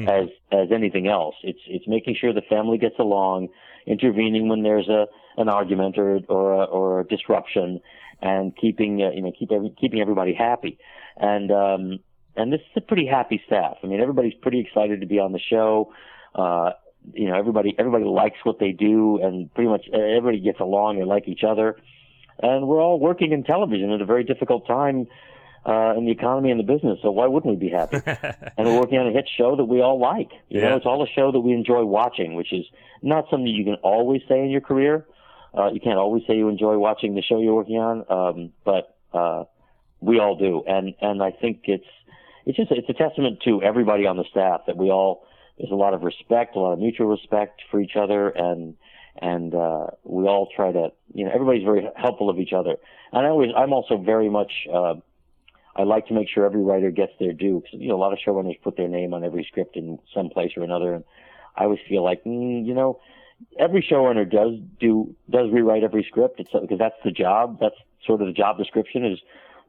as 0.07 0.29
as 0.51 0.71
anything 0.71 1.07
else. 1.07 1.35
It's 1.43 1.59
it's 1.67 1.87
making 1.87 2.15
sure 2.19 2.33
the 2.33 2.41
family 2.41 2.77
gets 2.77 2.97
along, 2.99 3.49
intervening 3.85 4.49
when 4.49 4.63
there's 4.63 4.87
a 4.87 5.07
an 5.37 5.49
argument 5.49 5.97
or 5.97 6.19
or 6.27 6.53
a, 6.53 6.63
or 6.65 6.99
a 7.01 7.07
disruption, 7.07 7.81
and 8.21 8.55
keeping 8.55 9.01
uh, 9.01 9.11
you 9.11 9.21
know 9.21 9.31
keep 9.37 9.51
every, 9.51 9.73
keeping 9.79 10.01
everybody 10.01 10.33
happy. 10.33 10.77
And 11.17 11.51
um, 11.51 11.99
and 12.35 12.53
this 12.53 12.61
is 12.61 12.77
a 12.77 12.81
pretty 12.81 13.05
happy 13.05 13.41
staff. 13.45 13.77
I 13.83 13.87
mean, 13.87 13.99
everybody's 13.99 14.35
pretty 14.41 14.59
excited 14.59 15.01
to 15.01 15.07
be 15.07 15.19
on 15.19 15.33
the 15.33 15.39
show. 15.39 15.93
Uh, 16.33 16.71
you 17.13 17.27
know, 17.27 17.37
everybody 17.37 17.75
everybody 17.77 18.05
likes 18.05 18.37
what 18.43 18.59
they 18.59 18.71
do, 18.71 19.19
and 19.21 19.53
pretty 19.53 19.69
much 19.69 19.85
everybody 19.93 20.39
gets 20.39 20.59
along. 20.59 20.99
and 20.99 21.07
like 21.07 21.27
each 21.27 21.43
other, 21.43 21.77
and 22.41 22.67
we're 22.67 22.81
all 22.81 22.99
working 22.99 23.31
in 23.31 23.43
television 23.43 23.91
at 23.91 24.01
a 24.01 24.05
very 24.05 24.23
difficult 24.23 24.67
time 24.67 25.07
uh, 25.65 25.93
in 25.97 26.05
the 26.05 26.11
economy 26.11 26.51
and 26.51 26.59
the 26.59 26.63
business. 26.63 26.99
So 27.01 27.11
why 27.11 27.27
wouldn't 27.27 27.53
we 27.59 27.67
be 27.67 27.71
happy? 27.73 27.97
and 28.57 28.67
we're 28.67 28.79
working 28.79 28.97
on 28.97 29.07
a 29.07 29.11
hit 29.11 29.29
show 29.37 29.55
that 29.55 29.65
we 29.65 29.81
all 29.81 29.99
like. 29.99 30.31
You 30.49 30.61
Yeah. 30.61 30.69
know, 30.69 30.75
it's 30.77 30.85
all 30.85 31.03
a 31.03 31.07
show 31.07 31.31
that 31.31 31.39
we 31.39 31.53
enjoy 31.53 31.83
watching, 31.83 32.35
which 32.35 32.53
is 32.53 32.65
not 33.01 33.25
something 33.29 33.47
you 33.47 33.65
can 33.65 33.75
always 33.75 34.21
say 34.27 34.39
in 34.39 34.49
your 34.49 34.61
career. 34.61 35.05
Uh, 35.57 35.69
you 35.71 35.79
can't 35.79 35.97
always 35.97 36.23
say 36.27 36.37
you 36.37 36.47
enjoy 36.47 36.77
watching 36.77 37.15
the 37.15 37.21
show 37.21 37.39
you're 37.39 37.55
working 37.55 37.77
on, 37.77 38.05
um, 38.09 38.51
but 38.63 38.95
uh, 39.13 39.43
we 39.99 40.19
all 40.19 40.35
do, 40.37 40.63
and 40.67 40.93
and 41.01 41.23
I 41.23 41.31
think 41.31 41.61
it's 41.63 41.87
it's 42.45 42.55
just 42.55 42.71
it's 42.71 42.87
a 42.87 42.93
testament 42.93 43.39
to 43.45 43.61
everybody 43.63 44.05
on 44.05 44.15
the 44.15 44.25
staff 44.29 44.61
that 44.67 44.77
we 44.77 44.91
all 44.91 45.25
there's 45.57 45.71
a 45.71 45.75
lot 45.75 45.93
of 45.93 46.03
respect, 46.03 46.55
a 46.55 46.59
lot 46.59 46.73
of 46.73 46.79
mutual 46.79 47.07
respect 47.07 47.61
for 47.71 47.81
each 47.81 47.95
other, 47.99 48.29
and 48.29 48.75
and 49.21 49.53
uh, 49.53 49.87
we 50.03 50.25
all 50.25 50.47
try 50.55 50.71
to 50.71 50.89
you 51.13 51.25
know 51.25 51.31
everybody's 51.33 51.63
very 51.63 51.87
helpful 51.95 52.29
of 52.29 52.39
each 52.39 52.53
other. 52.53 52.75
And 53.11 53.25
I 53.25 53.29
always 53.29 53.51
I'm 53.55 53.73
also 53.73 53.97
very 53.97 54.29
much 54.29 54.51
uh, 54.73 54.95
I 55.75 55.83
like 55.83 56.07
to 56.07 56.13
make 56.13 56.29
sure 56.29 56.45
every 56.45 56.63
writer 56.63 56.91
gets 56.91 57.13
their 57.19 57.33
due 57.33 57.61
because 57.61 57.79
you 57.79 57.89
know 57.89 57.95
a 57.95 58.01
lot 58.01 58.13
of 58.13 58.19
showrunners 58.25 58.61
put 58.61 58.77
their 58.77 58.87
name 58.87 59.13
on 59.13 59.23
every 59.23 59.45
script 59.49 59.75
in 59.75 59.99
some 60.13 60.29
place 60.29 60.51
or 60.57 60.63
another, 60.63 60.93
and 60.93 61.03
I 61.55 61.65
always 61.65 61.79
feel 61.87 62.03
like 62.03 62.23
mm, 62.23 62.65
you 62.65 62.73
know 62.73 62.99
every 63.57 63.81
showrunner 63.81 64.29
does 64.29 64.53
do 64.79 65.15
does 65.29 65.51
rewrite 65.51 65.83
every 65.83 66.05
script. 66.07 66.39
It's 66.39 66.51
because 66.51 66.79
that's 66.79 67.01
the 67.03 67.11
job. 67.11 67.59
That's 67.59 67.75
sort 68.05 68.21
of 68.21 68.27
the 68.27 68.33
job 68.33 68.57
description 68.57 69.05
is 69.05 69.19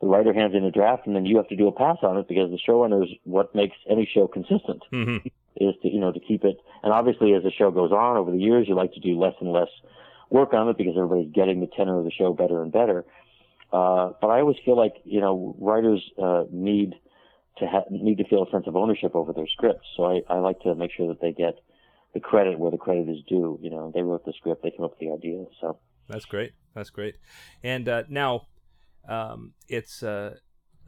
the 0.00 0.06
writer 0.06 0.32
hands 0.32 0.54
in 0.54 0.64
a 0.64 0.70
draft 0.70 1.06
and 1.06 1.14
then 1.14 1.26
you 1.26 1.36
have 1.36 1.48
to 1.48 1.56
do 1.56 1.68
a 1.68 1.72
pass 1.72 1.98
on 2.02 2.16
it 2.16 2.26
because 2.26 2.50
the 2.50 2.58
showrunner 2.58 3.04
is 3.04 3.10
what 3.24 3.54
makes 3.54 3.76
any 3.88 4.08
show 4.10 4.26
consistent. 4.26 4.82
Hmm 4.90 5.18
is 5.60 5.74
to 5.82 5.88
you 5.88 6.00
know 6.00 6.12
to 6.12 6.20
keep 6.20 6.44
it. 6.44 6.56
And 6.82 6.92
obviously, 6.92 7.34
as 7.34 7.42
the 7.42 7.52
show 7.52 7.70
goes 7.70 7.92
on 7.92 8.16
over 8.16 8.30
the 8.30 8.38
years, 8.38 8.66
you 8.68 8.74
like 8.74 8.92
to 8.94 9.00
do 9.00 9.18
less 9.18 9.34
and 9.40 9.52
less 9.52 9.68
work 10.30 10.54
on 10.54 10.68
it 10.68 10.78
because 10.78 10.94
everybody's 10.96 11.32
getting 11.32 11.60
the 11.60 11.68
tenor 11.76 11.98
of 11.98 12.04
the 12.04 12.10
show 12.10 12.32
better 12.32 12.62
and 12.62 12.72
better. 12.72 13.04
Uh, 13.72 14.12
but 14.20 14.28
I 14.28 14.40
always 14.40 14.56
feel 14.64 14.76
like 14.76 14.94
you 15.04 15.20
know 15.20 15.54
writers 15.58 16.02
uh, 16.20 16.44
need 16.50 16.94
to 17.58 17.66
ha- 17.66 17.84
need 17.90 18.18
to 18.18 18.24
feel 18.24 18.42
a 18.42 18.50
sense 18.50 18.66
of 18.66 18.76
ownership 18.76 19.14
over 19.14 19.32
their 19.32 19.46
scripts. 19.46 19.86
So 19.96 20.04
I, 20.04 20.22
I 20.28 20.38
like 20.38 20.60
to 20.60 20.74
make 20.74 20.90
sure 20.96 21.08
that 21.08 21.20
they 21.20 21.32
get 21.32 21.54
the 22.14 22.20
credit 22.20 22.58
where 22.58 22.70
the 22.70 22.78
credit 22.78 23.08
is 23.08 23.18
due. 23.28 23.58
You 23.62 23.70
know, 23.70 23.92
they 23.94 24.02
wrote 24.02 24.24
the 24.24 24.32
script, 24.36 24.62
they 24.62 24.70
came 24.70 24.84
up 24.84 24.92
with 24.92 25.00
the 25.00 25.12
idea. 25.12 25.44
So 25.60 25.78
That's 26.08 26.24
great. 26.24 26.52
That's 26.74 26.90
great. 26.90 27.16
And 27.62 27.88
uh, 27.88 28.04
now, 28.08 28.48
um, 29.08 29.52
it's 29.68 30.02
uh, 30.02 30.36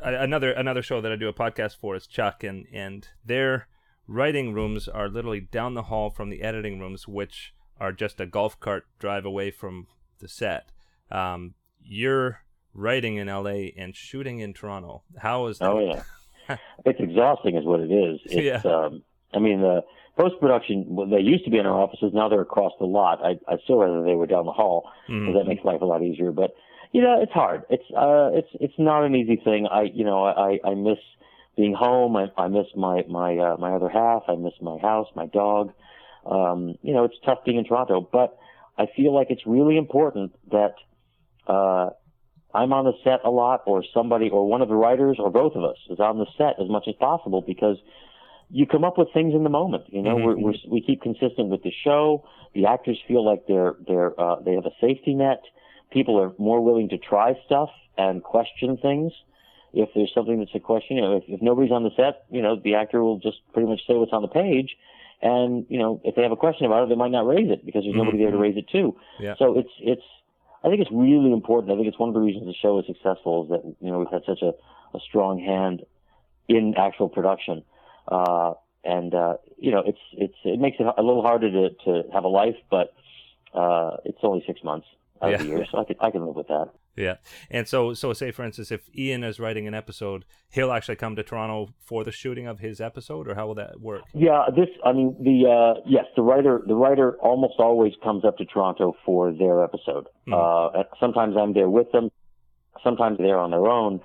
another 0.01 0.51
another 0.53 0.83
show 0.83 1.01
that 1.01 1.13
I 1.13 1.17
do 1.17 1.29
a 1.29 1.33
podcast 1.33 1.77
for 1.77 1.95
is 1.95 2.07
Chuck, 2.07 2.43
and 2.43 2.67
and 2.73 3.07
their 3.25 3.69
writing 4.13 4.53
rooms 4.53 4.89
are 4.89 5.09
literally 5.09 5.41
down 5.41 5.75
the 5.75 5.85
hall 5.85 6.11
from 6.11 6.29
the 6.31 6.43
editing 6.43 6.79
rooms, 6.79 7.09
which 7.09 7.55
are 7.81 7.93
just 7.93 8.21
a 8.21 8.27
golf 8.27 8.59
cart 8.61 8.85
drive 8.99 9.25
away 9.25 9.51
from 9.51 9.87
the 10.21 10.29
set. 10.29 10.71
Um, 11.11 11.55
you're 11.83 12.41
writing 12.75 13.17
in 13.17 13.29
L.A. 13.29 13.75
and 13.77 13.95
shooting 13.97 14.39
in 14.41 14.53
Toronto. 14.55 15.03
How 15.19 15.47
is 15.47 15.59
that? 15.59 15.71
Oh 15.71 15.81
yeah, 16.49 16.57
it's 16.85 17.01
exhausting, 17.01 17.57
is 17.57 17.65
what 17.65 17.81
it 17.81 17.91
is. 17.91 18.21
It's, 18.27 18.65
Yeah. 18.65 18.71
um, 18.71 19.03
I 19.35 19.39
mean, 19.39 19.61
the 19.63 19.83
post 20.19 20.35
production. 20.41 20.85
Well, 20.89 21.07
they 21.09 21.21
used 21.21 21.45
to 21.47 21.51
be 21.51 21.59
in 21.59 21.67
our 21.67 21.81
offices. 21.81 22.13
Now 22.15 22.29
they're 22.29 22.43
across 22.43 22.73
the 22.79 22.87
lot. 22.87 23.21
I 23.25 23.39
I 23.53 23.57
still 23.65 23.79
rather 23.79 24.03
they 24.05 24.15
were 24.15 24.27
down 24.27 24.45
the 24.47 24.53
hall 24.53 24.91
because 25.07 25.21
Mhm. 25.29 25.35
that 25.39 25.47
makes 25.49 25.65
life 25.65 25.81
a 25.81 25.87
lot 25.87 26.03
easier. 26.03 26.33
But 26.33 26.51
you 26.93 27.01
know, 27.03 27.21
it's 27.23 27.33
hard. 27.33 27.65
It's 27.71 27.85
uh, 27.97 28.31
it's 28.35 28.49
it's 28.61 28.79
not 28.79 29.05
an 29.05 29.15
easy 29.17 29.37
thing. 29.37 29.67
I 29.67 29.83
you 29.83 30.05
know, 30.05 30.25
I 30.25 30.59
I 30.65 30.75
miss 30.75 30.99
being 31.57 31.75
home. 31.75 32.17
I 32.17 32.27
I 32.37 32.49
miss 32.49 32.67
my 32.77 33.05
my 33.09 33.37
uh, 33.37 33.57
my 33.59 33.73
other 33.73 33.89
half. 33.89 34.23
I 34.29 34.37
miss 34.37 34.55
my 34.61 34.79
house, 34.79 35.09
my 35.15 35.27
dog. 35.27 35.73
Um, 36.25 36.77
you 36.83 36.95
know, 36.95 37.05
it's 37.05 37.17
tough 37.25 37.39
being 37.45 37.59
in 37.59 37.65
Toronto, 37.65 38.01
but 38.13 38.39
I 38.79 38.87
feel 38.97 39.15
like 39.15 39.29
it's 39.31 39.47
really 39.47 39.77
important 39.77 40.33
that 40.51 40.75
uh, 41.47 41.91
I'm 42.55 42.73
on 42.73 42.85
the 42.85 42.93
set 43.03 43.21
a 43.25 43.31
lot, 43.31 43.63
or 43.67 43.83
somebody, 43.93 44.31
or 44.31 44.49
one 44.49 44.63
of 44.63 44.69
the 44.69 44.75
writers, 44.77 45.17
or 45.19 45.31
both 45.31 45.55
of 45.57 45.65
us 45.65 45.77
is 45.91 45.99
on 45.99 46.19
the 46.19 46.27
set 46.39 46.61
as 46.63 46.69
much 46.69 46.85
as 46.87 46.95
possible 46.95 47.43
because 47.43 47.77
you 48.51 48.67
come 48.67 48.85
up 48.85 48.99
with 48.99 49.09
things 49.13 49.35
in 49.35 49.43
the 49.45 49.51
moment. 49.51 49.85
You 49.89 50.03
know, 50.03 50.17
Mhm. 50.17 50.25
we're, 50.25 50.37
we're, 50.39 50.55
we 50.71 50.81
keep 50.83 51.03
consistent 51.03 51.49
with 51.49 51.63
the 51.63 51.73
show. 51.85 52.25
The 52.55 52.67
actors 52.67 53.01
feel 53.09 53.25
like 53.25 53.47
they're 53.47 53.75
they're 53.89 54.19
uh, 54.21 54.37
they 54.41 54.55
have 54.55 54.67
a 54.67 54.75
safety 54.81 55.15
net. 55.15 55.43
People 55.91 56.21
are 56.21 56.33
more 56.39 56.61
willing 56.61 56.89
to 56.91 56.99
try 56.99 57.35
stuff 57.47 57.71
and 57.99 58.23
question 58.23 58.77
things. 58.77 59.13
If 59.73 59.89
there's 59.95 60.13
something 60.15 60.39
that's 60.39 60.55
a 60.55 60.61
question, 60.61 60.97
you 60.97 61.03
know, 61.03 61.17
if, 61.17 61.25
if 61.29 61.41
nobody's 61.41 61.73
on 61.73 61.83
the 61.83 61.91
set, 61.97 62.25
you 62.31 62.43
know, 62.43 62.57
the 62.57 62.75
actor 62.75 63.03
will 63.03 63.19
just 63.19 63.39
pretty 63.53 63.69
much 63.69 63.81
say 63.87 63.95
what's 63.95 64.13
on 64.13 64.23
the 64.23 64.29
page. 64.29 64.77
And, 65.23 65.67
you 65.69 65.79
know, 65.79 66.01
if 66.05 66.15
they 66.15 66.23
have 66.23 66.33
a 66.33 66.37
question 66.37 66.67
about 66.67 66.85
it, 66.85 66.89
they 66.89 66.97
might 66.97 67.13
not 67.13 67.27
raise 67.27 67.51
it 67.51 67.65
because 67.65 67.85
there's 67.85 67.97
nobody 67.97 68.19
there 68.19 68.33
to 68.33 68.37
raise 68.37 68.57
it 68.57 68.69
too. 68.69 68.97
Yeah. 69.21 69.35
So 69.39 69.57
it's, 69.57 69.71
it's, 69.79 70.03
I 70.65 70.69
think 70.69 70.81
it's 70.81 70.91
really 70.93 71.33
important. 71.33 71.73
I 71.73 71.77
think 71.77 71.87
it's 71.87 71.99
one 71.99 72.09
of 72.09 72.15
the 72.15 72.21
reasons 72.21 72.47
the 72.47 72.55
show 72.55 72.79
is 72.81 72.87
successful 72.87 73.45
is 73.45 73.51
that, 73.51 73.77
you 73.81 73.91
know, 73.91 74.01
we've 74.01 74.11
had 74.11 74.23
such 74.27 74.43
a, 74.43 74.53
a 74.95 75.01
strong 75.01 75.39
hand 75.39 75.85
in 76.49 76.75
actual 76.77 77.09
production. 77.09 77.63
Uh, 78.09 78.55
and, 78.85 79.15
uh, 79.15 79.37
you 79.59 79.71
know, 79.71 79.83
it's, 79.87 80.01
it's, 80.13 80.35
it 80.45 80.59
makes 80.59 80.79
it 80.81 80.87
a 80.87 81.03
little 81.03 81.23
harder 81.23 81.51
to, 81.51 81.71
to 81.85 82.03
have 82.13 82.25
a 82.25 82.29
life, 82.29 82.57
but, 82.69 82.93
uh, 83.55 83.99
it's 84.05 84.19
only 84.23 84.43
six 84.45 84.63
months 84.65 84.89
out 85.23 85.35
of 85.35 85.41
the 85.41 85.47
year. 85.47 85.65
So 85.71 85.79
I 85.79 85.85
can, 85.85 85.97
I 86.01 86.11
can 86.11 86.27
live 86.27 86.35
with 86.35 86.49
that. 86.49 86.71
Yeah, 86.97 87.17
and 87.51 87.67
so 87.67 87.95
so 87.95 88.13
say 88.13 88.31
for 88.33 88.45
instance, 88.45 88.71
if 88.71 88.89
Ian 88.95 89.25
is 89.25 89.41
writing 89.41 89.67
an 89.67 89.75
episode, 89.75 90.25
he'll 90.51 90.73
actually 90.73 90.97
come 90.97 91.17
to 91.17 91.23
Toronto 91.23 91.73
for 91.81 92.05
the 92.05 92.13
shooting 92.13 92.47
of 92.47 92.59
his 92.61 92.81
episode, 92.81 93.29
or 93.29 93.35
how 93.35 93.47
will 93.47 93.55
that 93.55 93.81
work? 93.81 94.03
Yeah, 94.13 94.45
this. 94.55 94.69
I 94.85 94.93
mean, 94.93 95.17
the 95.21 95.49
uh, 95.51 95.81
yes, 95.87 96.05
the 96.17 96.23
writer. 96.23 96.63
The 96.67 96.75
writer 96.75 97.17
almost 97.23 97.55
always 97.59 97.95
comes 98.03 98.25
up 98.25 98.37
to 98.39 98.45
Toronto 98.45 98.95
for 99.07 99.33
their 99.33 99.65
episode. 99.65 100.07
Mhm. 100.29 100.35
Uh, 100.35 100.85
sometimes 101.01 101.37
I'm 101.37 101.55
there 101.55 101.71
with 101.71 101.91
them. 101.93 102.11
Sometimes 102.85 103.19
they're 103.19 103.39
on 103.39 103.51
their 103.53 103.67
own. 103.67 104.01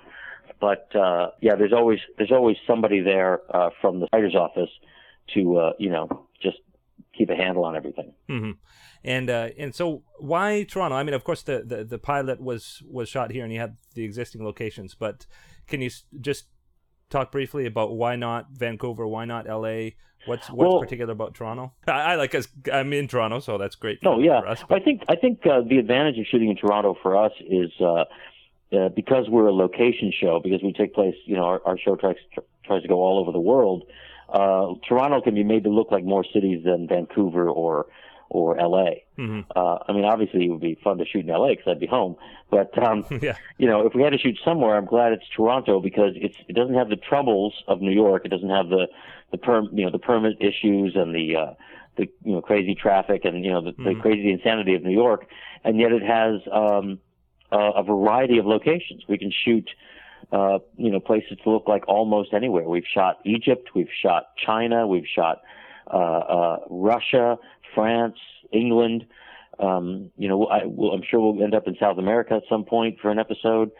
But 0.60 0.88
uh, 0.96 1.30
yeah, 1.40 1.56
there's 1.56 1.72
always 1.72 2.00
there's 2.16 2.32
always 2.32 2.56
somebody 2.66 3.00
there 3.00 3.40
uh, 3.54 3.70
from 3.80 4.00
the 4.00 4.08
writer's 4.12 4.34
office 4.34 4.70
to 5.34 5.58
uh, 5.58 5.72
you 5.78 5.90
know 5.90 6.26
just 6.42 6.56
keep 7.16 7.28
a 7.30 7.36
handle 7.36 7.64
on 7.64 7.76
everything. 7.76 8.12
hmm 8.28 8.52
And 9.04 9.30
uh, 9.30 9.50
and 9.58 9.74
so 9.74 10.02
why 10.18 10.64
Toronto? 10.64 10.96
I 10.96 11.02
mean, 11.04 11.14
of 11.14 11.24
course, 11.24 11.42
the, 11.42 11.62
the 11.64 11.84
the 11.84 11.98
pilot 11.98 12.40
was 12.40 12.82
was 12.88 13.08
shot 13.08 13.30
here, 13.30 13.44
and 13.44 13.52
you 13.52 13.60
had 13.60 13.76
the 13.94 14.04
existing 14.04 14.44
locations. 14.44 14.94
But 14.94 15.26
can 15.66 15.80
you 15.80 15.90
just 16.20 16.46
talk 17.10 17.30
briefly 17.32 17.66
about 17.66 17.94
why 17.94 18.16
not 18.16 18.50
Vancouver? 18.52 19.06
Why 19.06 19.24
not 19.24 19.48
L.A.? 19.48 19.96
What's 20.26 20.50
what's 20.50 20.70
Well- 20.72 20.80
particular 20.80 21.12
about 21.12 21.34
Toronto? 21.34 21.72
I, 21.86 21.92
I 21.92 22.14
like 22.16 22.34
us. 22.34 22.48
I'm 22.72 22.92
in 22.92 23.08
Toronto, 23.08 23.38
so 23.38 23.56
that's 23.56 23.76
great. 23.76 24.02
No, 24.02 24.18
yeah. 24.18 24.40
for 24.40 24.48
us, 24.48 24.64
I 24.68 24.80
think 24.80 25.02
I 25.08 25.14
think 25.16 25.46
uh, 25.46 25.60
the 25.60 25.78
advantage 25.78 26.18
of 26.18 26.26
shooting 26.26 26.50
in 26.50 26.56
Toronto 26.56 26.96
for 27.02 27.16
us 27.16 27.32
is 27.40 27.70
uh, 27.80 28.04
uh, 28.76 28.88
because 28.90 29.28
we're 29.28 29.46
a 29.46 29.54
location 29.54 30.12
show. 30.20 30.40
Because 30.42 30.60
we 30.62 30.72
take 30.72 30.92
place, 30.92 31.14
you 31.24 31.36
know, 31.36 31.44
our, 31.44 31.62
our 31.64 31.78
show 31.78 31.94
tries 31.96 32.16
tries 32.64 32.82
to 32.82 32.88
go 32.88 32.96
all 32.96 33.18
over 33.20 33.32
the 33.32 33.40
world. 33.40 33.84
Uh, 34.28 34.74
Toronto 34.86 35.22
can 35.22 35.34
be 35.34 35.44
made 35.44 35.64
to 35.64 35.70
look 35.70 35.90
like 35.90 36.04
more 36.04 36.24
cities 36.34 36.62
than 36.64 36.86
Vancouver 36.86 37.48
or 37.48 37.86
or 38.30 38.58
L.A. 38.60 39.04
hmm 39.16 39.40
Uh, 39.56 39.78
I 39.88 39.92
mean, 39.92 40.04
obviously 40.04 40.44
it 40.46 40.48
would 40.50 40.60
be 40.60 40.78
fun 40.84 40.98
to 40.98 41.04
shoot 41.06 41.24
in 41.24 41.30
L.A. 41.30 41.50
because 41.54 41.70
I'd 41.70 41.80
be 41.80 41.86
home. 41.86 42.16
But 42.50 42.76
um, 42.82 43.04
yeah. 43.22 43.36
you 43.58 43.66
know, 43.66 43.86
if 43.86 43.94
we 43.94 44.02
had 44.02 44.10
to 44.12 44.18
shoot 44.18 44.38
somewhere, 44.44 44.76
I'm 44.76 44.84
glad 44.86 45.12
it's 45.12 45.28
Toronto 45.34 45.80
because 45.80 46.12
it's 46.16 46.36
it 46.48 46.54
doesn't 46.54 46.74
have 46.74 46.88
the 46.90 46.96
troubles 46.96 47.54
of 47.68 47.80
New 47.80 47.92
York. 47.92 48.22
It 48.24 48.28
doesn't 48.28 48.50
have 48.50 48.68
the 48.68 48.88
the 49.32 49.38
perm 49.38 49.68
you 49.72 49.84
know 49.84 49.90
the 49.90 49.98
permit 49.98 50.36
issues 50.40 50.94
and 50.96 51.14
the 51.14 51.36
uh, 51.36 51.54
the 51.96 52.06
you 52.24 52.32
know 52.34 52.40
crazy 52.40 52.74
traffic 52.74 53.24
and 53.24 53.44
you 53.44 53.50
know 53.50 53.62
the, 53.62 53.72
the 53.72 53.90
Mhm. 53.90 54.00
crazy 54.02 54.30
insanity 54.30 54.74
of 54.74 54.82
New 54.82 54.92
York. 55.04 55.26
And 55.64 55.78
yet 55.80 55.92
it 55.92 56.02
has 56.02 56.40
um, 56.52 56.98
a, 57.50 57.58
a 57.76 57.82
variety 57.82 58.38
of 58.38 58.46
locations. 58.46 59.04
We 59.08 59.18
can 59.18 59.30
shoot. 59.32 59.68
Uh, 60.32 60.58
you 60.76 60.90
know, 60.90 60.98
places 61.00 61.38
to 61.42 61.48
look 61.50 61.68
like 61.68 61.86
almost 61.88 62.34
anywhere. 62.34 62.64
We've 62.64 62.84
shot 62.92 63.18
Egypt, 63.24 63.70
we've 63.74 63.88
shot 64.02 64.24
China, 64.36 64.86
we've 64.86 65.06
shot 65.06 65.40
uh, 65.90 65.96
uh, 65.96 66.56
Russia, 66.68 67.38
France, 67.74 68.16
England. 68.52 69.06
Um, 69.58 70.10
you 70.16 70.28
know, 70.28 70.46
I, 70.46 70.60
we'll, 70.64 70.92
I'm 70.92 71.02
sure 71.08 71.20
we'll 71.20 71.42
end 71.42 71.54
up 71.54 71.66
in 71.66 71.76
South 71.80 71.98
America 71.98 72.34
at 72.34 72.42
some 72.48 72.64
point 72.64 72.98
for 73.00 73.10
an 73.10 73.18
episode. 73.18 73.70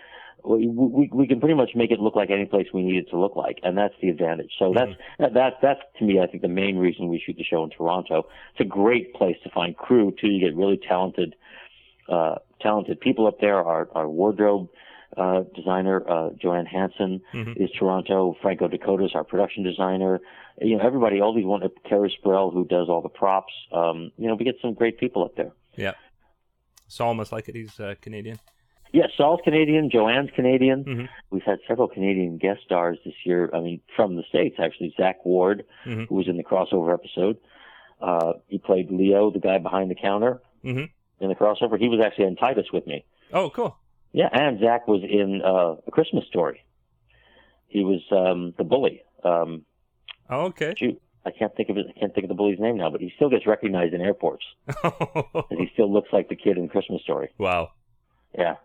We, 0.44 0.68
we, 0.68 1.10
we 1.12 1.26
can 1.26 1.40
pretty 1.40 1.56
much 1.56 1.70
make 1.74 1.90
it 1.90 1.98
look 1.98 2.14
like 2.14 2.30
any 2.30 2.46
place 2.46 2.66
we 2.72 2.82
need 2.82 2.96
it 2.96 3.10
to 3.10 3.18
look 3.18 3.34
like, 3.34 3.58
and 3.62 3.76
that's 3.76 3.94
the 4.00 4.08
advantage. 4.08 4.52
So 4.58 4.72
that's 4.74 4.92
that, 5.18 5.34
that 5.34 5.52
that's 5.60 5.80
to 5.98 6.04
me, 6.04 6.20
I 6.20 6.26
think 6.26 6.42
the 6.42 6.48
main 6.48 6.78
reason 6.78 7.08
we 7.08 7.22
shoot 7.24 7.36
the 7.36 7.44
show 7.44 7.64
in 7.64 7.70
Toronto. 7.70 8.28
It's 8.52 8.60
a 8.60 8.64
great 8.64 9.14
place 9.14 9.36
to 9.42 9.50
find 9.50 9.76
crew 9.76 10.14
too. 10.20 10.28
You 10.28 10.48
get 10.48 10.56
really 10.56 10.80
talented, 10.88 11.34
uh, 12.08 12.36
talented 12.60 13.00
people 13.00 13.26
up 13.26 13.40
there. 13.40 13.56
Our 13.56 13.88
our 13.94 14.08
wardrobe 14.08 14.68
uh, 15.16 15.42
designer 15.54 16.08
uh, 16.08 16.30
Joanne 16.40 16.66
Hansen 16.66 17.20
Mhm. 17.34 17.56
is 17.56 17.70
Toronto. 17.78 18.36
Franco 18.42 18.68
De 18.68 18.78
Cotiis 18.78 19.06
is 19.06 19.14
our 19.14 19.24
production 19.24 19.62
designer. 19.64 20.20
You 20.60 20.76
know, 20.76 20.84
everybody, 20.84 21.20
all 21.20 21.32
these 21.34 21.44
one, 21.46 21.62
Kara 21.88 22.08
Sprell 22.10 22.52
who 22.52 22.64
does 22.66 22.88
all 22.88 23.00
the 23.00 23.08
props. 23.08 23.52
Um, 23.72 24.12
you 24.18 24.26
know, 24.28 24.34
we 24.34 24.44
get 24.44 24.56
some 24.60 24.74
great 24.74 24.98
people 24.98 25.24
up 25.24 25.34
there. 25.36 25.52
Yeah. 25.76 25.92
Saul 26.88 27.14
must 27.14 27.32
like 27.32 27.48
it. 27.48 27.54
He's 27.54 27.78
uh, 27.80 27.94
Canadian. 28.00 28.38
Yeah, 28.92 29.06
Saul's 29.16 29.40
Canadian, 29.44 29.90
Joanne's 29.90 30.30
Canadian. 30.34 30.84
Mhm. 30.84 31.08
We've 31.30 31.42
had 31.42 31.58
several 31.68 31.88
Canadian 31.88 32.38
guest 32.38 32.62
stars 32.64 32.98
this 33.04 33.14
year. 33.24 33.50
I 33.52 33.60
mean, 33.60 33.80
from 33.94 34.16
the 34.16 34.22
States, 34.24 34.56
actually. 34.58 34.94
Zack 34.96 35.24
Ward, 35.26 35.64
Mhm. 35.84 36.06
who 36.08 36.14
was 36.14 36.26
in 36.26 36.38
the 36.38 36.44
crossover 36.44 36.94
episode. 36.94 37.36
Uh, 38.00 38.34
he 38.46 38.58
played 38.58 38.90
Leo, 38.90 39.30
the 39.30 39.40
guy 39.40 39.58
behind 39.58 39.90
the 39.90 39.94
counter 39.94 40.40
hmm 40.62 40.84
in 41.20 41.28
the 41.28 41.34
crossover. 41.34 41.78
He 41.78 41.88
was 41.88 41.98
actually 42.00 42.26
in 42.26 42.36
Titus 42.36 42.66
with 42.72 42.86
me. 42.86 43.04
Oh, 43.32 43.50
cool. 43.50 43.76
Yeah, 44.12 44.28
and 44.32 44.58
Zack 44.60 44.88
was 44.88 45.02
in 45.02 45.42
uh, 45.44 45.76
A 45.86 45.90
Christmas 45.90 46.24
Story. 46.28 46.64
He 47.68 47.84
was 47.84 48.00
um, 48.10 48.54
the 48.58 48.64
bully. 48.64 49.02
Um, 49.24 49.64
Oh, 50.30 50.46
okay. 50.46 50.74
shoot, 50.76 51.00
I 51.24 51.30
can't 51.30 51.54
think 51.56 51.68
of 51.70 51.76
it. 51.78 51.86
I 51.94 51.98
can't 51.98 52.14
think 52.14 52.24
of 52.24 52.28
the 52.28 52.34
bully's 52.34 52.58
name 52.58 52.76
now, 52.76 52.90
but 52.90 53.00
he 53.00 53.10
still 53.16 53.30
gets 53.30 53.46
recognized 53.46 53.94
in 53.94 54.00
airports. 54.02 54.44
he 55.50 55.70
still 55.72 55.90
looks 55.92 56.08
like 56.12 56.28
the 56.28 56.36
kid 56.36 56.58
in 56.58 56.68
Christmas 56.68 57.02
Story. 57.02 57.30
wow. 57.38 57.70
Yeah. 58.36 58.56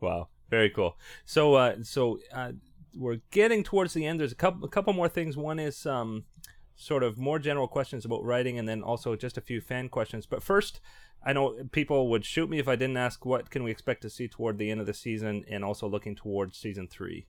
Wow, 0.00 0.28
very 0.48 0.70
cool. 0.70 0.96
So, 1.24 1.54
uh, 1.54 1.76
so 1.82 2.20
uh, 2.32 2.52
we're 2.96 3.18
getting 3.32 3.62
towards 3.64 3.92
the 3.92 4.06
end. 4.06 4.20
There's 4.20 4.32
a 4.32 4.36
couple, 4.36 4.64
a 4.64 4.68
couple 4.68 4.92
more 4.92 5.08
things. 5.08 5.36
One 5.36 5.58
is 5.58 5.84
um, 5.84 6.24
sort 6.80 7.02
of 7.02 7.18
more 7.18 7.38
general 7.38 7.68
questions 7.68 8.04
about 8.04 8.24
writing, 8.24 8.58
and 8.58 8.68
then 8.68 8.82
also 8.82 9.14
just 9.14 9.36
a 9.36 9.42
few 9.42 9.60
fan 9.60 9.88
questions. 9.88 10.26
But 10.26 10.42
first, 10.42 10.80
I 11.24 11.32
know 11.34 11.56
people 11.72 12.08
would 12.08 12.24
shoot 12.24 12.48
me 12.48 12.58
if 12.58 12.66
I 12.68 12.76
didn't 12.76 12.96
ask 12.96 13.26
what 13.26 13.50
can 13.50 13.62
we 13.62 13.70
expect 13.70 14.00
to 14.02 14.10
see 14.10 14.28
toward 14.28 14.58
the 14.58 14.70
end 14.70 14.80
of 14.80 14.86
the 14.86 14.94
season, 14.94 15.44
and 15.48 15.64
also 15.64 15.86
looking 15.88 16.16
towards 16.16 16.58
season 16.58 16.88
three. 16.88 17.26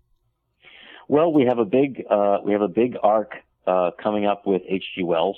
Well, 1.07 1.33
we 1.33 1.45
have 1.45 1.59
a 1.59 1.65
big 1.65 2.03
uh, 2.09 2.37
we 2.45 2.53
have 2.53 2.61
a 2.61 2.69
big 2.69 2.95
arc 3.03 3.31
uh, 3.67 3.91
coming 4.01 4.25
up 4.25 4.43
with 4.45 4.61
H.G. 4.67 5.03
Wells. 5.03 5.37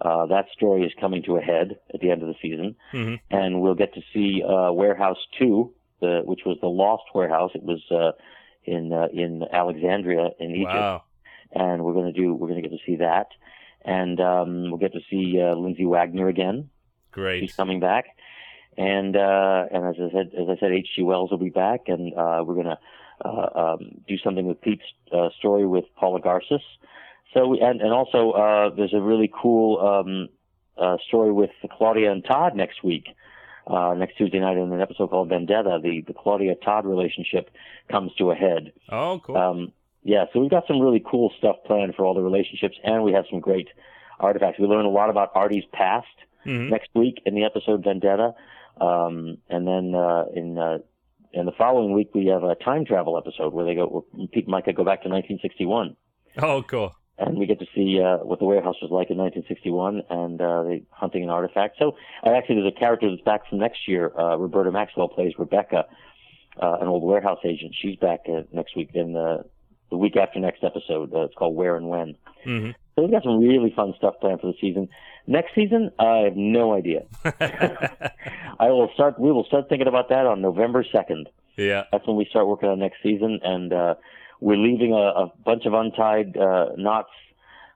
Uh, 0.00 0.26
that 0.26 0.46
story 0.56 0.82
is 0.82 0.92
coming 1.00 1.22
to 1.24 1.36
a 1.36 1.40
head 1.40 1.78
at 1.94 2.00
the 2.00 2.10
end 2.10 2.22
of 2.22 2.28
the 2.28 2.34
season, 2.42 2.74
hmm 2.90 3.14
and 3.30 3.60
we'll 3.60 3.74
get 3.74 3.94
to 3.94 4.00
see 4.12 4.42
uh, 4.42 4.72
Warehouse 4.72 5.18
Two, 5.38 5.74
the, 6.00 6.22
which 6.24 6.40
was 6.44 6.56
the 6.60 6.68
lost 6.68 7.04
warehouse. 7.14 7.52
It 7.54 7.62
was 7.62 7.82
uh, 7.90 8.12
in 8.64 8.92
uh, 8.92 9.08
in 9.12 9.44
Alexandria 9.52 10.30
in 10.40 10.50
Egypt, 10.52 10.74
Wow. 10.74 11.02
And 11.52 11.84
we're 11.84 11.92
going 11.92 12.12
to 12.12 12.18
do 12.20 12.34
we're 12.34 12.48
going 12.48 12.62
to 12.62 12.68
get 12.68 12.76
to 12.76 12.84
see 12.84 12.96
that. 12.96 13.28
and 13.84 14.20
um, 14.20 14.70
we'll 14.70 14.78
get 14.78 14.92
to 14.92 15.00
see 15.10 15.40
uh, 15.40 15.54
Lindsay 15.54 15.86
Wagner 15.86 16.28
again. 16.28 16.70
Great. 17.12 17.40
She's 17.40 17.56
coming 17.56 17.80
back, 17.80 18.04
and 18.76 19.16
uh, 19.16 19.64
and 19.72 19.84
as 19.86 19.96
I 19.98 20.12
said, 20.12 20.30
as 20.38 20.48
I 20.48 20.56
said, 20.60 20.72
H.G. 20.72 21.02
Wells 21.02 21.30
will 21.30 21.38
be 21.38 21.50
back, 21.50 21.88
and 21.88 22.12
uh, 22.14 22.42
we're 22.44 22.54
gonna 22.54 22.78
uh, 23.24 23.48
um, 23.54 24.02
do 24.06 24.16
something 24.18 24.46
with 24.46 24.60
Pete's 24.60 24.84
uh, 25.12 25.30
story 25.38 25.66
with 25.66 25.84
Paula 25.96 26.20
Garces. 26.20 26.62
So 27.34 27.48
we, 27.48 27.60
and 27.60 27.80
and 27.80 27.92
also 27.92 28.30
uh, 28.32 28.70
there's 28.74 28.94
a 28.94 29.00
really 29.00 29.30
cool 29.42 29.78
um, 29.80 30.28
uh, 30.78 30.96
story 31.08 31.32
with 31.32 31.50
Claudia 31.76 32.12
and 32.12 32.24
Todd 32.24 32.54
next 32.54 32.82
week. 32.84 33.08
Uh, 33.66 33.94
next 33.94 34.16
Tuesday 34.16 34.40
night 34.40 34.56
in 34.56 34.72
an 34.72 34.80
episode 34.80 35.10
called 35.10 35.28
Vendetta, 35.28 35.78
the, 35.80 36.02
the 36.04 36.14
Claudia 36.14 36.56
Todd 36.56 36.86
relationship 36.86 37.50
comes 37.88 38.12
to 38.14 38.32
a 38.32 38.34
head. 38.34 38.72
Oh, 38.88 39.20
cool. 39.24 39.36
Um, 39.36 39.72
yeah, 40.02 40.24
so 40.32 40.40
we've 40.40 40.50
got 40.50 40.66
some 40.66 40.80
really 40.80 41.02
cool 41.04 41.32
stuff 41.38 41.56
planned 41.66 41.94
for 41.94 42.04
all 42.04 42.14
the 42.14 42.22
relationships, 42.22 42.76
and 42.84 43.02
we 43.04 43.12
have 43.12 43.24
some 43.30 43.40
great 43.40 43.68
artifacts. 44.18 44.58
We 44.58 44.66
learn 44.66 44.84
a 44.84 44.90
lot 44.90 45.10
about 45.10 45.30
Artie's 45.34 45.64
past 45.72 46.06
Mhm. 46.46 46.70
next 46.70 46.88
week 46.94 47.20
in 47.26 47.34
the 47.34 47.44
episode 47.44 47.84
Vendetta, 47.84 48.34
um, 48.80 49.38
and 49.48 49.66
then 49.66 49.94
uh, 49.94 50.24
in 50.34 50.56
uh, 50.58 50.78
in 51.32 51.46
the 51.46 51.52
following 51.52 51.92
week 51.92 52.10
we 52.14 52.26
have 52.26 52.42
a 52.44 52.54
time 52.56 52.84
travel 52.84 53.16
episode 53.18 53.52
where 53.52 53.64
they 53.64 53.74
go, 53.74 53.86
where 53.86 54.26
Pete 54.28 54.46
and 54.46 54.54
Myka 54.54 54.74
go 54.74 54.82
back 54.84 55.02
to 55.02 55.08
1961, 55.08 55.96
Oh, 56.42 56.62
cool. 56.62 56.92
and 57.18 57.38
we 57.38 57.46
get 57.46 57.58
to 57.60 57.66
see 57.74 58.00
uh, 58.00 58.18
what 58.18 58.38
the 58.38 58.44
warehouse 58.46 58.76
was 58.82 58.90
like 58.90 59.10
in 59.10 59.16
1961 59.18 60.02
and 60.10 60.40
uh, 60.40 60.62
the 60.64 60.82
hunting 60.90 61.22
an 61.22 61.30
artifact. 61.30 61.76
So 61.78 61.94
uh, 62.26 62.30
actually, 62.30 62.56
there's 62.62 62.72
a 62.74 62.78
character 62.80 63.08
that's 63.10 63.22
back 63.22 63.46
from 63.48 63.58
next 63.58 63.86
year. 63.86 64.10
Uh, 64.18 64.36
Roberta 64.36 64.72
Maxwell 64.72 65.08
plays 65.08 65.34
Rebecca, 65.38 65.84
uh, 66.60 66.78
an 66.80 66.88
old 66.88 67.02
warehouse 67.04 67.40
agent. 67.44 67.74
She's 67.80 67.96
back 67.96 68.20
uh, 68.28 68.42
next 68.52 68.74
week 68.76 68.90
in 68.94 69.12
the 69.12 69.44
the 69.90 69.96
week 69.96 70.16
after 70.16 70.38
next 70.40 70.62
episode. 70.64 71.12
Uh, 71.14 71.22
it's 71.22 71.34
called 71.34 71.54
Where 71.56 71.76
and 71.76 71.88
When. 71.88 72.14
hmm 72.44 72.70
So 72.94 73.02
we've 73.02 73.10
got 73.10 73.22
some 73.22 73.38
really 73.40 73.72
fun 73.74 73.94
stuff 73.96 74.14
planned 74.20 74.40
for 74.40 74.48
the 74.48 74.58
season. 74.60 74.88
Next 75.26 75.54
season, 75.54 75.90
I 75.98 76.18
have 76.24 76.36
no 76.36 76.72
idea. 76.74 77.02
I 77.24 78.68
will 78.68 78.90
start. 78.94 79.18
We 79.18 79.30
will 79.32 79.44
start 79.44 79.68
thinking 79.68 79.88
about 79.88 80.08
that 80.08 80.26
on 80.26 80.40
November 80.40 80.84
second. 80.90 81.28
yeah. 81.56 81.84
That's 81.92 82.06
when 82.06 82.16
we 82.16 82.26
start 82.30 82.46
working 82.46 82.68
on 82.68 82.78
next 82.78 82.96
season, 83.02 83.40
and 83.42 83.72
uh, 83.72 83.94
we're 84.40 84.56
leaving 84.56 84.92
a, 84.92 84.96
a 84.96 85.32
bunch 85.44 85.66
of 85.66 85.74
untied 85.74 86.36
uh, 86.36 86.70
knots 86.76 87.10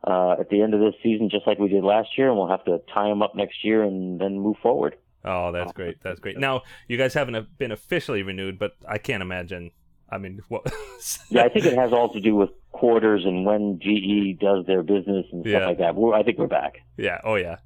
uh, 0.07 0.33
at 0.41 0.49
the 0.51 0.63
end 0.63 0.75
of 0.75 0.81
this 0.81 0.95
season, 1.03 1.29
just 1.31 1.47
like 1.47 1.59
we 1.59 1.69
did 1.69 1.85
last 1.85 2.17
year, 2.19 2.29
and 2.29 2.37
we'll 2.39 2.49
have 2.49 2.65
to 2.65 2.81
tie 2.93 3.09
them 3.09 3.23
up 3.23 3.35
next 3.35 3.65
year 3.65 3.83
and 3.83 4.21
then 4.21 4.39
move 4.41 4.57
forward. 4.63 4.97
Oh, 5.25 5.53
that's 5.53 5.73
great. 5.73 6.03
That's 6.03 6.21
great. 6.21 6.39
Now, 6.39 6.63
you 6.87 6.99
guys 6.99 7.15
haven't 7.15 7.35
uh, 7.35 7.43
been 7.57 7.73
officially 7.73 8.23
renewed, 8.23 8.59
but 8.59 8.73
I 8.87 8.99
can't 8.99 9.23
imagine. 9.23 9.71
I 10.15 10.19
mean, 10.19 10.41
what? 10.49 10.63
Yeah, 11.29 11.43
I 11.45 11.49
think 11.49 11.67
it 11.67 11.77
has 11.77 11.93
all 11.93 12.13
to 12.13 12.21
do 12.21 12.35
with 12.35 12.51
quarters 12.73 13.25
and 13.25 13.45
when 13.45 13.79
GE 13.81 14.39
does 14.41 14.65
their 14.67 14.83
business 14.83 15.27
and 15.33 15.43
stuff 15.43 15.47
Yeah. 15.61 15.67
like 15.67 15.79
that. 15.79 15.95
We're, 15.95 16.15
I 16.15 16.23
think 16.23 16.39
we're 16.39 16.47
back. 16.47 16.79
yeah. 16.97 17.19
Oh, 17.25 17.35
yeah. 17.35 17.57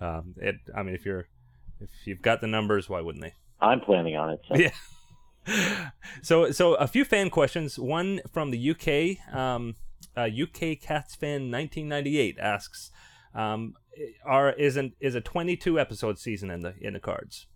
Um, 0.00 0.34
it. 0.36 0.56
I 0.76 0.82
mean, 0.82 0.94
if 0.94 1.04
you're, 1.06 1.26
if 1.80 1.88
you've 2.06 2.22
got 2.22 2.40
the 2.40 2.46
numbers, 2.46 2.88
why 2.88 3.00
wouldn't 3.00 3.24
they? 3.24 3.34
I'm 3.60 3.80
planning 3.80 4.16
on 4.16 4.30
it. 4.30 4.40
So. 4.48 4.56
Yeah. 4.56 4.70
So, 6.22 6.50
so 6.52 6.74
a 6.76 6.86
few 6.86 7.04
fan 7.04 7.28
questions. 7.28 7.78
One 7.78 8.20
from 8.32 8.50
the 8.50 8.70
UK. 8.70 9.34
Um, 9.34 9.74
uh, 10.16 10.22
UK 10.22 10.80
Cats 10.80 11.14
fan 11.14 11.50
1998 11.50 12.38
asks, 12.38 12.90
um, 13.34 13.74
"Are 14.24 14.52
isn't 14.52 14.94
is 15.00 15.14
a 15.14 15.20
22 15.20 15.78
episode 15.78 16.18
season 16.18 16.50
in 16.50 16.60
the 16.62 16.74
in 16.80 16.94
the 16.94 17.00
cards?" 17.00 17.46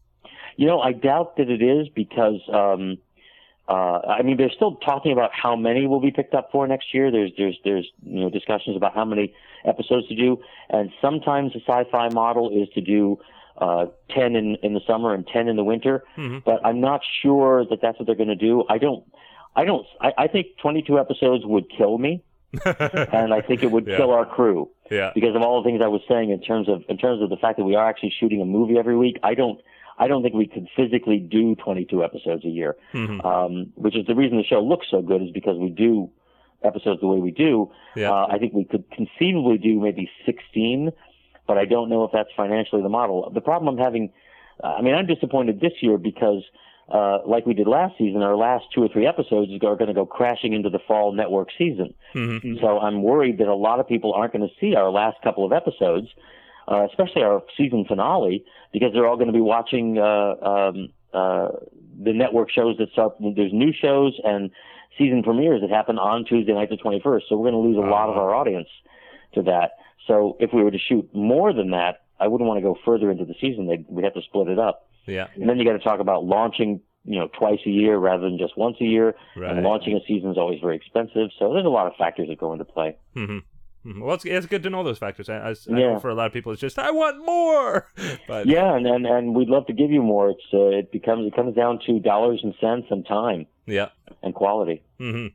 You 0.57 0.67
know, 0.67 0.81
I 0.81 0.93
doubt 0.93 1.37
that 1.37 1.49
it 1.49 1.63
is 1.63 1.89
because, 1.95 2.41
um, 2.53 2.99
uh, 3.69 4.01
I 4.09 4.23
mean, 4.23 4.37
they're 4.39 4.51
still 4.51 4.77
talking 4.77 5.13
about 5.13 5.31
how 5.33 5.55
many 5.57 5.87
will 5.87 6.01
be 6.01 6.11
picked 6.11 6.35
up 6.35 6.51
for 6.51 6.67
next 6.67 6.95
year. 6.95 7.11
There's, 7.11 7.31
there's, 7.37 7.59
there's, 7.65 7.87
you 8.03 8.21
know, 8.21 8.31
discussions 8.31 8.77
about 8.77 8.95
how 8.95 9.05
many 9.05 9.35
episodes 9.65 10.09
to 10.09 10.15
do, 10.15 10.39
and 10.71 10.91
sometimes 11.03 11.53
the 11.53 11.61
sci-fi 11.67 12.09
model 12.09 12.51
is 12.51 12.69
to 12.75 12.81
do 12.81 13.19
uh, 13.59 13.87
10 14.11 14.37
in, 14.37 14.57
in 14.63 14.73
the 14.75 14.81
summer 14.87 15.13
and 15.13 15.27
10 15.27 15.49
in 15.49 15.57
the 15.57 15.65
winter. 15.65 16.05
Mhm. 16.17 16.45
But 16.45 16.65
I'm 16.65 16.81
not 16.81 17.03
sure 17.23 17.65
that 17.69 17.81
that's 17.83 17.99
what 17.99 18.07
they're 18.07 18.15
going 18.15 18.29
to 18.29 18.37
do. 18.37 18.65
I 18.69 18.79
don't, 18.79 19.05
I 19.57 19.65
don't, 19.65 19.85
I, 20.01 20.13
I 20.17 20.27
think 20.29 20.57
22 20.63 20.99
episodes 20.99 21.45
would 21.45 21.67
kill 21.77 21.99
me, 21.99 22.23
and 22.65 23.35
I 23.35 23.41
think 23.41 23.63
it 23.63 23.71
would 23.71 23.87
Yeah. 23.87 23.97
kill 23.97 24.13
our 24.13 24.25
crew 24.25 24.71
yeah. 24.91 25.11
because 25.15 25.35
of 25.37 25.43
all 25.43 25.61
the 25.63 25.69
things 25.69 25.83
I 25.83 25.89
was 25.89 26.01
saying 26.09 26.31
in 26.31 26.41
terms 26.41 26.69
of 26.69 26.85
in 26.89 26.97
terms 26.97 27.21
of 27.21 27.29
the 27.31 27.37
fact 27.37 27.59
that 27.59 27.65
we 27.65 27.75
are 27.75 27.87
actually 27.89 28.15
shooting 28.19 28.41
a 28.41 28.45
movie 28.47 28.79
every 28.79 28.97
week. 28.97 29.19
I 29.23 29.35
don't 29.35 29.61
I 29.99 30.07
don't 30.09 30.23
think 30.23 30.35
we 30.35 30.47
could 30.47 30.69
physically 30.77 31.19
do 31.19 31.55
22 31.57 32.05
episodes 32.05 32.45
a 32.45 32.49
year, 32.49 32.77
Mhm. 32.95 33.25
um, 33.25 33.73
which 33.75 33.97
is 33.97 34.07
the 34.07 34.15
reason 34.15 34.37
the 34.39 34.45
show 34.45 34.61
looks 34.61 34.87
so 34.91 35.03
good 35.03 35.23
is 35.23 35.31
because 35.31 35.59
we 35.59 35.71
do 35.71 36.11
episodes 36.63 37.01
the 37.01 37.07
way 37.07 37.19
we 37.19 37.31
do. 37.31 37.71
Yeah. 37.97 38.13
Uh, 38.13 38.27
I 38.31 38.39
think 38.39 38.53
we 38.53 38.65
could 38.65 38.85
conceivably 38.91 39.59
do 39.59 39.79
maybe 39.81 40.11
16, 40.27 40.91
but 41.47 41.57
I 41.59 41.65
don't 41.65 41.89
know 41.89 42.05
if 42.05 42.13
that's 42.13 42.31
financially 42.37 42.83
the 42.83 42.89
model. 42.89 43.31
The 43.31 43.41
problem 43.41 43.69
I'm 43.79 43.83
having, 43.85 44.11
I 44.63 44.83
mean, 44.83 44.95
I'm 44.95 45.07
disappointed 45.07 45.61
this 45.61 45.75
year 45.83 45.99
because. 45.99 46.43
Uh, 46.91 47.19
like 47.27 47.45
we 47.45 47.53
did 47.53 47.67
last 47.67 47.99
season, 47.99 48.23
our 48.23 48.35
last 48.35 48.65
two 48.75 48.83
or 48.83 48.89
three 48.89 49.07
episodes 49.07 49.53
are 49.63 49.77
going 49.77 49.89
to 49.89 49.93
go 49.93 50.07
crashing 50.07 50.55
into 50.55 50.71
the 50.71 50.79
fall 50.79 51.13
network 51.13 51.51
season. 51.59 51.93
Mhm. 52.15 52.59
So 52.63 52.79
I'm 52.79 53.03
worried 53.03 53.37
that 53.41 53.49
a 53.49 53.55
lot 53.55 53.79
of 53.79 53.87
people 53.87 54.15
aren't 54.15 54.33
going 54.33 54.49
to 54.49 54.55
see 54.59 54.75
our 54.75 54.91
last 54.91 55.21
couple 55.21 55.45
of 55.45 55.53
episodes, 55.53 56.09
uh, 56.71 56.87
especially 56.91 57.23
our 57.23 57.43
season 57.57 57.85
finale, 57.87 58.45
because 58.73 58.93
they're 58.93 59.07
all 59.07 59.17
going 59.17 59.29
to 59.29 59.33
be 59.33 59.41
watching 59.41 59.99
uh, 59.99 60.35
um, 60.53 60.89
uh, 61.13 61.49
the 62.03 62.13
network 62.13 62.51
shows 62.51 62.77
that 62.79 62.91
start. 62.93 63.15
There's 63.21 63.53
new 63.53 63.73
shows 63.73 64.19
and 64.25 64.51
season 64.99 65.23
premieres 65.23 65.61
that 65.63 65.71
happen 65.71 65.99
on 65.99 66.25
Tuesday 66.25 66.53
night, 66.53 66.69
the 66.71 66.77
21st. 66.77 67.23
So 67.29 67.37
we're 67.37 67.51
going 67.51 67.63
to 67.63 67.69
lose 67.69 67.77
a 67.77 67.81
lot 67.89 68.09
of 68.09 68.17
Uh-huh. 68.17 68.25
our 68.25 68.35
audience 68.35 68.69
to 69.35 69.43
that. 69.43 69.73
So 70.07 70.37
if 70.41 70.51
we 70.53 70.63
were 70.63 70.71
to 70.71 70.79
shoot 70.79 71.09
more 71.15 71.53
than 71.53 71.71
that, 71.71 72.03
I 72.21 72.27
wouldn't 72.29 72.49
want 72.49 72.59
to 72.59 72.63
go 72.63 72.77
further 72.85 73.11
into 73.11 73.25
the 73.25 73.35
season. 73.41 73.67
They'd, 73.67 73.85
we'd 73.89 74.05
have 74.05 74.15
to 74.15 74.23
split 74.23 74.49
it 74.49 74.59
up. 74.59 74.89
Yeah. 75.07 75.29
And 75.37 75.49
then 75.49 75.59
you 75.59 75.65
got 75.65 75.73
to 75.75 75.79
talk 75.79 76.01
about 76.01 76.25
launching, 76.25 76.81
you 77.05 77.19
know, 77.19 77.29
twice 77.39 77.61
a 77.65 77.71
year 77.71 77.97
rather 77.97 78.25
than 78.25 78.39
just 78.39 78.57
once 78.59 78.77
a 78.81 78.85
year. 78.85 79.15
Right. 79.37 79.51
And 79.57 79.63
launching 79.65 79.95
a 79.97 80.01
season 80.07 80.31
is 80.31 80.37
always 80.39 80.61
very 80.61 80.77
expensive. 80.77 81.31
So 81.39 81.53
there's 81.53 81.65
a 81.67 81.69
lot 81.69 81.87
of 81.87 81.95
factors 81.97 82.29
that 82.29 82.39
go 82.39 82.53
into 82.53 82.65
play. 82.65 82.97
hmm 83.15 83.39
Well, 83.85 84.15
it's, 84.15 84.25
it's 84.25 84.47
good 84.47 84.63
to 84.65 84.71
know 84.71 84.83
those 84.85 84.99
factors. 84.99 85.29
I, 85.31 85.37
I, 85.37 85.51
I 85.51 85.55
know 85.69 85.79
Yeah. 85.93 85.99
for 85.99 86.11
a 86.11 86.15
lot 86.15 86.27
of 86.27 86.33
people, 86.33 86.53
it's 86.53 86.61
just 86.61 86.79
I 86.79 86.91
want 86.91 87.25
more. 87.25 87.89
But 88.29 88.47
Yeah, 88.47 88.75
and, 88.77 88.87
and 88.87 89.07
and 89.07 89.35
we'd 89.35 89.49
love 89.49 89.67
to 89.67 89.73
give 89.73 89.91
you 89.91 90.03
more. 90.03 90.31
It's 90.31 90.43
uh, 90.53 90.67
it 90.79 90.93
becomes 90.93 91.27
it 91.27 91.35
comes 91.35 91.55
down 91.55 91.79
to 91.87 91.99
dollars 92.01 92.41
and 92.43 92.55
cents 92.61 92.89
and 92.91 93.07
time 93.07 93.47
yeah. 93.67 93.89
and 94.23 94.35
quality. 94.35 94.83
hmm 94.99 95.29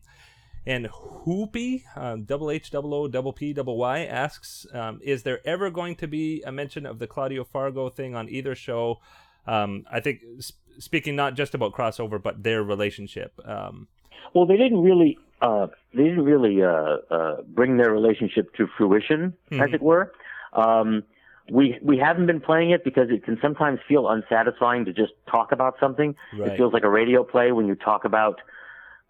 And 0.66 0.88
Hoopy, 0.88 1.84
um, 1.96 2.24
double 2.24 2.52
H, 2.52 2.70
double 2.72 2.94
O, 2.94 3.08
double 3.08 3.34
P, 3.34 3.54
double 3.54 3.78
Y 3.78 4.06
asks, 4.06 4.66
um, 4.74 5.00
is 5.04 5.24
there 5.24 5.40
ever 5.46 5.70
going 5.70 5.96
to 5.98 6.08
be 6.08 6.42
a 6.46 6.52
mention 6.52 6.86
of 6.86 7.00
the 7.00 7.08
Claudia 7.08 7.44
Fargo 7.46 7.90
thing 7.90 8.14
on 8.16 8.30
either 8.30 8.56
show? 8.56 9.00
Um, 9.48 9.84
I 9.92 10.00
think 10.00 10.22
sp- 10.40 10.62
speaking 10.80 11.16
not 11.16 11.36
just 11.36 11.54
about 11.54 11.74
crossover, 11.74 12.22
but 12.22 12.44
their 12.44 12.64
relationship. 12.64 13.34
Um, 13.46 13.88
Well, 14.34 14.46
they 14.46 14.58
didn't 14.58 14.82
really 14.82 15.18
uh, 15.42 15.68
they 15.94 16.04
didn't 16.04 16.24
really 16.24 16.64
uh, 16.64 16.98
uh, 17.12 17.42
bring 17.48 17.78
their 17.78 17.92
relationship 17.92 18.54
to 18.56 18.68
fruition, 18.78 19.34
as 19.52 19.58
Mhm. 19.70 19.74
it 19.74 19.82
were. 19.82 20.12
Um, 20.54 21.04
we 21.52 21.78
we 21.82 21.98
haven't 21.98 22.26
been 22.28 22.40
playing 22.40 22.70
it 22.72 22.84
because 22.86 23.10
it 23.10 23.24
can 23.26 23.38
sometimes 23.42 23.80
feel 23.88 24.08
unsatisfying 24.08 24.86
to 24.86 24.94
just 24.94 25.12
talk 25.30 25.52
about 25.52 25.76
something. 25.80 26.16
Right. 26.38 26.52
It 26.52 26.58
feels 26.58 26.72
like 26.74 26.84
a 26.84 26.90
radio 26.90 27.24
play 27.24 27.52
when 27.52 27.68
you 27.68 27.76
talk 27.76 28.06
about 28.06 28.40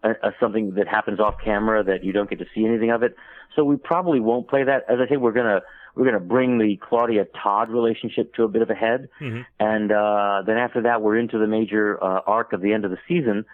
a, 0.03 0.11
a, 0.23 0.33
something 0.39 0.73
that 0.75 0.87
happens 0.87 1.19
off 1.19 1.35
camera 1.43 1.83
that 1.83 2.03
you 2.03 2.11
don't 2.11 2.29
get 2.29 2.39
to 2.39 2.45
see 2.55 2.65
anything 2.65 2.89
of 2.89 3.03
it. 3.03 3.15
So 3.55 3.63
we 3.63 3.75
probably 3.77 4.19
won't 4.19 4.47
play 4.47 4.63
that. 4.63 4.85
As 4.89 4.97
I 4.99 5.07
say, 5.07 5.17
we're 5.17 5.31
gonna 5.31 5.61
we're 5.95 6.05
gonna 6.05 6.19
bring 6.19 6.57
the 6.57 6.75
Claudia 6.77 7.25
Todd 7.41 7.69
relationship 7.69 8.33
to 8.33 8.43
a 8.43 8.47
bit 8.47 8.63
of 8.63 8.69
a 8.71 8.73
head, 8.73 9.09
Mhm. 9.21 9.45
and 9.59 9.91
uh, 9.91 10.41
then 10.43 10.57
after 10.57 10.81
that 10.81 11.03
we're 11.03 11.17
into 11.17 11.37
the 11.37 11.45
major 11.45 12.03
uh, 12.03 12.21
arc 12.25 12.51
of 12.53 12.61
the 12.61 12.73
end 12.73 12.83
of 12.83 12.89
the 12.89 12.97
season. 13.07 13.45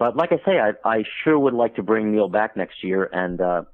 But 0.00 0.16
like 0.16 0.32
I 0.32 0.38
say, 0.46 0.58
I, 0.58 0.70
I 0.88 1.04
sure 1.22 1.38
would 1.38 1.52
like 1.52 1.76
to 1.76 1.82
bring 1.82 2.10
Neil 2.10 2.30
back 2.30 2.56
next 2.56 2.82
year. 2.82 3.04
And 3.12 3.38
uh, 3.38 3.64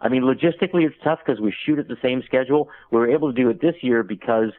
I 0.00 0.08
mean, 0.08 0.22
logistically, 0.24 0.84
it's 0.84 0.96
tough 1.04 1.20
because 1.24 1.40
we 1.40 1.54
shoot 1.64 1.78
at 1.78 1.86
the 1.86 1.96
same 2.02 2.20
schedule. 2.26 2.68
We 2.90 2.98
were 2.98 3.08
able 3.08 3.32
to 3.32 3.42
do 3.42 3.48
it 3.48 3.60
this 3.60 3.76
year 3.80 4.02
because 4.02 4.50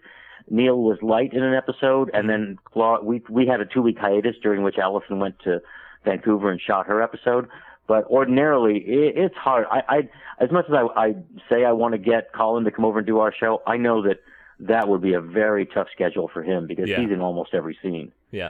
Neil 0.49 0.77
was 0.81 0.97
light 1.01 1.33
in 1.33 1.43
an 1.43 1.53
episode, 1.53 2.09
and 2.13 2.29
then 2.29 2.57
Cla- 2.63 3.03
we 3.03 3.21
we 3.29 3.45
had 3.45 3.59
a 3.59 3.65
two 3.65 3.81
week 3.81 3.97
hiatus 3.99 4.37
during 4.41 4.63
which 4.63 4.77
Allison 4.77 5.19
went 5.19 5.37
to 5.43 5.61
Vancouver 6.05 6.49
and 6.51 6.61
shot 6.61 6.87
her 6.87 7.01
episode. 7.03 7.49
But 7.85 8.05
ordinarily, 8.05 8.77
it, 8.77 9.17
it's 9.17 9.35
hard. 9.35 9.65
I, 9.69 9.81
I 9.89 9.97
as 10.41 10.51
much 10.51 10.67
as 10.69 10.73
I, 10.73 10.85
I 11.07 11.15
say 11.49 11.65
I 11.65 11.73
want 11.73 11.95
to 11.95 11.97
get 11.97 12.31
Colin 12.31 12.63
to 12.63 12.71
come 12.71 12.85
over 12.85 12.99
and 12.99 13.05
do 13.05 13.19
our 13.19 13.33
show, 13.37 13.61
I 13.67 13.75
know 13.75 14.01
that 14.03 14.21
that 14.61 14.87
would 14.87 15.01
be 15.01 15.15
a 15.15 15.21
very 15.21 15.65
tough 15.65 15.87
schedule 15.93 16.29
for 16.33 16.43
him 16.43 16.65
because 16.65 16.87
Yeah. 16.87 17.01
he's 17.01 17.11
in 17.11 17.19
almost 17.19 17.53
every 17.53 17.77
scene 17.81 18.11
yeah. 18.31 18.49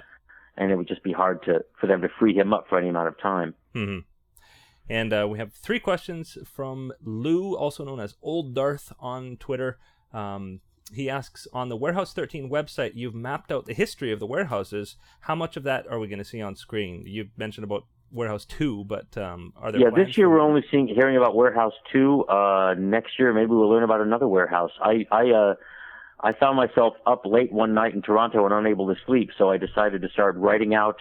And 0.59 0.71
it 0.71 0.75
would 0.75 0.87
just 0.87 1.03
be 1.03 1.13
hard 1.13 1.41
to 1.43 1.61
for 1.79 1.87
them 1.87 2.01
to 2.01 2.09
free 2.19 2.35
him 2.35 2.53
up 2.53 2.65
for 2.69 2.77
any 2.77 2.89
amount 2.89 3.07
of 3.07 3.19
time. 3.19 3.55
hmm 3.73 3.99
And 4.89 5.13
uh, 5.13 5.27
we 5.29 5.39
have 5.39 5.53
three 5.53 5.79
questions 5.79 6.37
from 6.45 6.91
Lou, 7.03 7.55
also 7.55 7.83
known 7.83 7.99
as 7.99 8.15
Old 8.21 8.53
Darth 8.53 8.91
on 8.99 9.37
Twitter. 9.37 9.79
Um, 10.13 10.61
he 10.93 11.09
asks 11.09 11.47
On 11.53 11.69
the 11.69 11.77
Warehouse 11.77 12.13
13 12.13 12.49
website, 12.49 12.91
you've 12.95 13.15
mapped 13.15 13.51
out 13.51 13.65
the 13.65 13.73
history 13.73 14.11
of 14.11 14.19
the 14.19 14.25
warehouses. 14.25 14.95
How 15.21 15.35
much 15.35 15.55
of 15.55 15.63
that 15.63 15.87
are 15.87 15.99
we 15.99 16.07
going 16.07 16.19
to 16.19 16.25
see 16.25 16.41
on 16.41 16.55
screen? 16.55 17.03
You've 17.05 17.37
mentioned 17.37 17.63
about 17.63 17.85
Warehouse 18.11 18.45
Two, 18.45 18.83
but 18.85 19.15
um, 19.17 19.53
are 19.55 19.71
there? 19.71 19.81
Yeah, 19.81 19.89
this 19.95 20.17
year 20.17 20.29
we're 20.29 20.39
only 20.39 20.65
seeing 20.71 20.87
hearing 20.87 21.15
about 21.15 21.35
Warehouse 21.35 21.73
Two. 21.93 22.23
Uh, 22.25 22.73
next 22.77 23.19
year 23.19 23.33
maybe 23.33 23.51
we'll 23.51 23.69
learn 23.69 23.83
about 23.83 24.01
another 24.01 24.27
warehouse. 24.27 24.71
I 24.81 25.05
I 25.11 25.29
uh, 25.29 25.53
I 26.21 26.33
found 26.33 26.57
myself 26.57 26.95
up 27.05 27.25
late 27.25 27.51
one 27.51 27.73
night 27.73 27.93
in 27.93 28.01
Toronto 28.01 28.43
and 28.45 28.53
unable 28.53 28.93
to 28.93 28.99
sleep, 29.05 29.29
so 29.37 29.49
I 29.49 29.57
decided 29.57 30.01
to 30.01 30.09
start 30.09 30.35
writing 30.35 30.73
out 30.73 30.97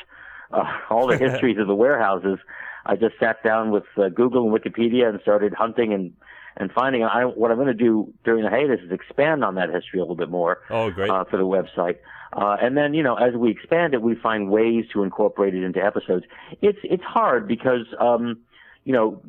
uh, 0.52 0.64
all 0.90 1.06
the 1.06 1.16
histories 1.30 1.58
of 1.58 1.66
the 1.66 1.74
warehouses. 1.74 2.38
I 2.86 2.96
just 2.96 3.18
sat 3.18 3.42
down 3.42 3.70
with 3.70 3.84
uh, 3.96 4.08
Google 4.08 4.44
and 4.48 4.52
Wikipedia 4.58 5.08
and 5.08 5.20
started 5.20 5.54
hunting 5.54 5.92
and 5.92 6.12
and 6.56 6.72
finding. 6.72 7.04
I, 7.04 7.24
what 7.24 7.50
I'm 7.52 7.56
going 7.56 7.68
to 7.68 7.74
do 7.74 8.12
during 8.24 8.42
the 8.42 8.50
hiatus 8.50 8.80
is 8.84 8.90
expand 8.90 9.44
on 9.44 9.54
that 9.56 9.70
history 9.72 10.00
a 10.00 10.02
little 10.02 10.16
bit 10.16 10.28
more 10.28 10.58
Oh, 10.70 10.90
great. 10.90 11.08
uh, 11.08 11.22
for 11.24 11.36
the 11.36 11.44
website. 11.44 11.98
Uh, 12.32 12.56
and 12.60 12.76
then, 12.76 12.94
you 12.94 13.02
know, 13.02 13.14
as 13.14 13.34
we 13.34 13.50
expand 13.50 13.94
it, 13.94 14.02
we 14.02 14.16
find 14.16 14.50
ways 14.50 14.84
to 14.92 15.04
incorporate 15.04 15.54
it 15.54 15.62
into 15.62 15.84
episodes. 15.84 16.24
It's 16.60 16.78
it's 16.82 17.02
hard 17.04 17.46
because, 17.46 17.86
um, 18.00 18.38
you 18.84 18.92
know, 18.92 19.22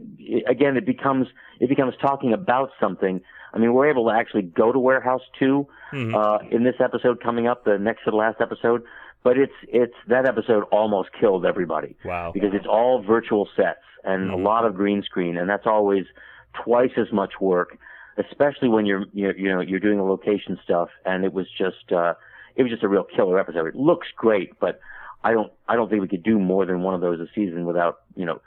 again, 0.48 0.76
it 0.78 0.86
becomes 0.86 1.28
it 1.60 1.70
becomes 1.70 1.94
talking 2.02 2.34
about 2.34 2.72
something. 2.80 3.22
I 3.54 3.58
mean, 3.58 3.74
we're 3.74 3.90
able 3.90 4.06
to 4.10 4.12
actually 4.16 4.44
go 4.44 4.72
to 4.72 4.80
Warehouse 4.80 5.22
2 5.40 5.68
Mhm. 5.92 6.14
uh, 6.16 6.40
in 6.50 6.64
this 6.64 6.76
episode 6.80 7.22
coming 7.22 7.48
up, 7.48 7.64
the 7.64 7.78
next 7.78 8.04
to 8.06 8.12
the 8.12 8.18
last 8.18 8.42
episode. 8.42 8.84
But 9.24 9.38
it's 9.38 9.54
it's 9.68 9.96
that 10.08 10.26
episode 10.26 10.64
almost 10.72 11.10
killed 11.20 11.46
everybody 11.46 11.96
wow. 12.06 12.32
because 12.34 12.54
it's 12.54 12.66
all 12.68 13.02
virtual 13.02 13.50
sets 13.56 13.84
and 14.06 14.32
a 14.32 14.34
Mhm. 14.36 14.44
lot 14.46 14.64
of 14.66 14.76
green 14.76 15.04
screen, 15.04 15.38
and 15.38 15.50
that's 15.50 15.68
always 15.68 16.06
twice 16.54 16.92
as 16.98 17.12
much 17.12 17.42
work, 17.42 17.78
especially 18.18 18.70
when 18.70 18.86
you're 18.86 19.06
you're 19.14 19.36
you 19.36 19.50
know 19.50 19.60
you're 19.60 19.80
doing 19.82 19.98
the 19.98 20.04
location 20.06 20.58
stuff. 20.64 20.90
And 21.06 21.26
it 21.26 21.34
was 21.34 21.48
just 21.52 21.92
uh, 21.92 22.14
it 22.56 22.64
was 22.64 22.72
just 22.72 22.84
a 22.84 22.88
real 22.88 23.04
killer 23.04 23.38
episode. 23.40 23.68
It 23.68 23.76
looks 23.76 24.08
great, 24.16 24.58
but 24.60 24.80
I 25.24 25.34
don't 25.34 25.52
I 25.68 25.76
don't 25.76 25.90
think 25.90 26.02
we 26.02 26.08
could 26.08 26.24
do 26.24 26.40
more 26.40 26.66
than 26.66 26.82
one 26.82 26.94
of 26.94 27.02
those 27.02 27.20
a 27.20 27.28
season 27.36 27.66
without 27.66 28.00
you 28.16 28.26
know 28.26 28.40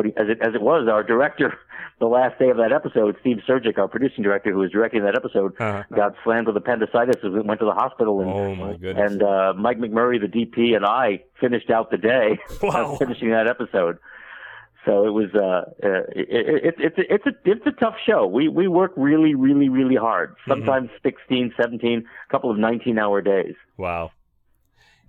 putting 0.00 0.12
as 0.16 0.28
it 0.28 0.38
as 0.40 0.54
it 0.54 0.62
was 0.62 0.88
our 0.88 1.02
director 1.02 1.52
the 1.98 2.06
last 2.06 2.38
day 2.38 2.48
of 2.48 2.56
that 2.56 2.72
episode, 2.72 3.14
Steve 3.20 3.38
Surjik, 3.46 3.76
our 3.76 3.86
producing 3.86 4.24
director 4.24 4.50
who 4.50 4.58
was 4.58 4.70
directing 4.70 5.02
that 5.04 5.14
episode, 5.16 5.52
Uh-huh. 5.60 5.82
got 5.94 6.14
slammed 6.24 6.46
with 6.46 6.56
appendicitis 6.56 7.16
and 7.22 7.46
went 7.46 7.60
to 7.60 7.66
the 7.66 7.74
hospital 7.74 8.20
and 8.22 8.30
Oh 8.30 8.54
my 8.54 8.72
goodness. 8.76 9.12
and 9.12 9.22
uh, 9.22 9.52
Mike 9.54 9.78
McMurray, 9.78 10.18
the 10.18 10.26
DP, 10.26 10.74
and 10.74 10.86
I 10.86 11.22
finished 11.38 11.68
out 11.70 11.90
the 11.90 11.98
day 11.98 12.38
Wow. 12.62 12.96
finishing 12.96 13.30
that 13.30 13.46
episode. 13.46 13.98
So 14.86 15.06
it 15.06 15.10
was 15.10 15.28
uh, 15.34 15.70
uh 15.86 16.02
it, 16.16 16.64
it, 16.64 16.74
it's 16.78 16.98
a, 16.98 17.14
it's 17.14 17.26
a 17.26 17.32
it's 17.44 17.66
a 17.66 17.72
tough 17.72 17.96
show. 18.06 18.26
We 18.26 18.48
we 18.48 18.66
work 18.66 18.92
really 18.96 19.34
really 19.34 19.68
really 19.68 19.96
hard. 19.96 20.30
Mm-hmm. 20.30 20.50
Sometimes 20.52 20.88
16, 21.02 21.52
17, 21.60 21.98
a 21.98 22.32
couple 22.32 22.50
of 22.50 22.56
19 22.56 22.98
hour 22.98 23.20
days. 23.20 23.56
Wow. 23.76 24.12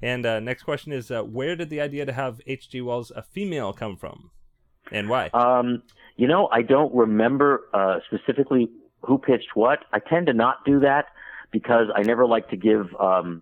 And 0.01 0.25
uh, 0.25 0.39
next 0.41 0.63
question 0.63 0.91
is, 0.91 1.09
uh, 1.11 1.21
where 1.21 1.55
did 1.55 1.69
the 1.69 1.79
idea 1.79 2.05
to 2.05 2.11
have 2.11 2.41
H.G. 2.47 2.81
Wells 2.81 3.11
a 3.15 3.21
female 3.21 3.71
come 3.71 3.95
from, 3.95 4.31
and 4.91 5.09
why? 5.09 5.29
Um, 5.33 5.83
you 6.17 6.27
know, 6.27 6.47
I 6.51 6.61
don't 6.61 6.93
remember 6.93 7.67
uh, 7.73 7.99
specifically 8.05 8.69
who 9.01 9.17
pitched 9.17 9.55
what. 9.55 9.79
I 9.91 9.99
tend 9.99 10.27
to 10.27 10.33
not 10.33 10.63
do 10.65 10.79
that 10.81 11.05
because 11.51 11.87
I 11.95 12.03
never 12.03 12.25
like 12.25 12.49
to 12.49 12.57
give. 12.57 12.93
Um, 12.99 13.41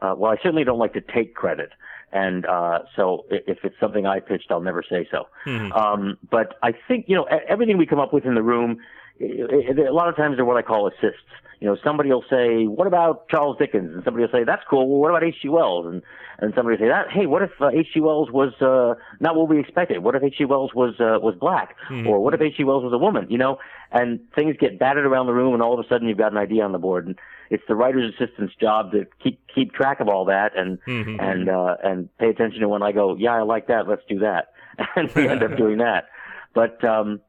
uh, 0.00 0.14
well, 0.16 0.32
I 0.32 0.36
certainly 0.36 0.64
don't 0.64 0.78
like 0.78 0.94
to 0.94 1.00
take 1.00 1.34
credit, 1.34 1.70
and 2.12 2.46
uh, 2.46 2.80
so 2.96 3.24
if 3.30 3.58
it's 3.64 3.78
something 3.80 4.06
I 4.06 4.20
pitched, 4.20 4.50
I'll 4.50 4.60
never 4.60 4.82
say 4.88 5.06
so. 5.10 5.28
Mhm. 5.46 5.74
Um, 5.76 6.18
but 6.30 6.58
I 6.62 6.72
think 6.72 7.06
you 7.08 7.16
know 7.16 7.24
everything 7.24 7.78
we 7.78 7.86
come 7.86 8.00
up 8.00 8.12
with 8.12 8.24
in 8.24 8.34
the 8.34 8.42
room. 8.42 8.78
A 9.22 9.92
lot 9.92 10.08
of 10.08 10.16
times 10.16 10.36
they're 10.36 10.44
what 10.44 10.56
I 10.56 10.62
call 10.62 10.86
assists. 10.88 11.22
You 11.60 11.68
know, 11.68 11.76
somebody 11.84 12.10
will 12.10 12.24
say, 12.28 12.66
"What 12.66 12.88
about 12.88 13.28
Charles 13.28 13.56
Dickens?" 13.56 13.94
and 13.94 14.02
somebody 14.04 14.24
will 14.26 14.32
say, 14.32 14.42
"That's 14.42 14.64
cool. 14.68 14.88
Well, 14.88 14.98
what 14.98 15.10
about 15.10 15.22
H.G. 15.22 15.48
Wells?" 15.48 15.86
and 15.86 16.02
and 16.40 16.52
somebody 16.56 16.76
will 16.76 16.84
say, 16.86 16.88
"That 16.88 17.08
hey, 17.12 17.26
what 17.26 17.40
if 17.42 17.50
uh, 17.60 17.68
H.G. 17.68 18.00
Wells 18.00 18.32
was 18.32 18.52
uh, 18.60 18.94
not 19.20 19.36
what 19.36 19.48
we 19.48 19.60
expected? 19.60 20.00
What 20.02 20.16
if 20.16 20.24
H.G. 20.24 20.44
Wells 20.46 20.74
was 20.74 20.94
uh, 20.98 21.20
was 21.22 21.36
black, 21.38 21.76
Mhm. 21.88 22.08
or 22.08 22.18
what 22.18 22.34
if 22.34 22.40
H.G. 22.40 22.64
Wells 22.64 22.82
was 22.82 22.92
a 22.92 22.98
woman?" 22.98 23.26
You 23.30 23.38
know, 23.38 23.58
and 23.92 24.18
things 24.34 24.56
get 24.58 24.80
batted 24.80 25.04
around 25.04 25.26
the 25.26 25.34
room, 25.34 25.54
and 25.54 25.62
all 25.62 25.72
of 25.78 25.84
a 25.84 25.88
sudden 25.88 26.08
you've 26.08 26.18
got 26.18 26.32
an 26.32 26.38
idea 26.38 26.64
on 26.64 26.72
the 26.72 26.78
board, 26.80 27.06
and 27.06 27.16
it's 27.48 27.62
the 27.68 27.76
writer's 27.76 28.12
assistant's 28.12 28.56
job 28.56 28.90
to 28.90 29.06
keep 29.22 29.38
keep 29.54 29.72
track 29.72 30.00
of 30.00 30.08
all 30.08 30.24
that 30.24 30.56
and 30.56 30.78
Mhm. 30.88 31.22
and 31.22 31.48
uh, 31.48 31.76
and 31.84 32.08
pay 32.18 32.28
attention 32.30 32.60
to 32.62 32.68
when 32.68 32.82
I 32.82 32.90
go, 32.90 33.14
yeah, 33.16 33.34
I 33.36 33.42
like 33.42 33.68
that, 33.68 33.86
let's 33.86 34.02
do 34.08 34.18
that, 34.18 34.48
and 34.96 35.14
we 35.14 35.28
end 35.28 35.44
up 35.44 35.56
doing 35.62 35.78
that. 35.78 36.06
But 36.54 36.82
um, 36.84 37.20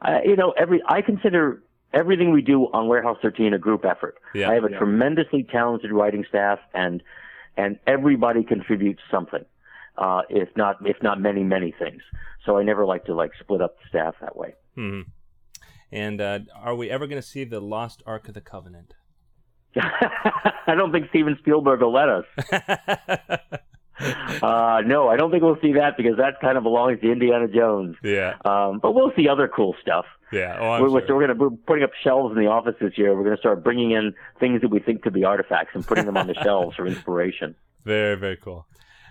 I, 0.00 0.22
you 0.24 0.36
know, 0.36 0.52
every 0.52 0.82
I 0.86 1.02
consider 1.02 1.62
everything 1.92 2.32
we 2.32 2.42
do 2.42 2.64
on 2.72 2.88
Warehouse 2.88 3.18
13 3.22 3.54
a 3.54 3.58
group 3.58 3.84
effort. 3.84 4.16
Yeah. 4.34 4.50
I 4.50 4.54
have 4.54 4.64
a 4.64 4.68
tremendously 4.70 5.46
talented 5.50 5.92
writing 5.92 6.24
staff, 6.28 6.58
and 6.74 7.02
and 7.56 7.78
everybody 7.86 8.44
contributes 8.44 9.00
something, 9.10 9.44
uh, 9.96 10.22
if 10.28 10.48
not 10.56 10.76
if 10.86 11.02
not 11.02 11.20
many 11.20 11.42
many 11.42 11.74
things. 11.78 12.02
So 12.44 12.58
I 12.58 12.62
never 12.62 12.84
like 12.86 13.04
to 13.06 13.14
like 13.14 13.32
split 13.40 13.60
up 13.60 13.76
the 13.78 13.88
staff 13.88 14.14
that 14.20 14.36
way. 14.36 14.54
Mhm. 14.76 15.06
And 15.90 16.20
uh, 16.20 16.40
are 16.54 16.74
we 16.74 16.90
ever 16.90 17.06
going 17.06 17.20
to 17.20 17.26
see 17.26 17.44
the 17.44 17.60
Lost 17.60 18.02
Ark 18.06 18.28
of 18.28 18.34
the 18.34 18.40
Covenant? 18.42 18.94
I 19.76 20.74
don't 20.74 20.92
think 20.92 21.08
Steven 21.10 21.36
Spielberg 21.40 21.80
will 21.80 21.92
let 21.92 22.08
us. 22.08 22.24
Uh, 24.42 24.82
no, 24.86 25.08
I 25.08 25.16
don't 25.16 25.30
think 25.30 25.42
we'll 25.42 25.58
see 25.60 25.72
that 25.72 25.96
because 25.96 26.16
that 26.18 26.40
kind 26.40 26.56
of 26.56 26.62
belongs 26.62 27.00
to 27.00 27.10
Indiana 27.10 27.48
Jones. 27.48 27.96
yeah, 28.02 28.34
Um, 28.44 28.78
but 28.80 28.92
we'll 28.92 29.12
see 29.16 29.28
other 29.28 29.48
cool 29.48 29.74
stuff. 29.82 30.04
yeah. 30.32 30.56
Oh, 30.60 30.82
we're, 30.82 30.88
sure. 31.00 31.08
so 31.08 31.14
we're 31.16 31.26
going 31.26 31.38
to 31.38 31.44
we're 31.44 31.56
putting 31.66 31.82
up 31.84 31.90
shelves 32.04 32.36
in 32.36 32.42
the 32.42 32.48
office 32.48 32.76
this 32.80 32.96
year. 32.96 33.16
We're 33.16 33.24
going 33.24 33.36
to 33.36 33.40
start 33.40 33.64
bringing 33.64 33.90
in 33.92 34.14
things 34.38 34.60
that 34.60 34.68
we 34.68 34.78
think 34.78 35.02
could 35.02 35.12
be 35.14 35.24
artifacts 35.24 35.70
and 35.74 35.84
putting 35.86 36.06
them 36.06 36.16
on 36.16 36.26
the 36.28 36.34
shelves 36.42 36.76
for 36.76 36.86
inspiration. 36.86 37.56
Very, 37.84 38.16
very 38.16 38.36
cool. 38.36 38.66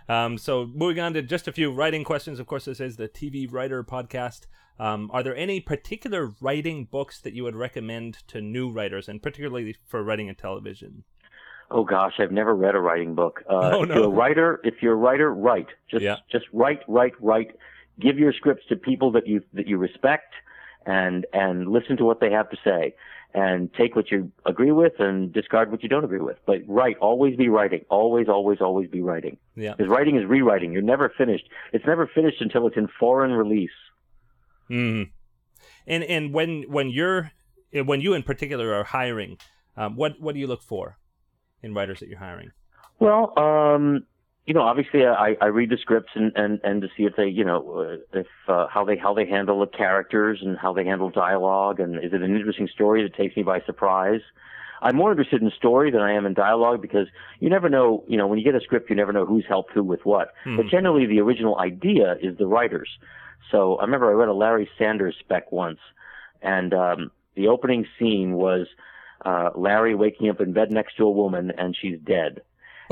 Um, 0.10 0.38
so 0.38 0.66
moving 0.74 1.02
on 1.04 1.14
to 1.14 1.22
just 1.22 1.48
a 1.48 1.52
few 1.52 1.72
writing 1.72 2.04
questions. 2.06 2.40
Of 2.40 2.48
course, 2.48 2.66
this 2.66 2.80
is 2.80 2.96
the 2.96 3.10
TV 3.10 3.52
Writer 3.52 3.84
Podcast. 3.84 4.48
Um, 4.80 5.10
are 5.12 5.24
there 5.24 5.36
any 5.36 5.60
particular 5.60 6.34
writing 6.40 6.86
books 6.86 7.20
that 7.22 7.34
you 7.34 7.44
would 7.44 7.56
recommend 7.56 8.20
to 8.28 8.40
new 8.40 8.70
writers, 8.70 9.10
and 9.10 9.22
particularly 9.22 9.76
for 9.86 10.04
writing 10.04 10.28
in 10.28 10.36
television? 10.36 11.04
Oh 11.70 11.84
gosh, 11.84 12.14
I've 12.20 12.32
never 12.32 12.56
read 12.56 12.76
a 12.76 12.80
writing 12.80 13.14
book. 13.16 13.44
Uh, 13.50 13.72
Oh, 13.74 13.84
if 13.84 13.90
you're 13.90 14.04
a 14.06 14.10
writer, 14.10 14.60
if 14.64 14.76
you're 14.82 14.94
a 14.94 14.98
writer, 14.98 15.34
write. 15.34 15.68
Just 15.92 16.04
Yeah. 16.04 16.18
just 16.32 16.46
write, 16.54 16.82
write, 16.88 17.14
write. 17.22 17.52
Give 18.00 18.18
your 18.20 18.32
scripts 18.34 18.66
to 18.70 18.76
people 18.76 19.12
that 19.14 19.28
you 19.28 19.42
that 19.54 19.68
you 19.68 19.78
respect, 19.78 20.34
and 20.86 21.26
and 21.34 21.68
listen 21.68 21.98
to 21.98 22.06
what 22.06 22.20
they 22.20 22.32
have 22.32 22.50
to 22.52 22.58
say, 22.64 22.94
and 23.34 23.74
take 23.74 23.96
what 23.96 24.12
you 24.12 24.32
agree 24.46 24.72
with 24.72 24.94
and 25.00 25.34
discard 25.34 25.72
what 25.72 25.82
you 25.84 25.90
don't 25.90 26.04
agree 26.06 26.20
with. 26.22 26.38
But 26.46 26.60
write, 26.68 26.98
always 27.00 27.36
be 27.36 27.50
writing. 27.50 27.84
Always, 27.90 28.30
always, 28.30 28.62
always 28.62 28.88
be 28.90 29.02
writing. 29.02 29.38
Yeah. 29.56 29.74
Because 29.76 29.90
writing 29.90 30.16
is 30.16 30.26
rewriting. 30.26 30.72
You're 30.72 30.82
never 30.84 31.10
finished. 31.18 31.50
It's 31.74 31.86
never 31.86 32.08
finished 32.08 32.40
until 32.42 32.68
it's 32.68 32.78
in 32.78 32.88
foreign 33.00 33.32
release. 33.32 33.72
Mm. 34.70 35.10
And 35.88 36.04
and 36.04 36.34
when 36.34 36.64
when 36.70 36.90
you're 36.90 37.32
when 37.74 38.00
you 38.02 38.14
in 38.14 38.24
particular 38.24 38.74
are 38.74 38.84
hiring, 38.84 39.38
um, 39.76 39.96
what 39.96 40.20
what 40.22 40.34
do 40.36 40.40
you 40.40 40.48
look 40.48 40.62
for 40.62 40.98
in 41.64 41.74
writers 41.74 42.00
that 42.00 42.10
you're 42.10 42.20
hiring? 42.20 42.52
Well, 43.00 43.38
um, 43.38 44.06
you 44.46 44.54
know, 44.54 44.62
obviously, 44.62 45.06
I, 45.06 45.36
I 45.42 45.48
read 45.48 45.70
the 45.70 45.78
scripts 45.78 46.12
and, 46.16 46.32
and, 46.36 46.60
and 46.64 46.82
to 46.82 46.88
see 46.96 47.04
if 47.04 47.16
they, 47.18 47.28
you 47.28 47.44
know, 47.44 48.00
uh, 48.14 48.20
if 48.20 48.28
uh, 48.48 48.68
how 48.68 48.86
they 48.86 48.96
how 48.96 49.14
they 49.14 49.26
handle 49.26 49.60
the 49.60 49.68
characters 49.68 50.40
and 50.42 50.58
how 50.58 50.74
they 50.74 50.86
handle 50.86 51.10
dialogue, 51.10 51.80
and 51.80 51.98
is 51.98 52.14
it 52.14 52.22
an 52.22 52.36
interesting 52.36 52.70
story 52.74 53.04
that 53.04 53.14
takes 53.14 53.36
me 53.36 53.44
by 53.44 53.62
surprise? 53.62 54.22
I'm 54.82 54.96
more 54.96 55.12
interested 55.12 55.42
in 55.42 55.52
story 55.52 55.92
than 55.92 56.02
I 56.02 56.14
am 56.14 56.26
in 56.26 56.34
dialogue 56.34 56.82
because 56.82 57.08
you 57.40 57.50
never 57.50 57.68
know, 57.68 58.04
you 58.08 58.16
know, 58.16 58.28
when 58.28 58.38
you 58.38 58.46
get 58.46 58.56
a 58.56 58.62
script, 58.62 58.90
you 58.90 58.96
never 58.96 59.12
know 59.12 59.26
who's 59.26 59.46
helped 59.48 59.74
who 59.74 59.84
with 59.84 60.06
what. 60.06 60.34
But 60.56 60.68
generally, 60.68 61.08
the 61.08 61.20
original 61.20 61.58
idea 61.60 62.16
is 62.22 62.38
the 62.38 62.46
writers. 62.46 62.90
So 63.52 63.76
I 63.78 63.86
remember 63.86 64.10
I 64.10 64.14
read 64.14 64.30
a 64.30 64.34
Larry 64.34 64.70
Sanders 64.78 65.16
spec 65.20 65.52
once, 65.52 65.80
and 66.42 66.74
um, 66.74 67.12
the 67.36 67.48
opening 67.48 67.86
scene 67.98 68.34
was 68.34 68.68
uh, 69.26 69.50
Larry 69.56 69.96
waking 69.96 70.30
up 70.30 70.42
in 70.42 70.54
bed 70.54 70.72
next 70.72 70.98
to 70.98 71.04
a 71.04 71.12
woman 71.12 71.52
and 71.58 71.76
she's 71.80 72.00
dead. 72.00 72.42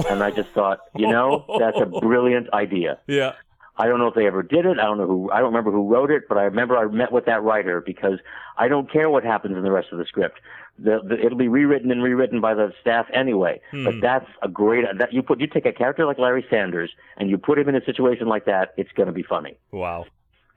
And 0.09 0.21
I 0.21 0.31
just 0.31 0.49
thought, 0.49 0.79
you 0.95 1.07
know, 1.07 1.45
that's 1.59 1.77
a 1.79 1.85
brilliant 1.85 2.51
idea. 2.53 2.99
Yeah. 3.07 3.33
I 3.77 3.87
don't 3.87 3.99
know 3.99 4.07
if 4.07 4.15
they 4.15 4.25
ever 4.25 4.41
did 4.41 4.65
it. 4.65 4.79
I 4.79 4.83
don't 4.83 4.97
know 4.97 5.07
who. 5.07 5.29
I 5.31 5.39
don't 5.39 5.47
remember 5.47 5.71
who 5.71 5.87
wrote 5.87 6.09
it, 6.09 6.29
but 6.29 6.37
I 6.37 6.43
remember 6.43 6.77
I 6.77 6.85
met 6.85 7.11
with 7.11 7.25
that 7.25 7.43
writer 7.43 7.81
because 7.81 8.19
I 8.57 8.69
don't 8.69 8.89
care 8.89 9.09
what 9.09 9.25
happens 9.25 9.57
in 9.57 9.63
the 9.63 9.71
rest 9.71 9.89
of 9.91 9.97
the 9.97 10.05
script. 10.05 10.39
The, 10.79 10.99
the, 11.05 11.19
it'll 11.19 11.37
be 11.37 11.49
rewritten 11.49 11.91
and 11.91 12.01
rewritten 12.01 12.39
by 12.39 12.53
the 12.53 12.71
staff 12.79 13.05
anyway. 13.13 13.59
But 13.83 13.95
that's 14.01 14.27
a 14.41 14.47
great. 14.47 14.85
That 14.97 15.11
you 15.11 15.21
put 15.21 15.41
you 15.41 15.47
take 15.47 15.65
a 15.65 15.73
character 15.73 16.05
like 16.05 16.17
Larry 16.17 16.45
Sanders 16.49 16.91
and 17.17 17.29
you 17.29 17.37
put 17.37 17.59
him 17.59 17.67
in 17.67 17.75
a 17.75 17.83
situation 17.83 18.27
like 18.27 18.45
that, 18.45 18.73
it's 18.77 18.91
going 18.93 19.07
to 19.07 19.13
be 19.13 19.23
funny. 19.23 19.57
Wow. 19.71 20.05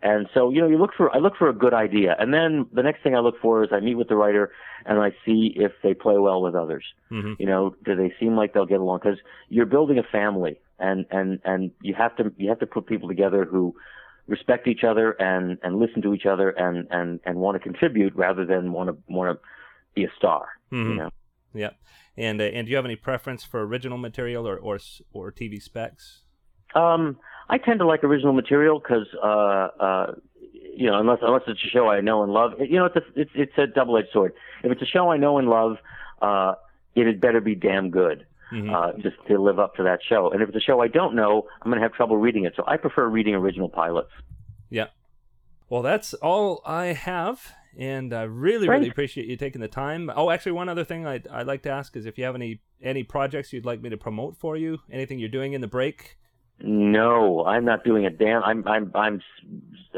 And 0.01 0.29
so, 0.33 0.51
you 0.51 0.61
know, 0.61 0.69
you 0.69 0.79
look 0.79 0.93
for, 0.97 1.15
I 1.15 1.19
look 1.19 1.35
for 1.37 1.49
a 1.49 1.53
good 1.53 1.75
idea. 1.75 2.15
And 2.19 2.33
then 2.33 2.67
the 2.73 2.83
next 2.85 3.03
thing 3.03 3.17
I 3.17 3.19
look 3.19 3.35
for 3.41 3.65
is 3.65 3.71
I 3.73 3.81
meet 3.81 3.97
with 3.97 4.09
the 4.09 4.15
writer 4.15 4.53
and 4.87 5.01
I 5.01 5.11
see 5.27 5.53
if 5.57 5.73
they 5.83 5.93
play 5.93 6.17
well 6.19 6.41
with 6.41 6.55
others. 6.55 6.85
Mhm. 7.11 7.35
You 7.41 7.47
know, 7.47 7.75
do 7.85 7.97
they 7.97 8.15
seem 8.21 8.37
like 8.37 8.55
they'll 8.55 8.65
get 8.67 8.79
along? 8.81 9.01
Because 9.03 9.19
you're 9.49 9.67
building 9.67 9.99
a 9.99 10.05
family 10.05 10.61
and, 10.79 11.05
and, 11.11 11.41
and 11.45 11.73
you 11.83 11.95
have 11.95 12.15
to, 12.17 12.33
you 12.37 12.49
have 12.49 12.61
to 12.61 12.67
put 12.67 12.87
people 12.87 13.09
together 13.09 13.45
who 13.45 13.75
respect 14.29 14.69
each 14.69 14.85
other 14.85 15.13
and, 15.13 15.59
and 15.65 15.81
listen 15.81 16.01
to 16.03 16.15
each 16.15 16.27
other 16.27 16.51
and, 16.51 16.87
and, 16.91 17.19
and 17.25 17.39
want 17.39 17.57
to 17.57 17.59
contribute 17.61 18.15
rather 18.15 18.45
than 18.47 18.73
want 18.73 18.89
to, 18.91 18.97
want 19.13 19.37
to 19.37 19.45
be 19.95 20.05
a 20.05 20.11
star. 20.17 20.47
You 20.71 20.79
Mhm. 20.79 20.97
know? 20.97 21.11
Yeah. 21.55 21.71
And 22.17 22.41
uh, 22.41 22.45
and 22.45 22.67
do 22.67 22.71
you 22.71 22.77
have 22.77 22.85
any 22.85 22.97
preference 22.97 23.43
for 23.43 23.65
original 23.65 23.97
material 23.97 24.47
or 24.47 24.59
or 24.59 24.79
or 25.13 25.33
TV 25.33 25.63
specs? 25.63 26.25
Um, 26.75 27.19
I 27.49 27.59
tend 27.59 27.81
to 27.81 27.87
like 27.87 28.05
original 28.05 28.33
material 28.33 28.79
because, 28.79 29.07
uh, 29.23 29.27
uh, 29.27 30.15
you 30.77 30.87
know, 30.87 30.99
unless 31.01 31.19
unless 31.23 31.43
it's 31.47 31.61
a 31.65 31.69
show 31.69 31.89
I 31.89 32.01
know 32.01 32.23
and 32.23 32.33
love, 32.33 32.53
you 32.61 32.79
know, 32.79 32.87
it's 32.87 32.97
a 32.97 33.03
it's 33.17 33.31
it's 33.35 33.59
a 33.59 33.67
double 33.67 33.97
edged 33.97 34.09
sword. 34.13 34.33
If 34.63 34.73
it's 34.73 34.83
a 34.83 34.87
show 34.87 35.11
I 35.11 35.17
know 35.17 35.39
and 35.39 35.49
love, 35.49 35.79
uh, 36.21 36.55
it 36.95 37.07
had 37.07 37.21
better 37.21 37.41
be 37.41 37.55
damn 37.55 37.91
good. 37.91 38.27
Mhm. 38.53 38.73
Uh, 38.73 38.97
just 39.03 39.17
to 39.27 39.39
live 39.39 39.59
up 39.59 39.75
to 39.77 39.83
that 39.83 40.01
show. 40.09 40.31
And 40.31 40.41
if 40.41 40.49
it's 40.49 40.57
a 40.57 40.61
show 40.61 40.81
I 40.81 40.89
don't 40.89 41.15
know, 41.15 41.47
I'm 41.61 41.71
going 41.71 41.79
to 41.79 41.83
have 41.83 41.93
trouble 41.93 42.17
reading 42.17 42.45
it. 42.45 42.55
So 42.57 42.65
I 42.67 42.79
prefer 42.79 43.07
reading 43.07 43.35
original 43.35 43.69
pilots. 43.69 44.11
Yeah. 44.71 44.87
Well, 45.69 45.83
that's 45.83 46.15
all 46.15 46.63
I 46.65 46.87
have, 46.87 47.53
and 47.79 48.15
I 48.15 48.23
really, 48.23 48.67
Great. 48.67 48.79
really 48.79 48.89
appreciate 48.89 49.27
you 49.27 49.37
taking 49.37 49.61
the 49.61 49.69
time. 49.69 50.11
Oh, 50.17 50.31
actually, 50.31 50.53
one 50.53 50.71
other 50.71 50.83
thing 50.83 51.07
I'd, 51.07 51.29
I'd 51.29 51.47
like 51.47 51.63
to 51.65 51.71
ask 51.71 51.95
is 51.95 52.07
if 52.07 52.17
you 52.17 52.25
have 52.25 52.35
any 52.35 52.63
any 52.83 53.03
projects 53.03 53.53
you'd 53.53 53.67
like 53.67 53.83
me 53.83 53.91
to 53.91 53.99
promote 53.99 54.35
for 54.39 54.57
you, 54.57 54.79
anything 54.91 55.19
you're 55.19 55.29
doing 55.29 55.53
in 55.53 55.61
the 55.61 55.67
break. 55.67 56.17
No, 56.61 57.45
I'm 57.45 57.65
not 57.65 57.85
doing 57.85 58.05
a 58.05 58.11
damn. 58.11 58.43
I'm 58.43 58.67
I'm 58.67 58.91
I'm 58.95 59.23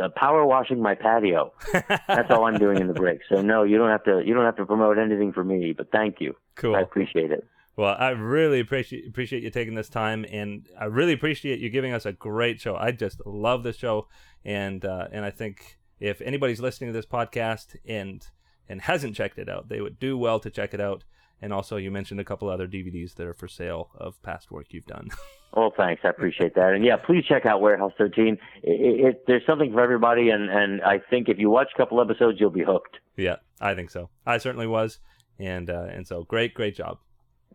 uh, 0.00 0.08
power 0.10 0.44
washing 0.44 0.82
my 0.82 0.94
patio. 0.94 1.52
That's 1.72 2.30
all 2.30 2.44
I'm 2.44 2.58
doing 2.58 2.78
in 2.78 2.86
the 2.86 2.94
break. 2.94 3.20
So 3.28 3.40
no, 3.40 3.62
you 3.62 3.78
don't 3.78 3.88
have 3.88 4.04
to 4.04 4.22
you 4.24 4.34
don't 4.34 4.44
have 4.44 4.56
to 4.56 4.66
promote 4.66 4.98
anything 4.98 5.32
for 5.32 5.42
me. 5.42 5.72
But 5.72 5.90
thank 5.90 6.20
you. 6.20 6.36
Cool. 6.56 6.76
I 6.76 6.80
appreciate 6.80 7.30
it. 7.30 7.46
Well, 7.76 7.96
I 7.98 8.10
really 8.10 8.60
appreciate 8.60 9.08
appreciate 9.08 9.42
you 9.42 9.50
taking 9.50 9.74
this 9.74 9.88
time, 9.88 10.26
and 10.30 10.68
I 10.78 10.84
really 10.84 11.14
appreciate 11.14 11.60
you 11.60 11.70
giving 11.70 11.94
us 11.94 12.04
a 12.04 12.12
great 12.12 12.60
show. 12.60 12.76
I 12.76 12.90
just 12.90 13.24
love 13.24 13.62
the 13.62 13.72
show, 13.72 14.08
and 14.44 14.84
uh, 14.84 15.08
and 15.10 15.24
I 15.24 15.30
think 15.30 15.78
if 15.98 16.20
anybody's 16.20 16.60
listening 16.60 16.90
to 16.90 16.92
this 16.92 17.06
podcast 17.06 17.76
and 17.86 18.26
and 18.68 18.82
hasn't 18.82 19.16
checked 19.16 19.38
it 19.38 19.48
out, 19.48 19.70
they 19.70 19.80
would 19.80 19.98
do 19.98 20.18
well 20.18 20.38
to 20.40 20.50
check 20.50 20.74
it 20.74 20.80
out. 20.80 21.04
And 21.40 21.54
also, 21.54 21.78
you 21.78 21.90
mentioned 21.90 22.20
a 22.20 22.24
couple 22.24 22.50
other 22.50 22.68
DVDs 22.68 23.14
that 23.14 23.26
are 23.26 23.32
for 23.32 23.48
sale 23.48 23.88
of 23.94 24.20
past 24.22 24.50
work 24.50 24.66
you've 24.70 24.84
done. 24.84 25.08
Well, 25.54 25.72
thanks. 25.76 26.02
I 26.04 26.08
appreciate 26.08 26.54
that. 26.54 26.72
And 26.74 26.84
yeah, 26.84 26.96
please 26.96 27.24
check 27.28 27.44
out 27.44 27.60
Warehouse 27.60 27.92
13. 27.98 28.38
It, 28.62 29.06
it, 29.06 29.24
there's 29.26 29.42
something 29.46 29.72
for 29.72 29.80
everybody, 29.80 30.30
and 30.30 30.48
and 30.48 30.80
I 30.82 30.98
think 31.10 31.28
if 31.28 31.38
you 31.38 31.50
watch 31.50 31.68
a 31.74 31.76
couple 31.76 32.00
episodes, 32.00 32.38
you'll 32.40 32.50
be 32.50 32.62
hooked. 32.62 32.98
yeah, 33.16 33.36
I 33.60 33.74
think 33.74 33.90
so. 33.90 34.10
I 34.24 34.38
certainly 34.38 34.66
was, 34.68 35.00
and 35.38 35.68
uh, 35.68 35.86
and 35.90 36.06
so 36.06 36.22
great, 36.24 36.54
great 36.54 36.76
job. 36.76 36.98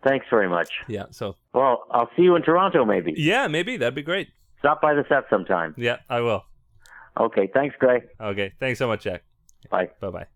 Thanks 0.05 0.25
very 0.29 0.49
much. 0.49 0.69
Yeah. 0.87 1.05
So 1.11 1.35
Well, 1.53 1.85
I'll 1.89 2.09
see 2.17 2.23
you 2.23 2.35
in 2.35 2.41
Toronto, 2.43 2.83
maybe. 2.85 3.13
yeah, 3.17 3.47
maybe 3.47 3.77
that'd 3.77 3.95
be 3.95 4.03
great. 4.03 4.27
Stop 4.59 4.81
by 4.81 4.93
the 4.93 5.03
set 5.09 5.23
sometime. 5.29 5.73
Yeah, 5.77 5.97
I 6.09 6.19
will. 6.19 6.43
Okay. 7.19 7.49
Thanks, 7.53 7.75
Gray. 7.79 8.01
Okay. 8.19 8.51
Thanks 8.59 8.77
so 8.77 8.87
much, 8.87 9.03
Jack. 9.03 9.23
Bye. 9.71 9.89
Bye 10.01 10.09
bye. 10.09 10.27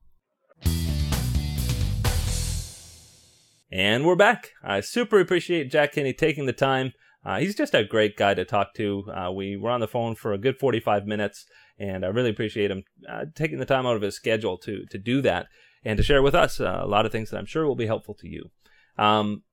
And 3.72 4.06
we're 4.06 4.16
back. 4.16 4.52
I 4.64 4.80
super 4.80 5.20
appreciate 5.20 5.70
Jack 5.70 5.92
Kenny 5.94 6.14
taking 6.14 6.46
the 6.48 6.54
time. 6.54 6.94
Uh, 7.26 7.40
he's 7.40 7.56
just 7.56 7.74
a 7.74 7.84
great 7.84 8.16
guy 8.16 8.34
to 8.34 8.46
talk 8.46 8.74
to. 8.76 9.04
Uh, 9.14 9.32
we 9.32 9.58
were 9.58 9.70
on 9.70 9.82
the 9.82 9.88
phone 9.88 10.16
for 10.16 10.34
a 10.34 10.38
good 10.38 10.58
45 10.58 11.06
minutes, 11.06 11.46
and 11.78 12.06
I 12.06 12.10
really 12.10 12.30
appreciate 12.30 12.72
him 12.72 12.84
uh, 13.10 13.26
taking 13.36 13.60
the 13.60 13.66
time 13.66 13.86
out 13.86 13.96
of 13.96 14.02
his 14.02 14.16
schedule 14.16 14.58
to 14.60 14.86
to 14.90 14.98
do 14.98 15.22
that 15.22 15.48
and 15.84 15.98
to 15.98 16.04
share 16.04 16.22
with 16.22 16.36
us 16.36 16.60
uh, 16.60 16.80
a 16.82 16.88
lot 16.88 17.06
of 17.06 17.12
things 17.12 17.30
that 17.30 17.38
I'm 17.38 17.46
sure 17.46 17.66
will 17.66 17.76
be 17.76 17.88
helpful 17.88 18.16
to 18.16 18.28
you. 18.28 18.50
Um, 18.98 19.44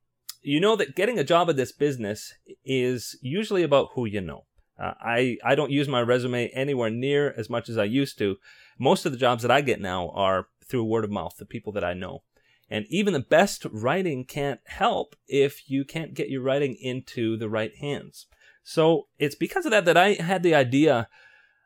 you 0.43 0.61
know 0.61 0.77
that 0.77 0.95
getting 0.95 1.19
a 1.19 1.25
job 1.25 1.51
at 1.51 1.57
this 1.57 1.73
business 1.73 2.33
is 2.65 3.19
usually 3.21 3.65
about 3.65 3.89
who 3.95 4.05
you 4.07 4.21
know. 4.21 4.45
Uh, 4.79 4.95
I 5.01 5.39
I 5.45 5.55
don't 5.55 5.73
use 5.73 5.89
my 5.89 6.03
resume 6.03 6.49
anywhere 6.49 6.91
near 6.91 7.35
as 7.37 7.51
much 7.51 7.69
as 7.69 7.79
I 7.79 7.85
used 7.85 8.19
to. 8.19 8.37
Most 8.79 9.07
of 9.07 9.13
the 9.13 9.19
jobs 9.19 9.43
that 9.43 9.51
I 9.51 9.61
get 9.61 9.81
now 9.81 10.11
are 10.11 10.47
through 10.65 10.85
word 10.85 11.05
of 11.05 11.11
mouth, 11.11 11.37
the 11.39 11.47
people 11.47 11.73
that 11.73 11.85
I 11.85 11.95
know. 11.95 12.23
And 12.69 12.85
even 12.89 13.13
the 13.13 13.21
best 13.21 13.65
writing 13.71 14.25
can't 14.25 14.61
help 14.67 15.15
if 15.29 15.71
you 15.71 15.85
can't 15.85 16.15
get 16.15 16.29
your 16.29 16.43
writing 16.43 16.77
into 16.81 17.37
the 17.37 17.49
right 17.49 17.75
hands. 17.77 18.27
So 18.65 19.07
it's 19.19 19.37
because 19.37 19.65
of 19.65 19.71
that 19.71 19.85
that 19.85 19.97
I 19.97 20.15
had 20.15 20.43
the 20.43 20.55
idea 20.55 21.09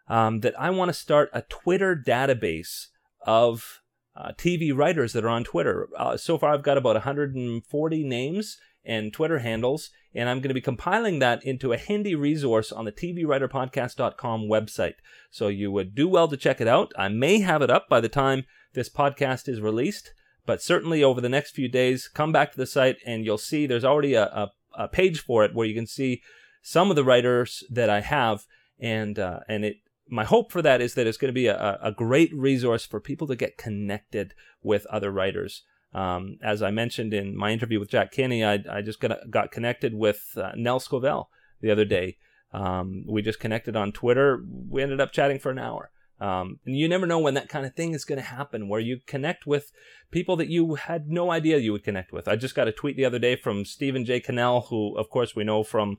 um, 0.08 0.40
that 0.40 0.58
I 0.60 0.70
want 0.70 0.90
to 0.90 0.92
start 0.92 1.30
a 1.32 1.42
Twitter 1.42 1.96
database 1.96 2.88
of 3.26 3.80
uh, 4.14 4.32
TV 4.36 4.76
writers 4.76 5.12
that 5.12 5.24
are 5.24 5.30
on 5.30 5.44
Twitter. 5.44 5.88
Uh, 5.96 6.16
so 6.16 6.36
far, 6.36 6.52
I've 6.52 6.62
got 6.62 6.76
about 6.76 6.96
140 6.96 8.04
names 8.04 8.58
and 8.84 9.12
Twitter 9.12 9.38
handles, 9.38 9.90
and 10.14 10.28
I'm 10.28 10.38
going 10.38 10.48
to 10.48 10.54
be 10.54 10.60
compiling 10.60 11.20
that 11.20 11.44
into 11.44 11.72
a 11.72 11.78
handy 11.78 12.14
resource 12.14 12.72
on 12.72 12.84
the 12.84 12.92
TVWriterPodcast.com 12.92 14.42
website. 14.42 14.94
So 15.30 15.48
you 15.48 15.70
would 15.70 15.94
do 15.94 16.08
well 16.08 16.28
to 16.28 16.36
check 16.36 16.60
it 16.60 16.68
out. 16.68 16.92
I 16.98 17.08
may 17.08 17.40
have 17.40 17.62
it 17.62 17.70
up 17.70 17.88
by 17.88 18.00
the 18.00 18.08
time 18.08 18.44
this 18.74 18.88
podcast 18.88 19.48
is 19.48 19.60
released, 19.60 20.12
but 20.46 20.62
certainly 20.62 21.02
over 21.02 21.20
the 21.20 21.28
next 21.28 21.52
few 21.52 21.68
days, 21.68 22.08
come 22.08 22.32
back 22.32 22.52
to 22.52 22.56
the 22.56 22.66
site 22.66 22.96
and 23.06 23.24
you'll 23.24 23.38
see 23.38 23.66
there's 23.66 23.84
already 23.84 24.14
a, 24.14 24.24
a, 24.24 24.50
a 24.74 24.88
page 24.88 25.20
for 25.20 25.44
it 25.44 25.54
where 25.54 25.66
you 25.66 25.74
can 25.74 25.86
see 25.86 26.22
some 26.62 26.90
of 26.90 26.96
the 26.96 27.04
writers 27.04 27.64
that 27.70 27.88
I 27.88 28.00
have, 28.00 28.44
and 28.78 29.18
uh, 29.18 29.40
and 29.48 29.64
it. 29.64 29.76
My 30.12 30.24
hope 30.24 30.50
for 30.50 30.60
that 30.62 30.80
is 30.80 30.94
that 30.94 31.06
it's 31.06 31.16
going 31.16 31.28
to 31.28 31.32
be 31.32 31.46
a, 31.46 31.78
a 31.80 31.92
great 31.92 32.34
resource 32.34 32.84
for 32.84 32.98
people 32.98 33.28
to 33.28 33.36
get 33.36 33.56
connected 33.56 34.34
with 34.60 34.84
other 34.86 35.12
writers. 35.12 35.62
Um, 35.94 36.38
as 36.42 36.62
I 36.62 36.72
mentioned 36.72 37.14
in 37.14 37.36
my 37.36 37.52
interview 37.52 37.78
with 37.78 37.90
Jack 37.90 38.10
Kenny, 38.10 38.44
I, 38.44 38.58
I 38.68 38.82
just 38.82 39.00
got, 39.00 39.30
got 39.30 39.52
connected 39.52 39.94
with 39.94 40.32
uh, 40.36 40.50
Nell 40.56 40.80
Scovell 40.80 41.26
the 41.60 41.70
other 41.70 41.84
day. 41.84 42.16
Um, 42.52 43.04
we 43.08 43.22
just 43.22 43.38
connected 43.38 43.76
on 43.76 43.92
Twitter. 43.92 44.42
We 44.68 44.82
ended 44.82 45.00
up 45.00 45.12
chatting 45.12 45.38
for 45.38 45.50
an 45.50 45.58
hour. 45.60 45.90
Um, 46.20 46.60
and 46.66 46.76
you 46.76 46.86
never 46.86 47.06
know 47.06 47.18
when 47.18 47.34
that 47.34 47.48
kind 47.48 47.64
of 47.64 47.74
thing 47.74 47.94
is 47.94 48.04
going 48.04 48.20
to 48.20 48.24
happen, 48.24 48.68
where 48.68 48.80
you 48.80 49.00
connect 49.06 49.46
with 49.46 49.72
people 50.10 50.36
that 50.36 50.48
you 50.48 50.74
had 50.74 51.08
no 51.08 51.30
idea 51.30 51.58
you 51.58 51.72
would 51.72 51.84
connect 51.84 52.12
with. 52.12 52.28
I 52.28 52.36
just 52.36 52.54
got 52.54 52.68
a 52.68 52.72
tweet 52.72 52.96
the 52.96 53.06
other 53.06 53.18
day 53.18 53.36
from 53.36 53.64
Stephen 53.64 54.04
J. 54.04 54.20
Cannell, 54.20 54.62
who, 54.68 54.96
of 54.98 55.08
course, 55.08 55.34
we 55.34 55.44
know 55.44 55.64
from 55.64 55.96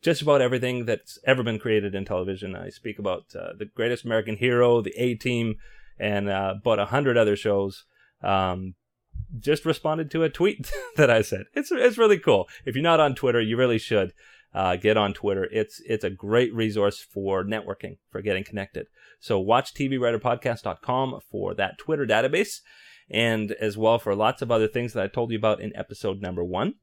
just 0.00 0.22
about 0.22 0.40
everything 0.40 0.84
that's 0.84 1.18
ever 1.26 1.42
been 1.42 1.58
created 1.58 1.94
in 1.94 2.04
television. 2.04 2.54
I 2.54 2.68
speak 2.68 2.98
about 2.98 3.24
uh, 3.34 3.54
the 3.58 3.64
Greatest 3.64 4.04
American 4.04 4.36
Hero, 4.36 4.80
the 4.80 4.94
A 4.96 5.14
Team, 5.14 5.56
and 5.98 6.28
uh, 6.28 6.54
about 6.60 6.78
a 6.78 6.86
hundred 6.86 7.16
other 7.16 7.34
shows. 7.34 7.84
Um, 8.22 8.74
just 9.38 9.64
responded 9.64 10.10
to 10.10 10.22
a 10.22 10.30
tweet 10.30 10.70
that 10.96 11.10
I 11.10 11.22
said. 11.22 11.46
It's 11.54 11.72
it's 11.72 11.98
really 11.98 12.18
cool. 12.18 12.48
If 12.64 12.76
you're 12.76 12.82
not 12.82 13.00
on 13.00 13.14
Twitter, 13.14 13.40
you 13.40 13.56
really 13.56 13.78
should 13.78 14.12
uh, 14.54 14.76
get 14.76 14.96
on 14.96 15.12
Twitter. 15.12 15.48
It's 15.50 15.80
it's 15.84 16.04
a 16.04 16.10
great 16.10 16.54
resource 16.54 17.00
for 17.00 17.44
networking, 17.44 17.98
for 18.10 18.22
getting 18.22 18.44
connected. 18.44 18.86
So 19.20 19.40
watch 19.40 19.74
TVWriterPodcast.com 19.74 21.20
for 21.30 21.54
that 21.54 21.78
Twitter 21.78 22.06
database, 22.06 22.60
and 23.10 23.52
as 23.52 23.76
well 23.76 23.98
for 23.98 24.14
lots 24.14 24.42
of 24.42 24.50
other 24.50 24.68
things 24.68 24.92
that 24.92 25.02
I 25.02 25.08
told 25.08 25.32
you 25.32 25.38
about 25.38 25.60
in 25.60 25.74
episode 25.76 26.20
number 26.20 26.44
one. 26.44 26.74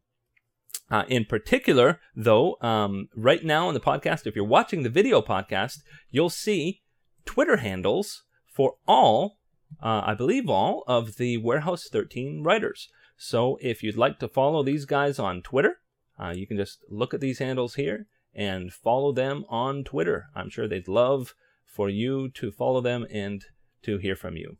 Uh, 0.89 1.05
in 1.07 1.23
particular, 1.23 2.01
though, 2.15 2.57
um, 2.61 3.07
right 3.15 3.45
now 3.45 3.69
in 3.69 3.73
the 3.73 3.79
podcast, 3.79 4.27
if 4.27 4.35
you're 4.35 4.43
watching 4.43 4.83
the 4.83 4.89
video 4.89 5.21
podcast, 5.21 5.77
you'll 6.09 6.29
see 6.29 6.81
Twitter 7.25 7.57
handles 7.57 8.23
for 8.45 8.75
all, 8.85 9.37
uh, 9.81 10.01
I 10.05 10.15
believe, 10.15 10.49
all 10.49 10.83
of 10.87 11.15
the 11.15 11.37
Warehouse 11.37 11.87
13 11.89 12.43
writers. 12.43 12.89
So 13.15 13.57
if 13.61 13.83
you'd 13.83 13.97
like 13.97 14.19
to 14.19 14.27
follow 14.27 14.63
these 14.63 14.83
guys 14.83 15.17
on 15.17 15.41
Twitter, 15.41 15.77
uh, 16.21 16.33
you 16.35 16.45
can 16.45 16.57
just 16.57 16.83
look 16.89 17.13
at 17.13 17.21
these 17.21 17.39
handles 17.39 17.75
here 17.75 18.07
and 18.33 18.71
follow 18.71 19.11
them 19.11 19.45
on 19.49 19.83
Twitter. 19.83 20.27
I'm 20.35 20.49
sure 20.49 20.67
they'd 20.67 20.87
love 20.87 21.33
for 21.65 21.89
you 21.89 22.29
to 22.35 22.51
follow 22.51 22.81
them 22.81 23.05
and 23.11 23.43
to 23.83 23.97
hear 23.97 24.15
from 24.15 24.37
you. 24.37 24.57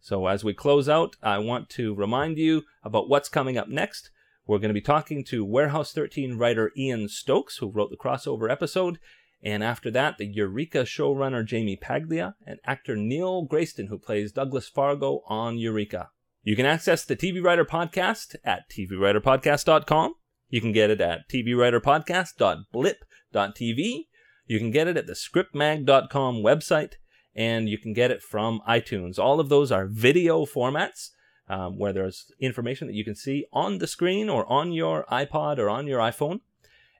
So 0.00 0.26
as 0.26 0.44
we 0.44 0.54
close 0.54 0.88
out, 0.88 1.16
I 1.22 1.38
want 1.38 1.68
to 1.70 1.94
remind 1.94 2.38
you 2.38 2.64
about 2.82 3.08
what's 3.08 3.28
coming 3.28 3.58
up 3.58 3.68
next. 3.68 4.10
We're 4.46 4.58
going 4.58 4.70
to 4.70 4.74
be 4.74 4.80
talking 4.80 5.24
to 5.24 5.44
Warehouse 5.44 5.92
13 5.92 6.38
writer 6.38 6.70
Ian 6.76 7.08
Stokes, 7.08 7.58
who 7.58 7.70
wrote 7.70 7.90
the 7.90 7.96
crossover 7.96 8.50
episode. 8.50 8.98
And 9.42 9.62
after 9.62 9.90
that, 9.92 10.18
the 10.18 10.26
Eureka 10.26 10.82
showrunner 10.82 11.48
Jaime 11.48 11.76
Paglia 11.76 12.34
and 12.46 12.58
actor 12.64 12.96
Neil 12.96 13.46
Grayston, 13.46 13.88
who 13.88 13.98
plays 13.98 14.32
Douglas 14.32 14.68
Fargo 14.68 15.22
on 15.28 15.58
Eureka. 15.58 16.10
You 16.42 16.56
can 16.56 16.66
access 16.66 17.04
the 17.04 17.16
TV 17.16 17.42
Writer 17.42 17.64
Podcast 17.64 18.36
at 18.44 18.70
tvwriterpodcast.com. 18.70 20.14
You 20.48 20.60
can 20.60 20.72
get 20.72 20.90
it 20.90 21.00
at 21.00 21.28
tvwriterpodcast.blip.tv. 21.28 24.06
You 24.46 24.58
can 24.58 24.70
get 24.70 24.88
it 24.88 24.96
at 24.96 25.06
the 25.06 25.12
scriptmag.com 25.12 26.36
website, 26.36 26.94
and 27.34 27.68
you 27.68 27.76
can 27.78 27.92
get 27.92 28.10
it 28.10 28.22
from 28.22 28.62
iTunes. 28.66 29.18
All 29.18 29.40
of 29.40 29.50
those 29.50 29.70
are 29.70 29.86
video 29.86 30.46
formats 30.46 31.10
um, 31.48 31.78
where 31.78 31.92
there's 31.92 32.30
information 32.40 32.86
that 32.86 32.94
you 32.94 33.04
can 33.04 33.14
see 33.14 33.46
on 33.52 33.78
the 33.78 33.86
screen 33.86 34.28
or 34.28 34.50
on 34.50 34.72
your 34.72 35.04
iPod 35.10 35.58
or 35.58 35.68
on 35.68 35.86
your 35.86 36.00
iPhone. 36.00 36.40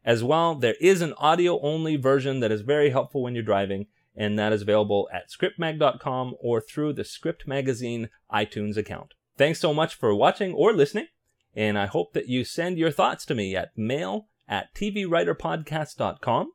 As 0.05 0.22
well, 0.22 0.55
there 0.55 0.76
is 0.80 1.03
an 1.03 1.14
audio 1.18 1.61
only 1.61 1.96
version 1.96 2.40
that 2.40 2.53
is 2.53 2.62
very 2.62 2.90
helpful 2.90 3.22
when 3.22 3.34
you're 3.34 3.42
driving, 3.42 3.86
and 4.16 4.38
that 4.38 4.53
is 4.53 4.62
available 4.62 5.09
at 5.12 5.30
scriptmag.com 5.30 6.34
or 6.40 6.61
through 6.61 6.94
the 6.94 7.05
Script 7.05 7.46
Magazine 7.46 8.09
iTunes 8.32 8.76
account. 8.76 9.14
Thanks 9.36 9.61
so 9.61 9.74
much 9.74 9.94
for 9.94 10.14
watching 10.14 10.53
or 10.53 10.72
listening, 10.72 11.09
and 11.55 11.78
I 11.78 11.86
hope 11.86 12.12
that 12.12 12.28
you 12.28 12.44
send 12.44 12.78
your 12.78 12.90
thoughts 12.90 13.24
to 13.26 13.34
me 13.34 13.57
at 13.57 13.76
mail 13.76 14.28
at 14.49 14.74
tvwriterpodcast.com. 14.74 16.53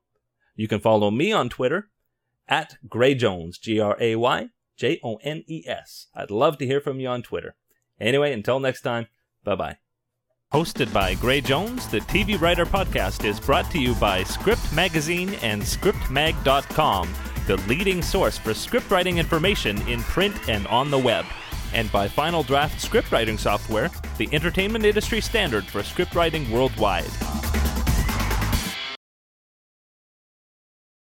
You 0.55 0.67
can 0.67 0.79
follow 0.79 1.11
me 1.11 1.31
on 1.31 1.49
Twitter 1.49 1.89
at 2.47 2.77
Gray 2.87 3.15
Jones, 3.15 3.57
G 3.57 3.79
R 3.79 3.97
A 3.99 4.15
Y 4.15 4.49
J 4.77 4.99
O 5.03 5.15
N 5.23 5.43
E 5.47 5.63
S. 5.67 6.07
I'd 6.15 6.31
love 6.31 6.57
to 6.59 6.65
hear 6.65 6.81
from 6.81 6.99
you 6.99 7.07
on 7.07 7.23
Twitter. 7.23 7.55
Anyway, 7.99 8.33
until 8.33 8.59
next 8.59 8.81
time, 8.81 9.07
bye 9.43 9.55
bye. 9.55 9.77
Hosted 10.53 10.93
by 10.93 11.15
Gray 11.15 11.41
Jones, 11.41 11.87
the 11.87 11.99
TV 12.01 12.39
Writer 12.39 12.65
Podcast 12.65 13.25
is 13.25 13.39
brought 13.39 13.71
to 13.71 13.79
you 13.79 13.95
by 13.95 14.21
Script 14.23 14.71
Magazine 14.71 15.33
and 15.41 15.63
ScriptMag.com, 15.63 17.09
the 17.47 17.57
leading 17.67 18.03
source 18.03 18.37
for 18.37 18.53
script 18.53 18.91
writing 18.91 19.17
information 19.17 19.81
in 19.87 20.01
print 20.03 20.35
and 20.47 20.67
on 20.67 20.91
the 20.91 20.97
web 20.97 21.25
and 21.73 21.91
by 21.91 22.07
Final 22.07 22.43
Draft 22.43 22.83
scriptwriting 22.83 23.37
software, 23.37 23.89
the 24.17 24.29
entertainment 24.31 24.85
industry 24.85 25.21
standard 25.21 25.65
for 25.65 25.81
scriptwriting 25.81 26.49
worldwide. 26.49 27.72